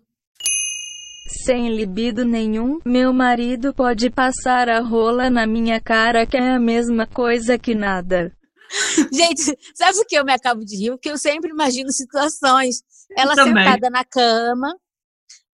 Sem 1.44 1.74
libido 1.74 2.24
nenhum, 2.24 2.78
meu 2.84 3.12
marido 3.12 3.72
pode 3.72 4.10
passar 4.10 4.68
a 4.68 4.80
rola 4.80 5.30
na 5.30 5.46
minha 5.46 5.80
cara, 5.80 6.26
que 6.26 6.36
é 6.36 6.50
a 6.50 6.60
mesma 6.60 7.06
coisa 7.06 7.58
que 7.58 7.74
nada. 7.74 8.30
Gente, 9.12 9.58
sabe 9.74 9.98
o 9.98 10.04
que 10.04 10.16
eu 10.16 10.24
me 10.24 10.32
acabo 10.32 10.64
de 10.64 10.76
rir? 10.76 10.90
Porque 10.90 11.10
eu 11.10 11.18
sempre 11.18 11.50
imagino 11.50 11.90
situações. 11.92 12.82
Ela 13.16 13.34
sentada 13.34 13.88
na 13.88 14.04
cama. 14.04 14.74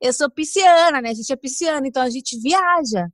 Eu 0.01 0.13
sou 0.13 0.31
pisciana, 0.31 1.01
né? 1.01 1.11
A 1.11 1.15
gente 1.15 1.33
é 1.33 1.37
pisciana, 1.37 1.87
então 1.87 2.03
a 2.03 2.11
gente 2.11 2.41
viaja. 2.41 3.09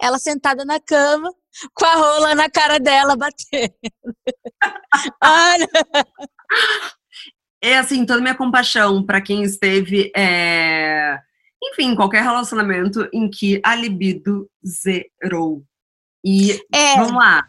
Ela 0.00 0.18
sentada 0.18 0.64
na 0.64 0.80
cama, 0.80 1.32
com 1.72 1.84
a 1.84 1.94
rola 1.94 2.34
na 2.34 2.50
cara 2.50 2.78
dela 2.78 3.16
batendo. 3.16 3.72
Olha 5.22 5.68
é 7.62 7.78
assim, 7.78 8.04
toda 8.04 8.20
minha 8.20 8.34
compaixão 8.34 9.04
para 9.04 9.20
quem 9.20 9.42
esteve, 9.42 10.10
é... 10.16 11.18
enfim, 11.62 11.94
qualquer 11.94 12.22
relacionamento 12.22 13.08
em 13.12 13.28
que 13.30 13.60
a 13.64 13.74
libido 13.74 14.48
zerou. 14.64 15.64
E 16.24 16.52
é. 16.72 16.96
vamos 16.96 17.12
lá, 17.12 17.48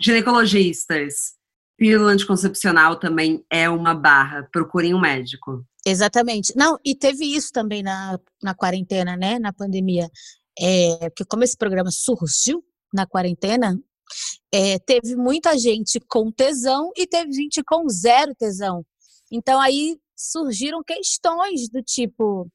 ginecologistas, 0.00 1.34
pílula 1.76 2.12
anticoncepcional 2.12 2.96
também 2.96 3.42
é 3.50 3.68
uma 3.68 3.94
barra. 3.94 4.46
Procurem 4.52 4.94
um 4.94 5.00
médico. 5.00 5.64
Exatamente. 5.86 6.52
Não, 6.54 6.78
e 6.84 6.94
teve 6.94 7.24
isso 7.24 7.50
também 7.52 7.82
na, 7.82 8.18
na 8.42 8.54
quarentena, 8.54 9.16
né? 9.16 9.38
Na 9.38 9.52
pandemia. 9.52 10.10
É, 10.58 11.08
porque 11.08 11.24
como 11.24 11.42
esse 11.42 11.56
programa 11.56 11.90
surgiu 11.90 12.62
na 12.92 13.06
quarentena, 13.06 13.80
é, 14.52 14.78
teve 14.80 15.16
muita 15.16 15.56
gente 15.56 15.98
com 16.00 16.30
tesão 16.30 16.90
e 16.96 17.06
teve 17.06 17.32
gente 17.32 17.62
com 17.64 17.88
zero 17.88 18.34
tesão. 18.34 18.84
Então 19.30 19.60
aí 19.60 19.98
surgiram 20.16 20.82
questões 20.82 21.68
do 21.68 21.82
tipo: 21.82 22.42
o 22.42 22.50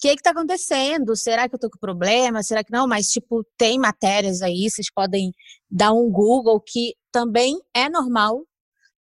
que 0.00 0.08
está 0.08 0.30
acontecendo? 0.30 1.16
Será 1.16 1.48
que 1.48 1.54
eu 1.54 1.56
estou 1.56 1.70
com 1.70 1.78
problema? 1.78 2.42
Será 2.42 2.62
que 2.62 2.72
não? 2.72 2.86
Mas, 2.86 3.06
tipo, 3.08 3.44
tem 3.56 3.78
matérias 3.78 4.42
aí, 4.42 4.68
vocês 4.68 4.88
podem 4.92 5.32
dar 5.70 5.92
um 5.92 6.10
Google 6.10 6.60
que 6.60 6.94
também 7.10 7.58
é 7.74 7.88
normal 7.88 8.44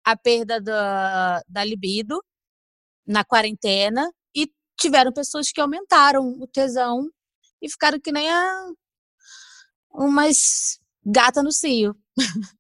a 0.05 0.17
perda 0.17 0.61
da, 0.61 1.41
da 1.49 1.65
libido 1.65 2.23
na 3.07 3.25
quarentena 3.25 4.11
e 4.35 4.49
tiveram 4.79 5.13
pessoas 5.13 5.51
que 5.51 5.61
aumentaram 5.61 6.37
o 6.41 6.47
tesão 6.47 7.09
e 7.63 7.71
ficaram 7.71 8.01
que 8.01 8.13
nem 8.13 8.31
a 8.31 8.67
umas 9.93 10.79
gata 11.05 11.43
no 11.43 11.53
cio. 11.53 11.95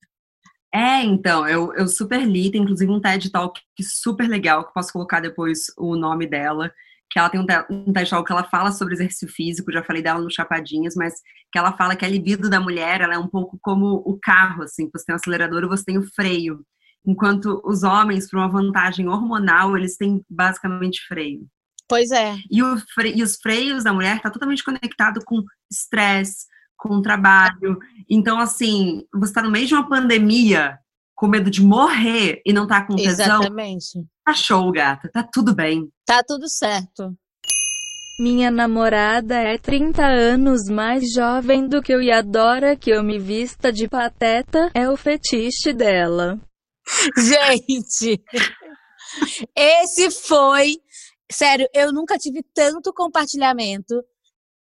É, 0.72 1.02
então, 1.02 1.48
eu, 1.48 1.74
eu 1.74 1.88
super 1.88 2.22
li, 2.24 2.50
tem 2.50 2.62
inclusive 2.62 2.90
um 2.90 3.00
TED 3.00 3.30
Talk 3.30 3.60
super 3.82 4.28
legal, 4.28 4.64
que 4.64 4.74
posso 4.74 4.92
colocar 4.92 5.20
depois 5.20 5.66
o 5.76 5.96
nome 5.96 6.26
dela, 6.26 6.72
que 7.10 7.18
ela 7.18 7.28
tem 7.28 7.40
um, 7.40 7.46
um 7.68 7.92
TED 7.92 8.08
Talk 8.08 8.24
que 8.24 8.32
ela 8.32 8.44
fala 8.44 8.70
sobre 8.70 8.94
exercício 8.94 9.28
físico, 9.28 9.72
já 9.72 9.82
falei 9.82 10.00
dela 10.00 10.20
no 10.20 10.30
Chapadinhas, 10.30 10.94
mas 10.94 11.14
que 11.52 11.58
ela 11.58 11.76
fala 11.76 11.96
que 11.96 12.04
a 12.04 12.08
libido 12.08 12.48
da 12.48 12.60
mulher, 12.60 13.00
ela 13.00 13.14
é 13.14 13.18
um 13.18 13.26
pouco 13.26 13.58
como 13.60 13.96
o 14.06 14.16
carro, 14.22 14.62
assim, 14.62 14.88
você 14.92 15.04
tem 15.06 15.12
o 15.12 15.16
acelerador 15.16 15.64
e 15.64 15.68
você 15.68 15.84
tem 15.84 15.98
o 15.98 16.08
freio, 16.14 16.64
enquanto 17.04 17.60
os 17.64 17.82
homens, 17.82 18.30
por 18.30 18.38
uma 18.38 18.48
vantagem 18.48 19.08
hormonal, 19.08 19.76
eles 19.76 19.96
têm 19.96 20.24
basicamente 20.28 21.04
freio. 21.06 21.46
Pois 21.88 22.12
é. 22.12 22.36
E, 22.48 22.62
fre 22.94 23.12
e 23.16 23.22
os 23.22 23.36
freios 23.36 23.82
da 23.82 23.92
mulher 23.92 24.16
está 24.16 24.30
totalmente 24.30 24.62
conectado 24.62 25.20
com 25.24 25.42
estresse, 25.70 26.46
com 26.80 26.96
o 26.96 27.02
trabalho. 27.02 27.78
Então, 28.08 28.40
assim, 28.40 29.04
você 29.12 29.30
está 29.30 29.42
no 29.42 29.50
meio 29.50 29.66
de 29.66 29.74
uma 29.74 29.88
pandemia, 29.88 30.78
com 31.14 31.28
medo 31.28 31.50
de 31.50 31.62
morrer 31.62 32.40
e 32.46 32.52
não 32.52 32.66
tá 32.66 32.84
com 32.84 32.96
tesão. 32.96 33.40
Exatamente. 33.42 34.06
Tá 34.24 34.32
show, 34.32 34.72
gata. 34.72 35.10
Tá 35.12 35.22
tudo 35.22 35.54
bem. 35.54 35.86
Tá 36.06 36.22
tudo 36.26 36.48
certo. 36.48 37.14
Minha 38.18 38.50
namorada 38.50 39.36
é 39.36 39.58
30 39.58 40.04
anos 40.04 40.68
mais 40.68 41.12
jovem 41.12 41.68
do 41.68 41.82
que 41.82 41.92
eu 41.92 42.02
e 42.02 42.10
adora 42.10 42.76
que 42.76 42.90
eu 42.90 43.02
me 43.02 43.18
vista 43.18 43.70
de 43.70 43.86
pateta. 43.86 44.70
É 44.74 44.88
o 44.88 44.96
fetiche 44.96 45.72
dela. 45.74 46.40
Gente, 47.16 48.22
esse 49.54 50.10
foi. 50.10 50.76
Sério, 51.30 51.68
eu 51.74 51.92
nunca 51.92 52.18
tive 52.18 52.42
tanto 52.54 52.92
compartilhamento 52.92 54.02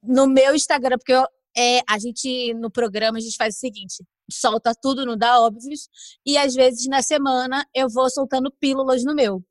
no 0.02 0.26
meu 0.26 0.54
Instagram, 0.54 0.98
porque 0.98 1.12
eu 1.12 1.24
é, 1.56 1.80
a 1.88 1.98
gente, 1.98 2.54
no 2.54 2.70
programa, 2.70 3.18
a 3.18 3.20
gente 3.20 3.36
faz 3.36 3.56
o 3.56 3.58
seguinte: 3.58 4.04
solta 4.30 4.72
tudo 4.80 5.04
no 5.04 5.16
da 5.16 5.40
óbvios, 5.40 5.88
e 6.26 6.36
às 6.36 6.54
vezes 6.54 6.86
na 6.86 7.02
semana 7.02 7.66
eu 7.74 7.88
vou 7.88 8.10
soltando 8.10 8.52
pílulas 8.60 9.04
no 9.04 9.14
meu. 9.14 9.42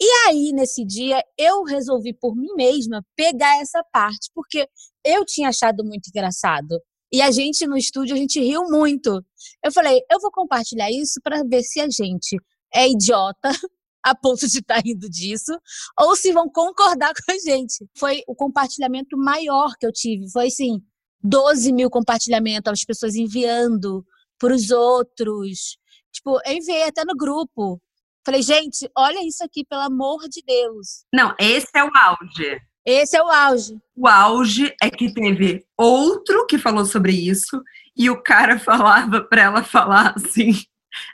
E 0.00 0.06
aí, 0.28 0.52
nesse 0.52 0.84
dia, 0.84 1.20
eu 1.36 1.64
resolvi 1.64 2.14
por 2.14 2.36
mim 2.36 2.54
mesma 2.56 3.04
pegar 3.16 3.60
essa 3.60 3.82
parte, 3.92 4.30
porque 4.32 4.68
eu 5.04 5.24
tinha 5.24 5.48
achado 5.48 5.84
muito 5.84 6.08
engraçado. 6.08 6.80
E 7.12 7.20
a 7.20 7.30
gente 7.30 7.66
no 7.66 7.76
estúdio, 7.76 8.14
a 8.14 8.18
gente 8.18 8.38
riu 8.38 8.64
muito. 8.68 9.24
Eu 9.64 9.72
falei, 9.72 10.00
eu 10.10 10.20
vou 10.20 10.30
compartilhar 10.30 10.90
isso 10.90 11.20
para 11.22 11.42
ver 11.42 11.62
se 11.62 11.80
a 11.80 11.88
gente 11.88 12.36
é 12.72 12.88
idiota 12.88 13.50
a 14.04 14.14
ponto 14.14 14.46
de 14.46 14.58
estar 14.58 14.76
tá 14.76 14.80
rindo 14.84 15.08
disso, 15.08 15.52
ou 15.98 16.14
se 16.14 16.32
vão 16.32 16.48
concordar 16.48 17.12
com 17.26 17.32
a 17.32 17.38
gente. 17.38 17.84
Foi 17.98 18.22
o 18.28 18.34
compartilhamento 18.34 19.16
maior 19.16 19.72
que 19.80 19.86
eu 19.86 19.92
tive. 19.92 20.30
Foi 20.30 20.46
assim, 20.46 20.80
12 21.22 21.72
mil 21.72 21.90
compartilhamentos, 21.90 22.72
as 22.72 22.84
pessoas 22.84 23.14
enviando 23.14 24.04
para 24.38 24.54
os 24.54 24.70
outros. 24.70 25.76
Tipo, 26.12 26.40
eu 26.46 26.52
enviei 26.52 26.84
até 26.84 27.04
no 27.04 27.16
grupo. 27.16 27.80
Falei, 28.24 28.42
gente, 28.42 28.88
olha 28.96 29.26
isso 29.26 29.42
aqui, 29.42 29.64
pelo 29.64 29.82
amor 29.82 30.28
de 30.28 30.42
Deus. 30.46 31.04
Não, 31.12 31.34
esse 31.38 31.70
é 31.74 31.84
o 31.84 31.90
auge. 31.94 32.60
Esse 32.84 33.16
é 33.16 33.22
o 33.22 33.28
auge. 33.28 33.78
O 33.96 34.06
auge 34.06 34.74
é 34.82 34.90
que 34.90 35.12
teve 35.12 35.66
outro 35.76 36.46
que 36.46 36.58
falou 36.58 36.86
sobre 36.86 37.12
isso 37.12 37.62
e 37.96 38.08
o 38.08 38.22
cara 38.22 38.58
falava 38.60 39.22
para 39.22 39.42
ela 39.42 39.62
falar 39.62 40.14
assim: 40.16 40.52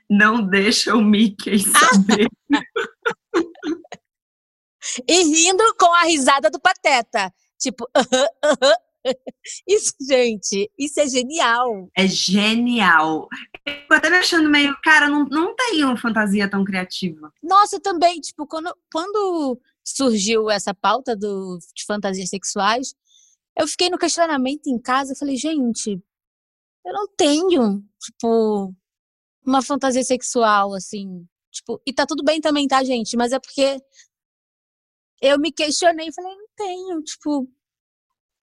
não 0.09 0.47
deixa 0.47 0.95
o 0.95 1.03
Mickey 1.03 1.59
saber. 1.59 2.29
e 5.09 5.23
rindo 5.23 5.75
com 5.79 5.93
a 5.93 6.03
risada 6.03 6.51
do 6.51 6.61
Pateta. 6.61 7.33
Tipo, 7.59 7.89
Isso, 9.69 9.93
gente, 10.09 10.71
isso 10.79 11.01
é 11.01 11.07
genial. 11.07 11.91
É 11.97 12.07
genial. 12.07 13.29
Eu 13.67 13.97
até 13.97 14.11
me 14.11 14.17
achando 14.17 14.49
meio, 14.49 14.75
cara, 14.83 15.09
não, 15.09 15.25
não 15.27 15.55
tem 15.55 15.85
uma 15.85 15.97
fantasia 15.97 16.49
tão 16.49 16.65
criativa. 16.65 17.33
Nossa, 17.43 17.81
também, 17.81 18.21
tipo, 18.21 18.47
quando, 18.47 18.75
quando 18.93 19.61
surgiu 19.85 20.51
essa 20.51 20.75
pauta 20.75 21.15
do, 21.15 21.59
de 21.75 21.85
fantasias 21.85 22.31
sexuais, 22.31 22.95
eu 23.59 23.69
fiquei 23.69 23.91
no 23.91 23.99
questionamento 23.99 24.67
em 24.67 24.79
casa, 24.79 25.13
eu 25.13 25.17
falei, 25.17 25.37
gente, 25.37 26.03
eu 26.85 26.93
não 26.93 27.07
tenho, 27.17 27.85
tipo, 28.03 28.75
uma 29.45 29.63
fantasia 29.63 30.03
sexual, 30.03 30.75
assim, 30.75 31.27
tipo, 31.51 31.81
e 31.87 31.93
tá 31.93 32.07
tudo 32.07 32.25
bem 32.25 32.41
também, 32.41 32.67
tá, 32.67 32.83
gente? 32.83 33.17
Mas 33.17 33.33
é 33.33 33.39
porque 33.39 33.79
eu 35.21 35.39
me 35.39 35.53
questionei 35.53 36.09
e 36.09 36.13
falei, 36.13 36.35
não 36.35 36.49
tenho, 36.57 37.03
tipo, 37.03 37.49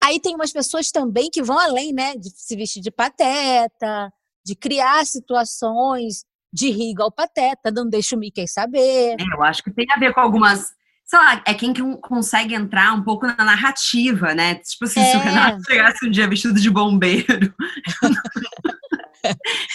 Aí 0.04 0.20
tem 0.20 0.36
umas 0.36 0.52
pessoas 0.52 0.91
também 0.91 1.30
que 1.30 1.43
vão 1.43 1.60
além, 1.60 1.93
né? 1.93 2.16
De 2.16 2.30
se 2.30 2.56
vestir 2.56 2.82
de 2.82 2.91
pateta, 2.91 4.12
de 4.45 4.56
criar 4.56 5.06
situações 5.06 6.24
de 6.52 6.72
rir 6.72 6.91
igual 6.91 7.12
pateta, 7.12 7.72
não 7.72 7.88
deixa 7.88 8.16
o 8.16 8.20
Mickey 8.20 8.47
saber. 8.47 9.16
É, 9.20 9.34
eu 9.34 9.43
acho 9.43 9.64
que 9.64 9.72
tem 9.72 9.86
a 9.91 10.00
ver 10.00 10.14
com 10.14 10.20
algumas. 10.20 10.68
Sei 11.06 11.18
lá, 11.18 11.41
é 11.45 11.54
quem 11.54 11.74
que 11.74 11.82
consegue 11.97 12.54
entrar 12.54 12.93
um 12.93 13.04
pouco 13.04 13.26
na 13.26 13.38
narrativa, 13.38 14.36
né? 14.36 14.56
Tipo 14.56 14.86
assim, 14.86 15.00
é. 15.00 15.06
se 15.06 15.18
o 15.18 15.20
é. 15.20 15.24
Renato 15.24 15.64
chegasse 15.66 16.06
um 16.06 16.12
dia 16.12 16.28
vestido 16.28 16.60
de 16.60 16.70
bombeiro. 16.70 17.54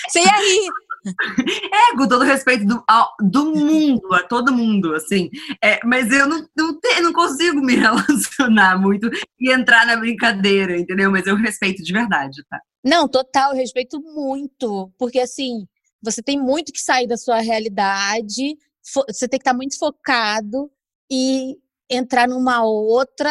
Você 0.09 0.20
ia 0.20 0.37
rir. 0.37 0.68
É, 1.07 1.97
com 1.97 2.09
todo 2.09 2.25
respeito 2.25 2.65
do, 2.67 2.83
ao, 2.89 3.15
do 3.21 3.55
mundo, 3.55 4.15
a 4.15 4.23
todo 4.23 4.53
mundo, 4.53 4.95
assim. 4.95 5.29
É, 5.63 5.79
mas 5.85 6.11
eu 6.11 6.27
não, 6.27 6.47
não, 6.57 6.81
te, 6.81 7.01
não 7.01 7.13
consigo 7.13 7.61
me 7.61 7.75
relacionar 7.77 8.79
muito 8.81 9.11
e 9.39 9.53
entrar 9.53 9.87
na 9.87 9.97
brincadeira, 9.97 10.79
entendeu? 10.79 11.11
Mas 11.11 11.27
eu 11.27 11.37
respeito 11.37 11.83
de 11.83 11.93
verdade, 11.93 12.43
tá? 12.49 12.61
Não, 12.85 13.09
total, 13.09 13.53
eu 13.53 13.57
respeito 13.57 14.01
muito. 14.01 14.91
Porque, 14.99 15.21
assim, 15.21 15.67
você 16.03 16.23
tem 16.23 16.41
muito 16.41 16.73
que 16.73 16.81
sair 16.81 17.07
da 17.07 17.17
sua 17.17 17.41
realidade, 17.41 18.57
você 18.83 19.29
tem 19.29 19.39
que 19.39 19.43
estar 19.43 19.55
muito 19.55 19.79
focado 19.79 20.71
e 21.11 21.57
entrar 21.95 22.29
numa 22.29 22.65
outra 22.65 23.31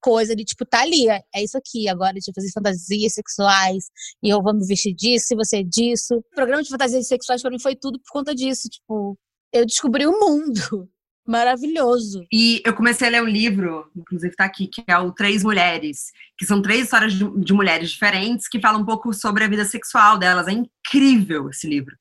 coisa 0.00 0.34
de 0.34 0.44
tipo, 0.44 0.64
tá 0.64 0.82
ali, 0.82 1.08
é, 1.08 1.20
é 1.34 1.42
isso 1.42 1.56
aqui, 1.56 1.88
agora 1.88 2.14
de 2.14 2.32
fazer 2.34 2.50
fantasias 2.52 3.14
sexuais, 3.14 3.84
e 4.22 4.30
eu 4.30 4.42
vou 4.42 4.54
me 4.54 4.66
vestir 4.66 4.94
disso, 4.94 5.32
e 5.32 5.36
você 5.36 5.58
é 5.58 5.62
disso. 5.62 6.16
O 6.16 6.34
programa 6.34 6.62
de 6.62 6.70
fantasias 6.70 7.06
sexuais 7.06 7.42
para 7.42 7.50
mim 7.50 7.60
foi 7.60 7.74
tudo 7.74 7.98
por 8.00 8.12
conta 8.12 8.34
disso, 8.34 8.68
tipo, 8.68 9.18
eu 9.52 9.64
descobri 9.64 10.06
o 10.06 10.18
mundo. 10.18 10.88
Maravilhoso. 11.26 12.26
E 12.30 12.60
eu 12.66 12.74
comecei 12.74 13.08
a 13.08 13.10
ler 13.10 13.22
um 13.22 13.26
livro, 13.26 13.90
inclusive 13.96 14.36
tá 14.36 14.44
aqui, 14.44 14.66
que 14.66 14.84
é 14.86 14.98
o 14.98 15.10
Três 15.10 15.42
Mulheres, 15.42 16.12
que 16.36 16.44
são 16.44 16.60
três 16.60 16.84
histórias 16.84 17.14
de, 17.14 17.24
de 17.40 17.52
mulheres 17.54 17.90
diferentes 17.90 18.46
que 18.46 18.60
falam 18.60 18.82
um 18.82 18.84
pouco 18.84 19.10
sobre 19.14 19.42
a 19.42 19.48
vida 19.48 19.64
sexual 19.64 20.18
delas. 20.18 20.46
É 20.48 20.52
incrível 20.52 21.48
esse 21.48 21.66
livro. 21.66 21.96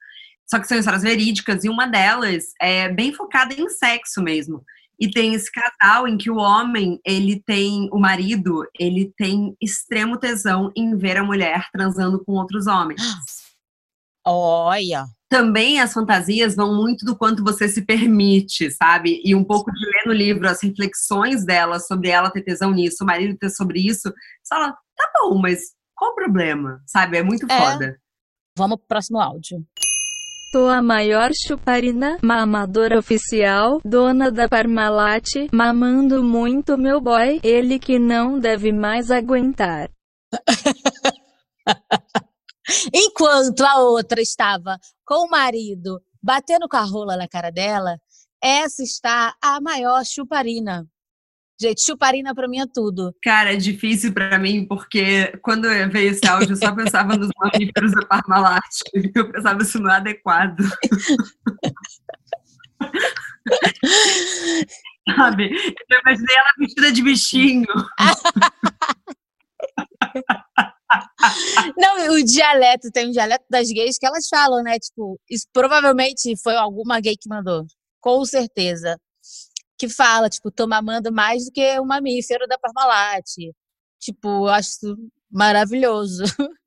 Só 0.46 0.60
que 0.60 0.68
são 0.68 0.78
histórias 0.78 1.04
verídicas 1.04 1.64
e 1.64 1.70
uma 1.70 1.88
delas 1.88 2.52
é 2.62 2.90
bem 2.90 3.14
focada 3.14 3.54
em 3.54 3.70
sexo 3.70 4.22
mesmo. 4.22 4.62
E 5.04 5.12
tem 5.12 5.34
esse 5.34 5.52
casal 5.52 6.08
em 6.08 6.18
que 6.18 6.32
o 6.32 6.38
homem, 6.38 6.98
ele 7.06 7.44
tem, 7.46 7.90
o 7.92 8.00
marido, 8.00 8.66
ele 8.80 9.14
tem 9.18 9.54
extremo 9.62 10.18
tesão 10.18 10.72
em 10.78 10.96
ver 10.96 11.18
a 11.18 11.24
mulher 11.26 11.68
transando 11.74 12.24
com 12.24 12.32
outros 12.36 12.68
homens. 12.68 13.02
Olha! 14.26 15.06
Também 15.30 15.82
as 15.82 15.92
fantasias 15.92 16.56
vão 16.56 16.74
muito 16.74 17.04
do 17.04 17.18
quanto 17.18 17.44
você 17.44 17.68
se 17.68 17.82
permite, 17.82 18.72
sabe? 18.72 19.22
E 19.26 19.36
um 19.36 19.44
pouco 19.44 19.74
de 19.74 19.86
ler 19.86 20.04
no 20.06 20.14
livro 20.14 20.48
as 20.48 20.64
reflexões 20.64 21.44
dela 21.44 21.82
sobre 21.82 22.08
ela 22.08 22.32
ter 22.32 22.44
tesão 22.44 22.72
nisso, 22.72 23.04
o 23.04 23.06
marido 23.06 23.38
ter 23.38 23.50
sobre 23.50 23.86
isso. 23.86 24.04
Você 24.04 24.56
fala, 24.56 24.72
tá 24.96 25.12
bom, 25.20 25.38
mas 25.38 25.74
qual 25.94 26.12
o 26.12 26.16
problema? 26.16 26.82
Sabe? 26.88 27.18
É 27.18 27.24
muito 27.24 27.46
é. 27.52 27.60
foda. 27.60 28.00
Vamos 28.58 28.78
pro 28.78 28.88
próximo 28.88 29.20
áudio. 29.20 29.68
Sou 30.54 30.70
a 30.70 30.84
maior 30.84 31.32
chuparina, 31.34 32.20
mamadora 32.22 33.00
oficial, 33.00 33.82
dona 33.84 34.30
da 34.30 34.48
Parmalat, 34.48 35.50
mamando 35.52 36.24
muito 36.24 36.78
meu 36.78 37.02
boy, 37.02 37.40
ele 37.44 37.80
que 37.80 37.98
não 37.98 38.38
deve 38.38 38.72
mais 38.72 39.10
aguentar. 39.10 39.90
Enquanto 42.94 43.62
a 43.62 43.80
outra 43.80 44.22
estava 44.22 44.78
com 45.04 45.26
o 45.26 45.28
marido 45.28 46.00
batendo 46.22 46.70
com 46.70 46.78
a 46.78 46.84
rola 46.84 47.18
na 47.18 47.28
cara 47.28 47.50
dela, 47.50 47.98
essa 48.40 48.84
está 48.84 49.36
a 49.42 49.60
maior 49.60 50.06
chuparina. 50.06 50.88
Gente, 51.62 51.86
chuparina 51.86 52.34
pra 52.34 52.48
mim 52.48 52.60
é 52.60 52.66
tudo. 52.66 53.16
Cara, 53.24 53.54
é 53.54 53.56
difícil 53.56 54.12
pra 54.14 54.40
mim, 54.40 54.66
porque 54.66 55.28
quando 55.42 55.68
veio 55.92 56.12
esse 56.12 56.26
áudio, 56.28 56.54
eu 56.54 56.58
só 56.58 56.76
pensava 56.76 57.16
nos 57.16 57.30
mamíferos 57.38 57.92
da 57.92 58.06
Parmalat. 58.06 58.64
Eu 59.16 59.32
pensava 59.32 59.62
isso 59.62 59.80
não 59.80 59.92
é 59.92 59.98
adequado. 59.98 60.58
Sabe? 65.16 65.52
Eu 65.90 66.00
imaginei 66.00 66.36
ela 66.36 66.50
vestida 66.58 66.92
de 66.92 67.04
bichinho. 67.04 67.68
Não, 71.78 72.14
o 72.14 72.24
dialeto, 72.24 72.92
tem 72.92 73.08
um 73.08 73.12
dialeto 73.12 73.46
das 73.50 73.70
gays 73.70 73.98
que 73.98 74.06
elas 74.06 74.28
falam, 74.28 74.64
né? 74.64 74.78
Tipo, 74.80 75.20
isso 75.30 75.48
provavelmente 75.54 76.36
foi 76.42 76.56
alguma 76.56 77.00
gay 77.00 77.16
que 77.16 77.30
mandou. 77.30 77.66
Com 78.02 78.26
certeza 78.26 78.98
que 79.84 79.90
fala, 79.90 80.30
tipo, 80.30 80.50
tô 80.50 80.66
mamando 80.66 81.12
mais 81.12 81.46
do 81.46 81.52
que 81.52 81.78
um 81.78 81.86
mamífero 81.86 82.48
da 82.48 82.58
Parmalat. 82.58 83.26
Tipo, 84.00 84.48
eu 84.48 84.48
acho 84.48 84.98
maravilhoso. 85.30 86.24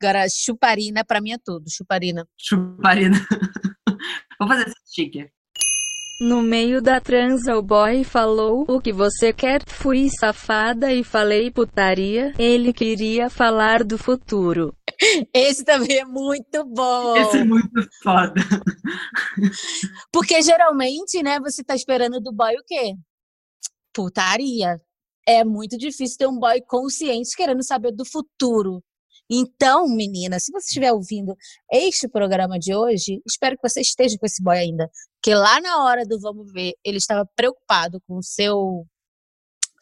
Agora, 0.00 0.28
chuparina, 0.28 1.04
pra 1.04 1.20
mim 1.20 1.32
é 1.32 1.38
tudo, 1.44 1.68
chuparina. 1.68 2.24
Chuparina. 2.36 3.16
Vamos 4.38 4.54
fazer 4.54 4.70
esse 4.70 4.80
sticker. 4.86 5.32
No 6.22 6.40
meio 6.40 6.80
da 6.80 7.00
transa, 7.00 7.58
o 7.58 7.60
boy 7.60 8.04
falou: 8.04 8.64
O 8.68 8.80
que 8.80 8.92
você 8.92 9.32
quer? 9.32 9.60
Fui 9.66 10.08
safada 10.08 10.92
e 10.92 11.02
falei 11.02 11.50
putaria. 11.50 12.32
Ele 12.38 12.72
queria 12.72 13.28
falar 13.28 13.82
do 13.82 13.98
futuro. 13.98 14.72
Esse 15.34 15.64
também 15.64 15.98
é 15.98 16.04
muito 16.04 16.64
bom. 16.64 17.16
Esse 17.16 17.38
é 17.38 17.44
muito 17.44 17.88
foda. 18.00 18.40
Porque 20.12 20.40
geralmente, 20.42 21.20
né, 21.24 21.40
você 21.40 21.64
tá 21.64 21.74
esperando 21.74 22.20
do 22.20 22.32
boy 22.32 22.54
o 22.54 22.64
quê? 22.64 22.94
Putaria. 23.92 24.80
É 25.26 25.42
muito 25.42 25.76
difícil 25.76 26.18
ter 26.18 26.28
um 26.28 26.38
boy 26.38 26.62
consciente 26.68 27.34
querendo 27.36 27.64
saber 27.64 27.90
do 27.90 28.04
futuro. 28.04 28.80
Então, 29.34 29.88
menina, 29.88 30.38
se 30.38 30.52
você 30.52 30.66
estiver 30.66 30.92
ouvindo 30.92 31.34
este 31.72 32.06
programa 32.06 32.58
de 32.58 32.74
hoje, 32.74 33.22
espero 33.26 33.56
que 33.56 33.66
você 33.66 33.80
esteja 33.80 34.18
com 34.18 34.26
esse 34.26 34.42
boy 34.42 34.58
ainda. 34.58 34.90
Que 35.22 35.34
lá 35.34 35.58
na 35.58 35.82
hora 35.84 36.04
do 36.04 36.20
vamos 36.20 36.52
ver, 36.52 36.74
ele 36.84 36.98
estava 36.98 37.24
preocupado 37.34 37.98
com 38.06 38.18
o 38.18 38.22
seu 38.22 38.86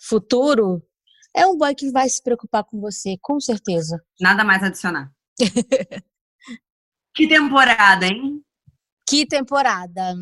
futuro. 0.01 0.81
É 1.35 1.45
um 1.49 1.59
boy 1.59 1.75
que 1.75 1.91
vai 1.91 2.09
se 2.09 2.23
preocupar 2.23 2.63
com 2.63 2.81
você, 2.81 3.17
com 3.21 3.41
certeza. 3.41 4.01
Nada 4.21 4.45
mais 4.45 4.63
adicionar. 4.63 5.13
que 7.13 7.27
temporada, 7.27 8.07
hein? 8.07 8.41
Que 9.05 9.27
temporada. 9.27 10.15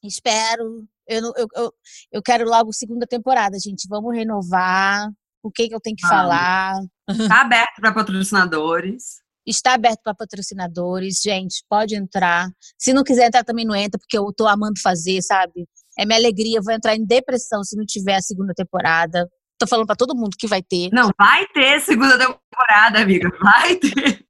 Espero. 0.00 0.86
Eu, 1.08 1.32
eu, 1.36 1.48
eu, 1.56 1.74
eu 2.12 2.22
quero 2.22 2.48
logo 2.48 2.72
segunda 2.72 3.04
temporada, 3.04 3.58
gente. 3.58 3.88
Vamos 3.88 4.14
renovar 4.14 5.10
o 5.42 5.50
que, 5.50 5.68
que 5.68 5.74
eu 5.74 5.80
tenho 5.80 5.96
que 5.96 6.06
falar. 6.06 6.74
Está 7.08 7.42
aberto 7.42 7.80
para 7.80 7.92
patrocinadores. 7.92 9.20
Está 9.46 9.74
aberto 9.74 10.00
para 10.02 10.14
patrocinadores, 10.14 11.20
gente, 11.22 11.64
pode 11.68 11.96
entrar. 11.96 12.48
Se 12.78 12.92
não 12.92 13.02
quiser 13.02 13.28
entrar, 13.28 13.44
também 13.44 13.64
não 13.64 13.74
entra, 13.74 13.98
porque 13.98 14.18
eu 14.18 14.28
estou 14.28 14.46
amando 14.46 14.78
fazer, 14.80 15.22
sabe? 15.22 15.66
É 15.98 16.04
minha 16.04 16.18
alegria, 16.18 16.58
eu 16.58 16.62
vou 16.62 16.74
entrar 16.74 16.94
em 16.94 17.04
depressão 17.04 17.64
se 17.64 17.74
não 17.76 17.84
tiver 17.86 18.16
a 18.16 18.20
segunda 18.20 18.52
temporada. 18.54 19.26
Tô 19.58 19.66
falando 19.66 19.86
para 19.86 19.96
todo 19.96 20.14
mundo 20.14 20.36
que 20.38 20.46
vai 20.46 20.62
ter. 20.62 20.90
Não, 20.92 21.10
vai 21.18 21.46
ter 21.48 21.80
segunda 21.80 22.18
temporada, 22.18 23.00
amiga. 23.00 23.30
Vai 23.42 23.76
ter. 23.76 24.24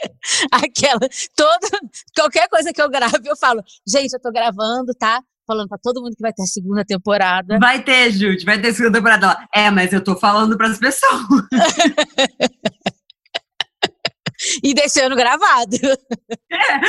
Aquela, 0.52 1.00
toda, 1.34 1.68
qualquer 2.14 2.48
coisa 2.48 2.72
que 2.72 2.80
eu 2.80 2.88
grave, 2.88 3.20
eu 3.24 3.36
falo, 3.36 3.62
gente, 3.86 4.12
eu 4.12 4.20
tô 4.20 4.30
gravando, 4.30 4.94
tá? 4.94 5.22
Falando 5.50 5.68
para 5.68 5.78
todo 5.78 6.00
mundo 6.00 6.14
que 6.14 6.22
vai 6.22 6.32
ter 6.32 6.42
a 6.42 6.46
segunda 6.46 6.84
temporada. 6.84 7.58
Vai 7.58 7.82
ter, 7.82 8.12
Júlia, 8.12 8.38
vai 8.44 8.60
ter 8.60 8.72
segunda 8.72 8.98
temporada. 8.98 9.48
É, 9.52 9.70
mas 9.70 9.92
eu 9.92 10.02
tô 10.02 10.16
falando 10.16 10.56
para 10.56 10.68
as 10.68 10.78
pessoas. 10.78 11.24
e 14.62 14.72
deixando 14.72 15.16
gravado. 15.16 15.76
É. 16.52 16.80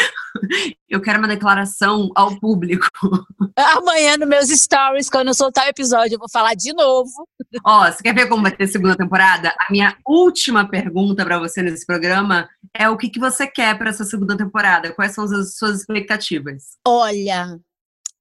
Eu 0.90 1.02
quero 1.02 1.20
uma 1.20 1.28
declaração 1.28 2.10
ao 2.16 2.40
público. 2.40 2.86
Amanhã, 3.56 4.18
nos 4.18 4.28
meus 4.28 4.50
stories, 4.50 5.10
quando 5.10 5.30
eu 5.30 5.34
soltar 5.34 5.66
o 5.66 5.70
episódio, 5.70 6.16
eu 6.16 6.20
vou 6.20 6.30
falar 6.32 6.54
de 6.54 6.74
novo. 6.74 7.10
Ó, 7.66 7.92
você 7.92 8.04
quer 8.04 8.14
ver 8.14 8.28
como 8.28 8.44
vai 8.44 8.56
ter 8.56 8.68
segunda 8.68 8.96
temporada? 8.96 9.54
A 9.60 9.72
minha 9.72 9.98
última 10.06 10.68
pergunta 10.68 11.26
para 11.26 11.40
você 11.40 11.62
nesse 11.62 11.86
programa 11.86 12.50
é 12.74 12.90
o 12.90 12.98
que, 12.98 13.10
que 13.10 13.20
você 13.20 13.48
quer 13.48 13.78
para 13.78 13.90
essa 13.90 14.06
segunda 14.06 14.38
temporada? 14.38 14.94
Quais 14.94 15.14
são 15.14 15.26
as 15.26 15.56
suas 15.56 15.82
expectativas? 15.82 16.78
Olha, 16.86 17.60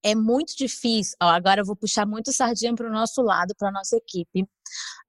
é 0.03 0.14
muito 0.14 0.57
difícil. 0.57 1.16
Ó, 1.22 1.26
agora 1.26 1.61
eu 1.61 1.64
vou 1.64 1.76
puxar 1.76 2.07
muito 2.07 2.32
sardinha 2.32 2.74
para 2.74 2.88
o 2.88 2.92
nosso 2.92 3.22
lado, 3.22 3.55
para 3.57 3.70
nossa 3.70 3.96
equipe. 3.96 4.46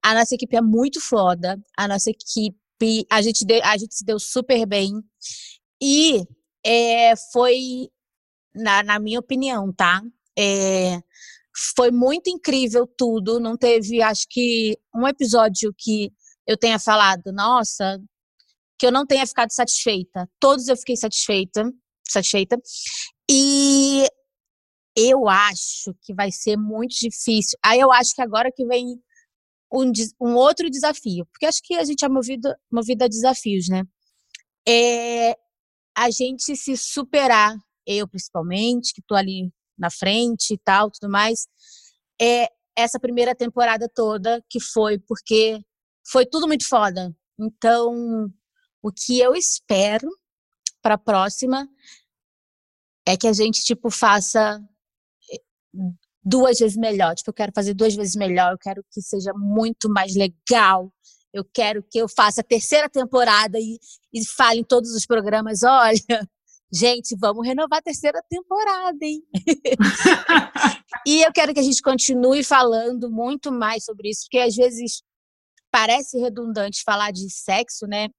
A 0.03 0.13
nossa 0.13 0.35
equipe 0.35 0.55
é 0.55 0.61
muito 0.61 0.99
foda. 0.99 1.59
A 1.77 1.87
nossa 1.87 2.09
equipe, 2.09 3.05
a 3.09 3.21
gente, 3.21 3.45
de, 3.45 3.61
a 3.61 3.77
gente 3.77 3.95
se 3.95 4.05
deu 4.05 4.19
super 4.19 4.65
bem. 4.65 5.01
E 5.81 6.23
é, 6.65 7.15
foi, 7.31 7.89
na, 8.53 8.83
na, 8.83 8.99
minha 8.99 9.19
opinião, 9.19 9.71
tá? 9.73 10.01
É, 10.37 10.99
foi 11.75 11.91
muito 11.91 12.29
incrível 12.29 12.85
tudo. 12.85 13.39
Não 13.39 13.57
teve, 13.57 14.01
acho 14.01 14.25
que, 14.29 14.77
um 14.93 15.07
episódio 15.07 15.73
que 15.77 16.11
eu 16.45 16.57
tenha 16.57 16.79
falado, 16.79 17.31
nossa, 17.31 17.99
que 18.77 18.85
eu 18.85 18.91
não 18.91 19.05
tenha 19.05 19.25
ficado 19.25 19.51
satisfeita. 19.51 20.29
Todos 20.39 20.67
eu 20.67 20.75
fiquei 20.75 20.97
satisfeita, 20.97 21.71
satisfeita. 22.07 22.59
E 23.29 24.05
eu 25.01 25.27
acho 25.27 25.93
que 26.01 26.13
vai 26.13 26.31
ser 26.31 26.57
muito 26.57 26.95
difícil. 26.95 27.57
Aí 27.63 27.79
eu 27.79 27.91
acho 27.91 28.13
que 28.13 28.21
agora 28.21 28.51
que 28.53 28.65
vem 28.65 29.01
um, 29.71 29.91
um 30.19 30.35
outro 30.35 30.69
desafio, 30.69 31.25
porque 31.27 31.45
acho 31.45 31.61
que 31.63 31.75
a 31.75 31.83
gente 31.83 32.03
é 32.03 32.09
movido, 32.09 32.53
movido 32.71 33.03
a 33.03 33.07
desafios, 33.07 33.67
né? 33.69 33.83
É 34.67 35.35
a 35.97 36.09
gente 36.09 36.55
se 36.55 36.77
superar, 36.77 37.55
eu 37.85 38.07
principalmente, 38.07 38.93
que 38.93 39.01
estou 39.01 39.17
ali 39.17 39.51
na 39.77 39.89
frente 39.89 40.53
e 40.53 40.57
tal, 40.57 40.89
tudo 40.91 41.09
mais, 41.11 41.47
é 42.21 42.47
essa 42.75 42.99
primeira 42.99 43.35
temporada 43.35 43.89
toda 43.93 44.43
que 44.49 44.59
foi 44.59 44.97
porque 44.99 45.59
foi 46.07 46.25
tudo 46.25 46.47
muito 46.47 46.67
foda. 46.67 47.15
Então, 47.39 48.31
o 48.81 48.91
que 48.91 49.19
eu 49.19 49.35
espero 49.35 50.07
para 50.81 50.95
a 50.95 50.97
próxima 50.97 51.67
é 53.05 53.17
que 53.17 53.27
a 53.27 53.33
gente 53.33 53.63
tipo 53.63 53.89
faça 53.89 54.61
duas 56.23 56.59
vezes 56.59 56.77
melhor. 56.77 57.15
Tipo, 57.15 57.31
eu 57.31 57.33
quero 57.33 57.51
fazer 57.53 57.73
duas 57.73 57.95
vezes 57.95 58.15
melhor, 58.15 58.51
eu 58.51 58.57
quero 58.57 58.83
que 58.91 59.01
seja 59.01 59.31
muito 59.33 59.89
mais 59.89 60.15
legal. 60.15 60.91
Eu 61.33 61.45
quero 61.45 61.83
que 61.89 61.97
eu 61.97 62.09
faça 62.09 62.41
a 62.41 62.43
terceira 62.43 62.89
temporada 62.89 63.57
e, 63.57 63.79
e 64.13 64.25
fale 64.25 64.59
em 64.59 64.63
todos 64.63 64.91
os 64.91 65.05
programas: 65.05 65.63
olha, 65.63 66.29
gente, 66.71 67.15
vamos 67.19 67.45
renovar 67.45 67.79
a 67.79 67.83
terceira 67.83 68.21
temporada, 68.29 68.97
hein? 69.01 69.23
e 71.07 71.21
eu 71.23 71.31
quero 71.31 71.53
que 71.53 71.59
a 71.59 71.63
gente 71.63 71.81
continue 71.81 72.43
falando 72.43 73.09
muito 73.09 73.51
mais 73.51 73.85
sobre 73.85 74.09
isso, 74.09 74.23
porque 74.23 74.39
às 74.39 74.55
vezes 74.55 75.01
parece 75.71 76.19
redundante 76.19 76.83
falar 76.83 77.11
de 77.11 77.29
sexo, 77.29 77.87
né? 77.87 78.09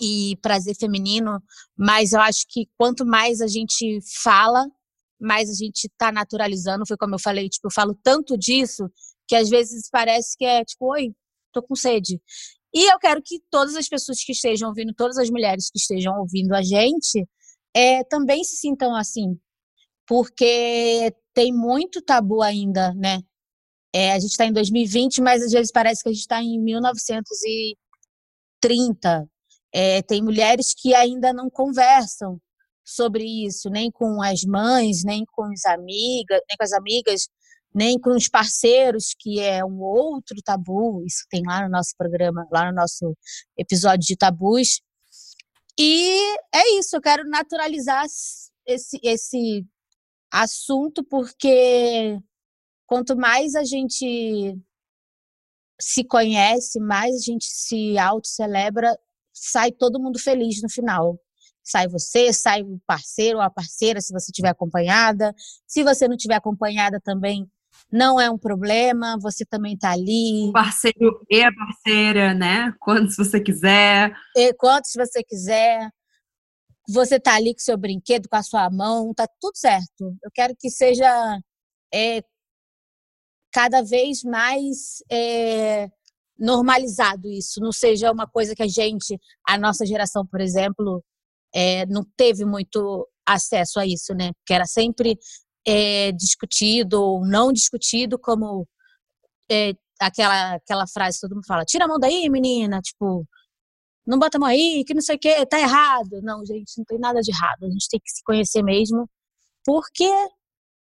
E 0.00 0.36
prazer 0.42 0.74
feminino, 0.74 1.40
mas 1.76 2.12
eu 2.12 2.20
acho 2.20 2.44
que 2.48 2.66
quanto 2.76 3.06
mais 3.06 3.40
a 3.40 3.46
gente 3.46 4.00
fala, 4.22 4.66
mas 5.22 5.48
a 5.48 5.54
gente 5.54 5.84
está 5.84 6.12
naturalizando, 6.12 6.86
foi 6.86 6.96
como 6.96 7.14
eu 7.14 7.18
falei, 7.18 7.48
tipo, 7.48 7.68
eu 7.68 7.72
falo 7.72 7.96
tanto 8.02 8.36
disso 8.36 8.90
que 9.26 9.36
às 9.36 9.48
vezes 9.48 9.88
parece 9.90 10.36
que 10.36 10.44
é 10.44 10.64
tipo, 10.64 10.92
oi, 10.92 11.14
tô 11.52 11.62
com 11.62 11.74
sede. 11.74 12.20
E 12.74 12.92
eu 12.92 12.98
quero 12.98 13.22
que 13.22 13.40
todas 13.50 13.76
as 13.76 13.88
pessoas 13.88 14.22
que 14.24 14.32
estejam 14.32 14.68
ouvindo, 14.68 14.94
todas 14.94 15.18
as 15.18 15.30
mulheres 15.30 15.70
que 15.70 15.78
estejam 15.78 16.18
ouvindo 16.18 16.54
a 16.54 16.62
gente, 16.62 17.26
é, 17.74 18.04
também 18.04 18.44
se 18.44 18.56
sintam 18.56 18.94
assim, 18.96 19.38
porque 20.06 21.14
tem 21.34 21.52
muito 21.52 22.00
tabu 22.02 22.42
ainda, 22.42 22.92
né? 22.94 23.20
É, 23.94 24.12
a 24.12 24.18
gente 24.18 24.30
está 24.30 24.46
em 24.46 24.52
2020, 24.52 25.20
mas 25.20 25.42
às 25.42 25.52
vezes 25.52 25.70
parece 25.70 26.02
que 26.02 26.08
a 26.08 26.12
gente 26.12 26.22
está 26.22 26.42
em 26.42 26.58
1930. 26.58 29.28
É, 29.74 30.02
tem 30.02 30.22
mulheres 30.22 30.74
que 30.74 30.94
ainda 30.94 31.32
não 31.32 31.48
conversam 31.50 32.40
sobre 32.84 33.24
isso, 33.24 33.70
nem 33.70 33.90
com 33.90 34.22
as 34.22 34.44
mães, 34.44 35.04
nem 35.04 35.24
com 35.24 35.44
as 35.44 35.64
amigas, 35.66 36.40
nem 36.48 36.56
com 36.56 36.64
as 36.64 36.72
amigas, 36.72 37.28
nem 37.74 37.98
com 37.98 38.10
os 38.10 38.28
parceiros, 38.28 39.14
que 39.18 39.40
é 39.40 39.64
um 39.64 39.80
outro 39.80 40.36
tabu. 40.44 41.04
Isso 41.06 41.24
tem 41.30 41.42
lá 41.46 41.62
no 41.62 41.70
nosso 41.70 41.94
programa, 41.96 42.46
lá 42.52 42.66
no 42.66 42.74
nosso 42.74 43.16
episódio 43.56 44.06
de 44.06 44.16
tabus. 44.16 44.80
E 45.78 46.36
é 46.54 46.78
isso, 46.78 46.96
eu 46.96 47.00
quero 47.00 47.24
naturalizar 47.28 48.04
esse, 48.66 49.00
esse 49.02 49.66
assunto, 50.30 51.02
porque 51.04 52.18
quanto 52.86 53.16
mais 53.16 53.54
a 53.54 53.64
gente 53.64 54.54
se 55.80 56.04
conhece, 56.04 56.78
mais 56.78 57.14
a 57.16 57.18
gente 57.18 57.46
se 57.46 57.98
auto-celebra, 57.98 58.96
sai 59.32 59.72
todo 59.72 60.00
mundo 60.00 60.18
feliz 60.18 60.60
no 60.62 60.70
final. 60.70 61.18
Sai 61.62 61.88
você, 61.88 62.32
sai 62.32 62.62
o 62.62 62.80
parceiro 62.86 63.38
ou 63.38 63.42
a 63.42 63.50
parceira, 63.50 64.00
se 64.00 64.12
você 64.12 64.32
tiver 64.32 64.48
acompanhada. 64.48 65.34
Se 65.66 65.82
você 65.84 66.08
não 66.08 66.16
tiver 66.16 66.34
acompanhada 66.34 67.00
também, 67.00 67.48
não 67.90 68.20
é 68.20 68.30
um 68.30 68.38
problema, 68.38 69.18
você 69.20 69.44
também 69.44 69.74
está 69.74 69.92
ali. 69.92 70.48
O 70.48 70.52
parceiro 70.52 71.24
e 71.30 71.42
a 71.42 71.50
parceira, 71.52 72.34
né? 72.34 72.74
Quantos 72.80 73.16
você 73.16 73.40
quiser. 73.40 74.12
E 74.36 74.52
quantos 74.54 74.92
você 74.94 75.22
quiser. 75.22 75.88
Você 76.88 77.16
está 77.16 77.36
ali 77.36 77.54
com 77.54 77.60
seu 77.60 77.76
brinquedo, 77.76 78.28
com 78.28 78.36
a 78.36 78.42
sua 78.42 78.68
mão, 78.68 79.14
tá 79.14 79.26
tudo 79.40 79.56
certo. 79.56 80.16
Eu 80.22 80.30
quero 80.34 80.54
que 80.58 80.68
seja 80.68 81.38
é, 81.94 82.22
cada 83.52 83.82
vez 83.82 84.24
mais 84.24 85.02
é, 85.10 85.88
normalizado 86.38 87.28
isso, 87.28 87.60
não 87.60 87.70
seja 87.70 88.10
uma 88.10 88.26
coisa 88.26 88.54
que 88.54 88.62
a 88.62 88.68
gente, 88.68 89.18
a 89.46 89.56
nossa 89.56 89.86
geração, 89.86 90.26
por 90.26 90.40
exemplo, 90.40 91.04
é, 91.54 91.86
não 91.86 92.04
teve 92.16 92.44
muito 92.44 93.08
acesso 93.26 93.78
a 93.78 93.86
isso, 93.86 94.14
né? 94.14 94.32
Que 94.46 94.54
era 94.54 94.66
sempre 94.66 95.18
é, 95.66 96.12
discutido 96.12 97.00
ou 97.00 97.26
não 97.26 97.52
discutido, 97.52 98.18
como 98.18 98.66
é, 99.50 99.72
aquela, 100.00 100.54
aquela 100.54 100.86
frase 100.86 101.18
que 101.18 101.22
todo 101.22 101.36
mundo 101.36 101.46
fala: 101.46 101.64
tira 101.64 101.84
a 101.84 101.88
mão 101.88 101.98
daí, 101.98 102.28
menina, 102.28 102.80
tipo, 102.80 103.26
não 104.06 104.18
bota 104.18 104.38
a 104.38 104.40
mão 104.40 104.48
aí, 104.48 104.84
que 104.86 104.94
não 104.94 105.02
sei 105.02 105.16
o 105.16 105.18
que, 105.18 105.46
tá 105.46 105.60
errado. 105.60 106.20
Não, 106.22 106.44
gente, 106.44 106.76
não 106.78 106.84
tem 106.84 106.98
nada 106.98 107.20
de 107.20 107.30
errado. 107.30 107.64
A 107.64 107.70
gente 107.70 107.88
tem 107.88 108.00
que 108.00 108.10
se 108.10 108.22
conhecer 108.24 108.62
mesmo, 108.62 109.08
porque 109.64 110.04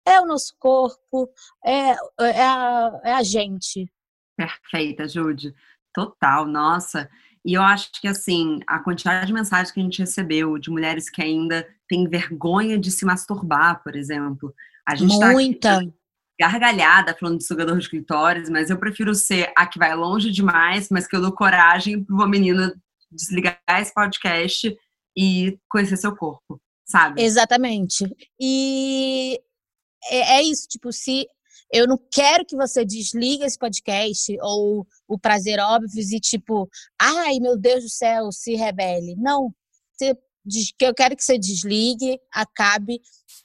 é 0.07 0.21
o 0.21 0.27
nosso 0.27 0.55
corpo, 0.59 1.31
é, 1.65 1.93
é, 2.21 2.43
a, 2.43 3.01
é 3.05 3.13
a 3.13 3.23
gente. 3.23 3.91
Perfeita, 4.37 5.09
Jude. 5.09 5.55
Total, 5.95 6.47
nossa. 6.47 7.09
E 7.45 7.55
eu 7.55 7.63
acho 7.63 7.91
que, 8.01 8.09
assim, 8.09 8.61
a 8.67 8.79
quantidade 8.79 9.27
de 9.27 9.33
mensagens 9.33 9.71
que 9.71 9.79
a 9.79 9.83
gente 9.83 9.99
recebeu 9.99 10.59
de 10.59 10.71
mulheres 10.71 11.11
que 11.11 11.21
ainda 11.21 11.67
têm 11.89 12.09
vergonha 12.09 12.79
de 12.79 12.91
se 12.91 13.05
masturbar, 13.05 13.83
por 13.83 13.95
exemplo. 13.95 14.55
A 14.87 14.95
gente 14.95 15.19
tá 15.19 15.31
Muita. 15.31 15.85
Tá 15.85 15.93
gargalhada 16.41 17.15
falando 17.15 17.39
de 17.39 17.47
sugador 17.47 17.79
de 17.79 17.89
clitóris, 17.89 18.51
mas 18.51 18.69
eu 18.69 18.77
prefiro 18.77 19.15
ser 19.15 19.53
a 19.57 19.67
que 19.67 19.79
vai 19.79 19.95
longe 19.95 20.33
demais, 20.33 20.89
mas 20.91 21.07
que 21.07 21.15
eu 21.15 21.21
dou 21.21 21.31
coragem 21.33 22.03
para 22.03 22.15
uma 22.15 22.27
menina 22.27 22.75
desligar 23.11 23.61
esse 23.79 23.95
podcast 23.95 24.77
e 25.17 25.57
conhecer 25.69 25.97
seu 25.97 26.17
corpo, 26.17 26.61
sabe? 26.85 27.23
Exatamente. 27.23 28.05
E 28.41 29.39
é, 30.11 30.39
é 30.39 30.43
isso, 30.43 30.67
tipo, 30.69 30.93
se 30.93 31.27
eu 31.75 31.89
não 31.89 31.99
quero 32.09 32.47
que 32.47 32.55
você 32.55 32.85
desligue 32.85 33.43
esse 33.43 33.59
podcast 33.59 34.33
ou 34.41 34.87
o 35.09 35.19
prazer 35.19 35.59
óbvio 35.59 36.01
e 36.01 36.21
tipo, 36.21 36.69
ai 36.97 37.41
meu 37.41 37.59
Deus 37.59 37.83
do 37.83 37.91
céu, 37.91 38.31
se 38.31 38.55
rebele. 38.55 39.17
Não, 39.17 39.53
que 39.99 40.85
eu 40.85 40.95
quero 40.95 41.17
que 41.17 41.25
você 41.25 41.37
desligue, 41.37 42.21
acabe, 42.33 43.01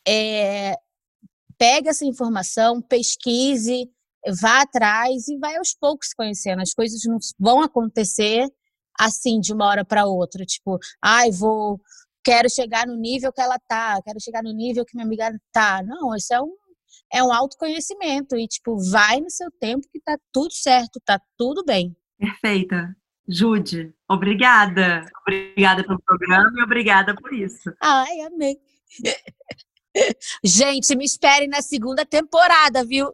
é, 0.08 0.76
pegue 1.58 1.90
essa 1.90 2.06
informação, 2.06 2.80
pesquise, 2.84 3.90
vá 4.40 4.62
atrás 4.62 5.28
e 5.28 5.36
vai 5.40 5.58
aos 5.58 5.74
poucos 5.74 6.14
conhecendo. 6.14 6.62
As 6.62 6.74
coisas 6.74 7.02
não 7.06 7.18
vão 7.40 7.64
acontecer 7.64 8.48
assim 9.00 9.40
de 9.40 9.54
uma 9.54 9.66
hora 9.66 9.84
para 9.84 10.06
outra, 10.06 10.46
tipo, 10.46 10.78
ai 11.02 11.32
vou 11.32 11.82
quero 12.24 12.48
chegar 12.48 12.86
no 12.86 12.96
nível 12.96 13.34
que 13.34 13.42
ela 13.42 13.58
tá, 13.68 14.00
quero 14.04 14.22
chegar 14.22 14.44
no 14.44 14.52
nível 14.54 14.86
que 14.86 14.96
minha 14.96 15.06
amiga 15.06 15.36
tá. 15.52 15.82
Não, 15.82 16.16
isso 16.16 16.32
é 16.32 16.40
um 16.40 16.54
é 17.12 17.24
um 17.24 17.34
autoconhecimento 17.34 18.36
e, 18.38 18.48
tipo, 18.48 18.78
vai 18.92 19.20
no 19.20 19.30
seu 19.30 19.50
tempo 19.60 19.88
que 19.92 20.00
tá 20.00 20.18
tudo 20.32 20.54
certo, 20.54 21.02
tá 21.04 21.20
tudo 21.38 21.64
bem. 21.66 21.96
Perfeita. 22.18 22.96
Jude, 23.28 23.94
obrigada. 24.08 25.06
Obrigada 25.22 25.84
pelo 25.84 26.02
programa 26.02 26.52
e 26.58 26.64
obrigada 26.64 27.16
por 27.16 27.34
isso. 27.34 27.72
Ai, 27.82 28.22
amei. 28.22 28.58
Gente, 30.44 30.96
me 30.96 31.06
espere 31.06 31.48
na 31.48 31.62
segunda 31.62 32.06
temporada, 32.06 32.84
viu? 32.86 33.12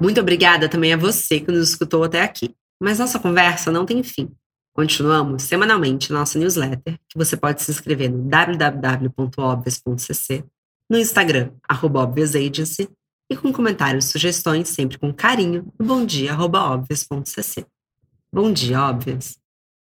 Muito 0.00 0.20
obrigada 0.20 0.68
também 0.68 0.92
a 0.92 0.96
você 0.96 1.40
que 1.40 1.50
nos 1.50 1.70
escutou 1.70 2.04
até 2.04 2.22
aqui. 2.22 2.54
Mas 2.80 2.98
nossa 2.98 3.18
conversa 3.18 3.72
não 3.72 3.84
tem 3.84 4.02
fim. 4.02 4.32
Continuamos 4.78 5.42
semanalmente 5.42 6.12
nossa 6.12 6.38
newsletter, 6.38 7.00
que 7.08 7.18
você 7.18 7.36
pode 7.36 7.60
se 7.60 7.68
inscrever 7.68 8.08
no 8.08 8.22
www.obvious.cc, 8.28 10.44
no 10.88 10.96
Instagram, 10.96 11.50
arroba 11.68 12.08
e 13.28 13.36
com 13.36 13.52
comentários 13.52 14.04
e 14.04 14.12
sugestões 14.12 14.68
sempre 14.68 14.96
com 14.96 15.12
carinho 15.12 15.66
no 15.76 15.84
bomdia.obvious.cc. 15.84 17.66
Bom 18.32 18.52
dia, 18.52 18.80
óbvias! 18.80 19.36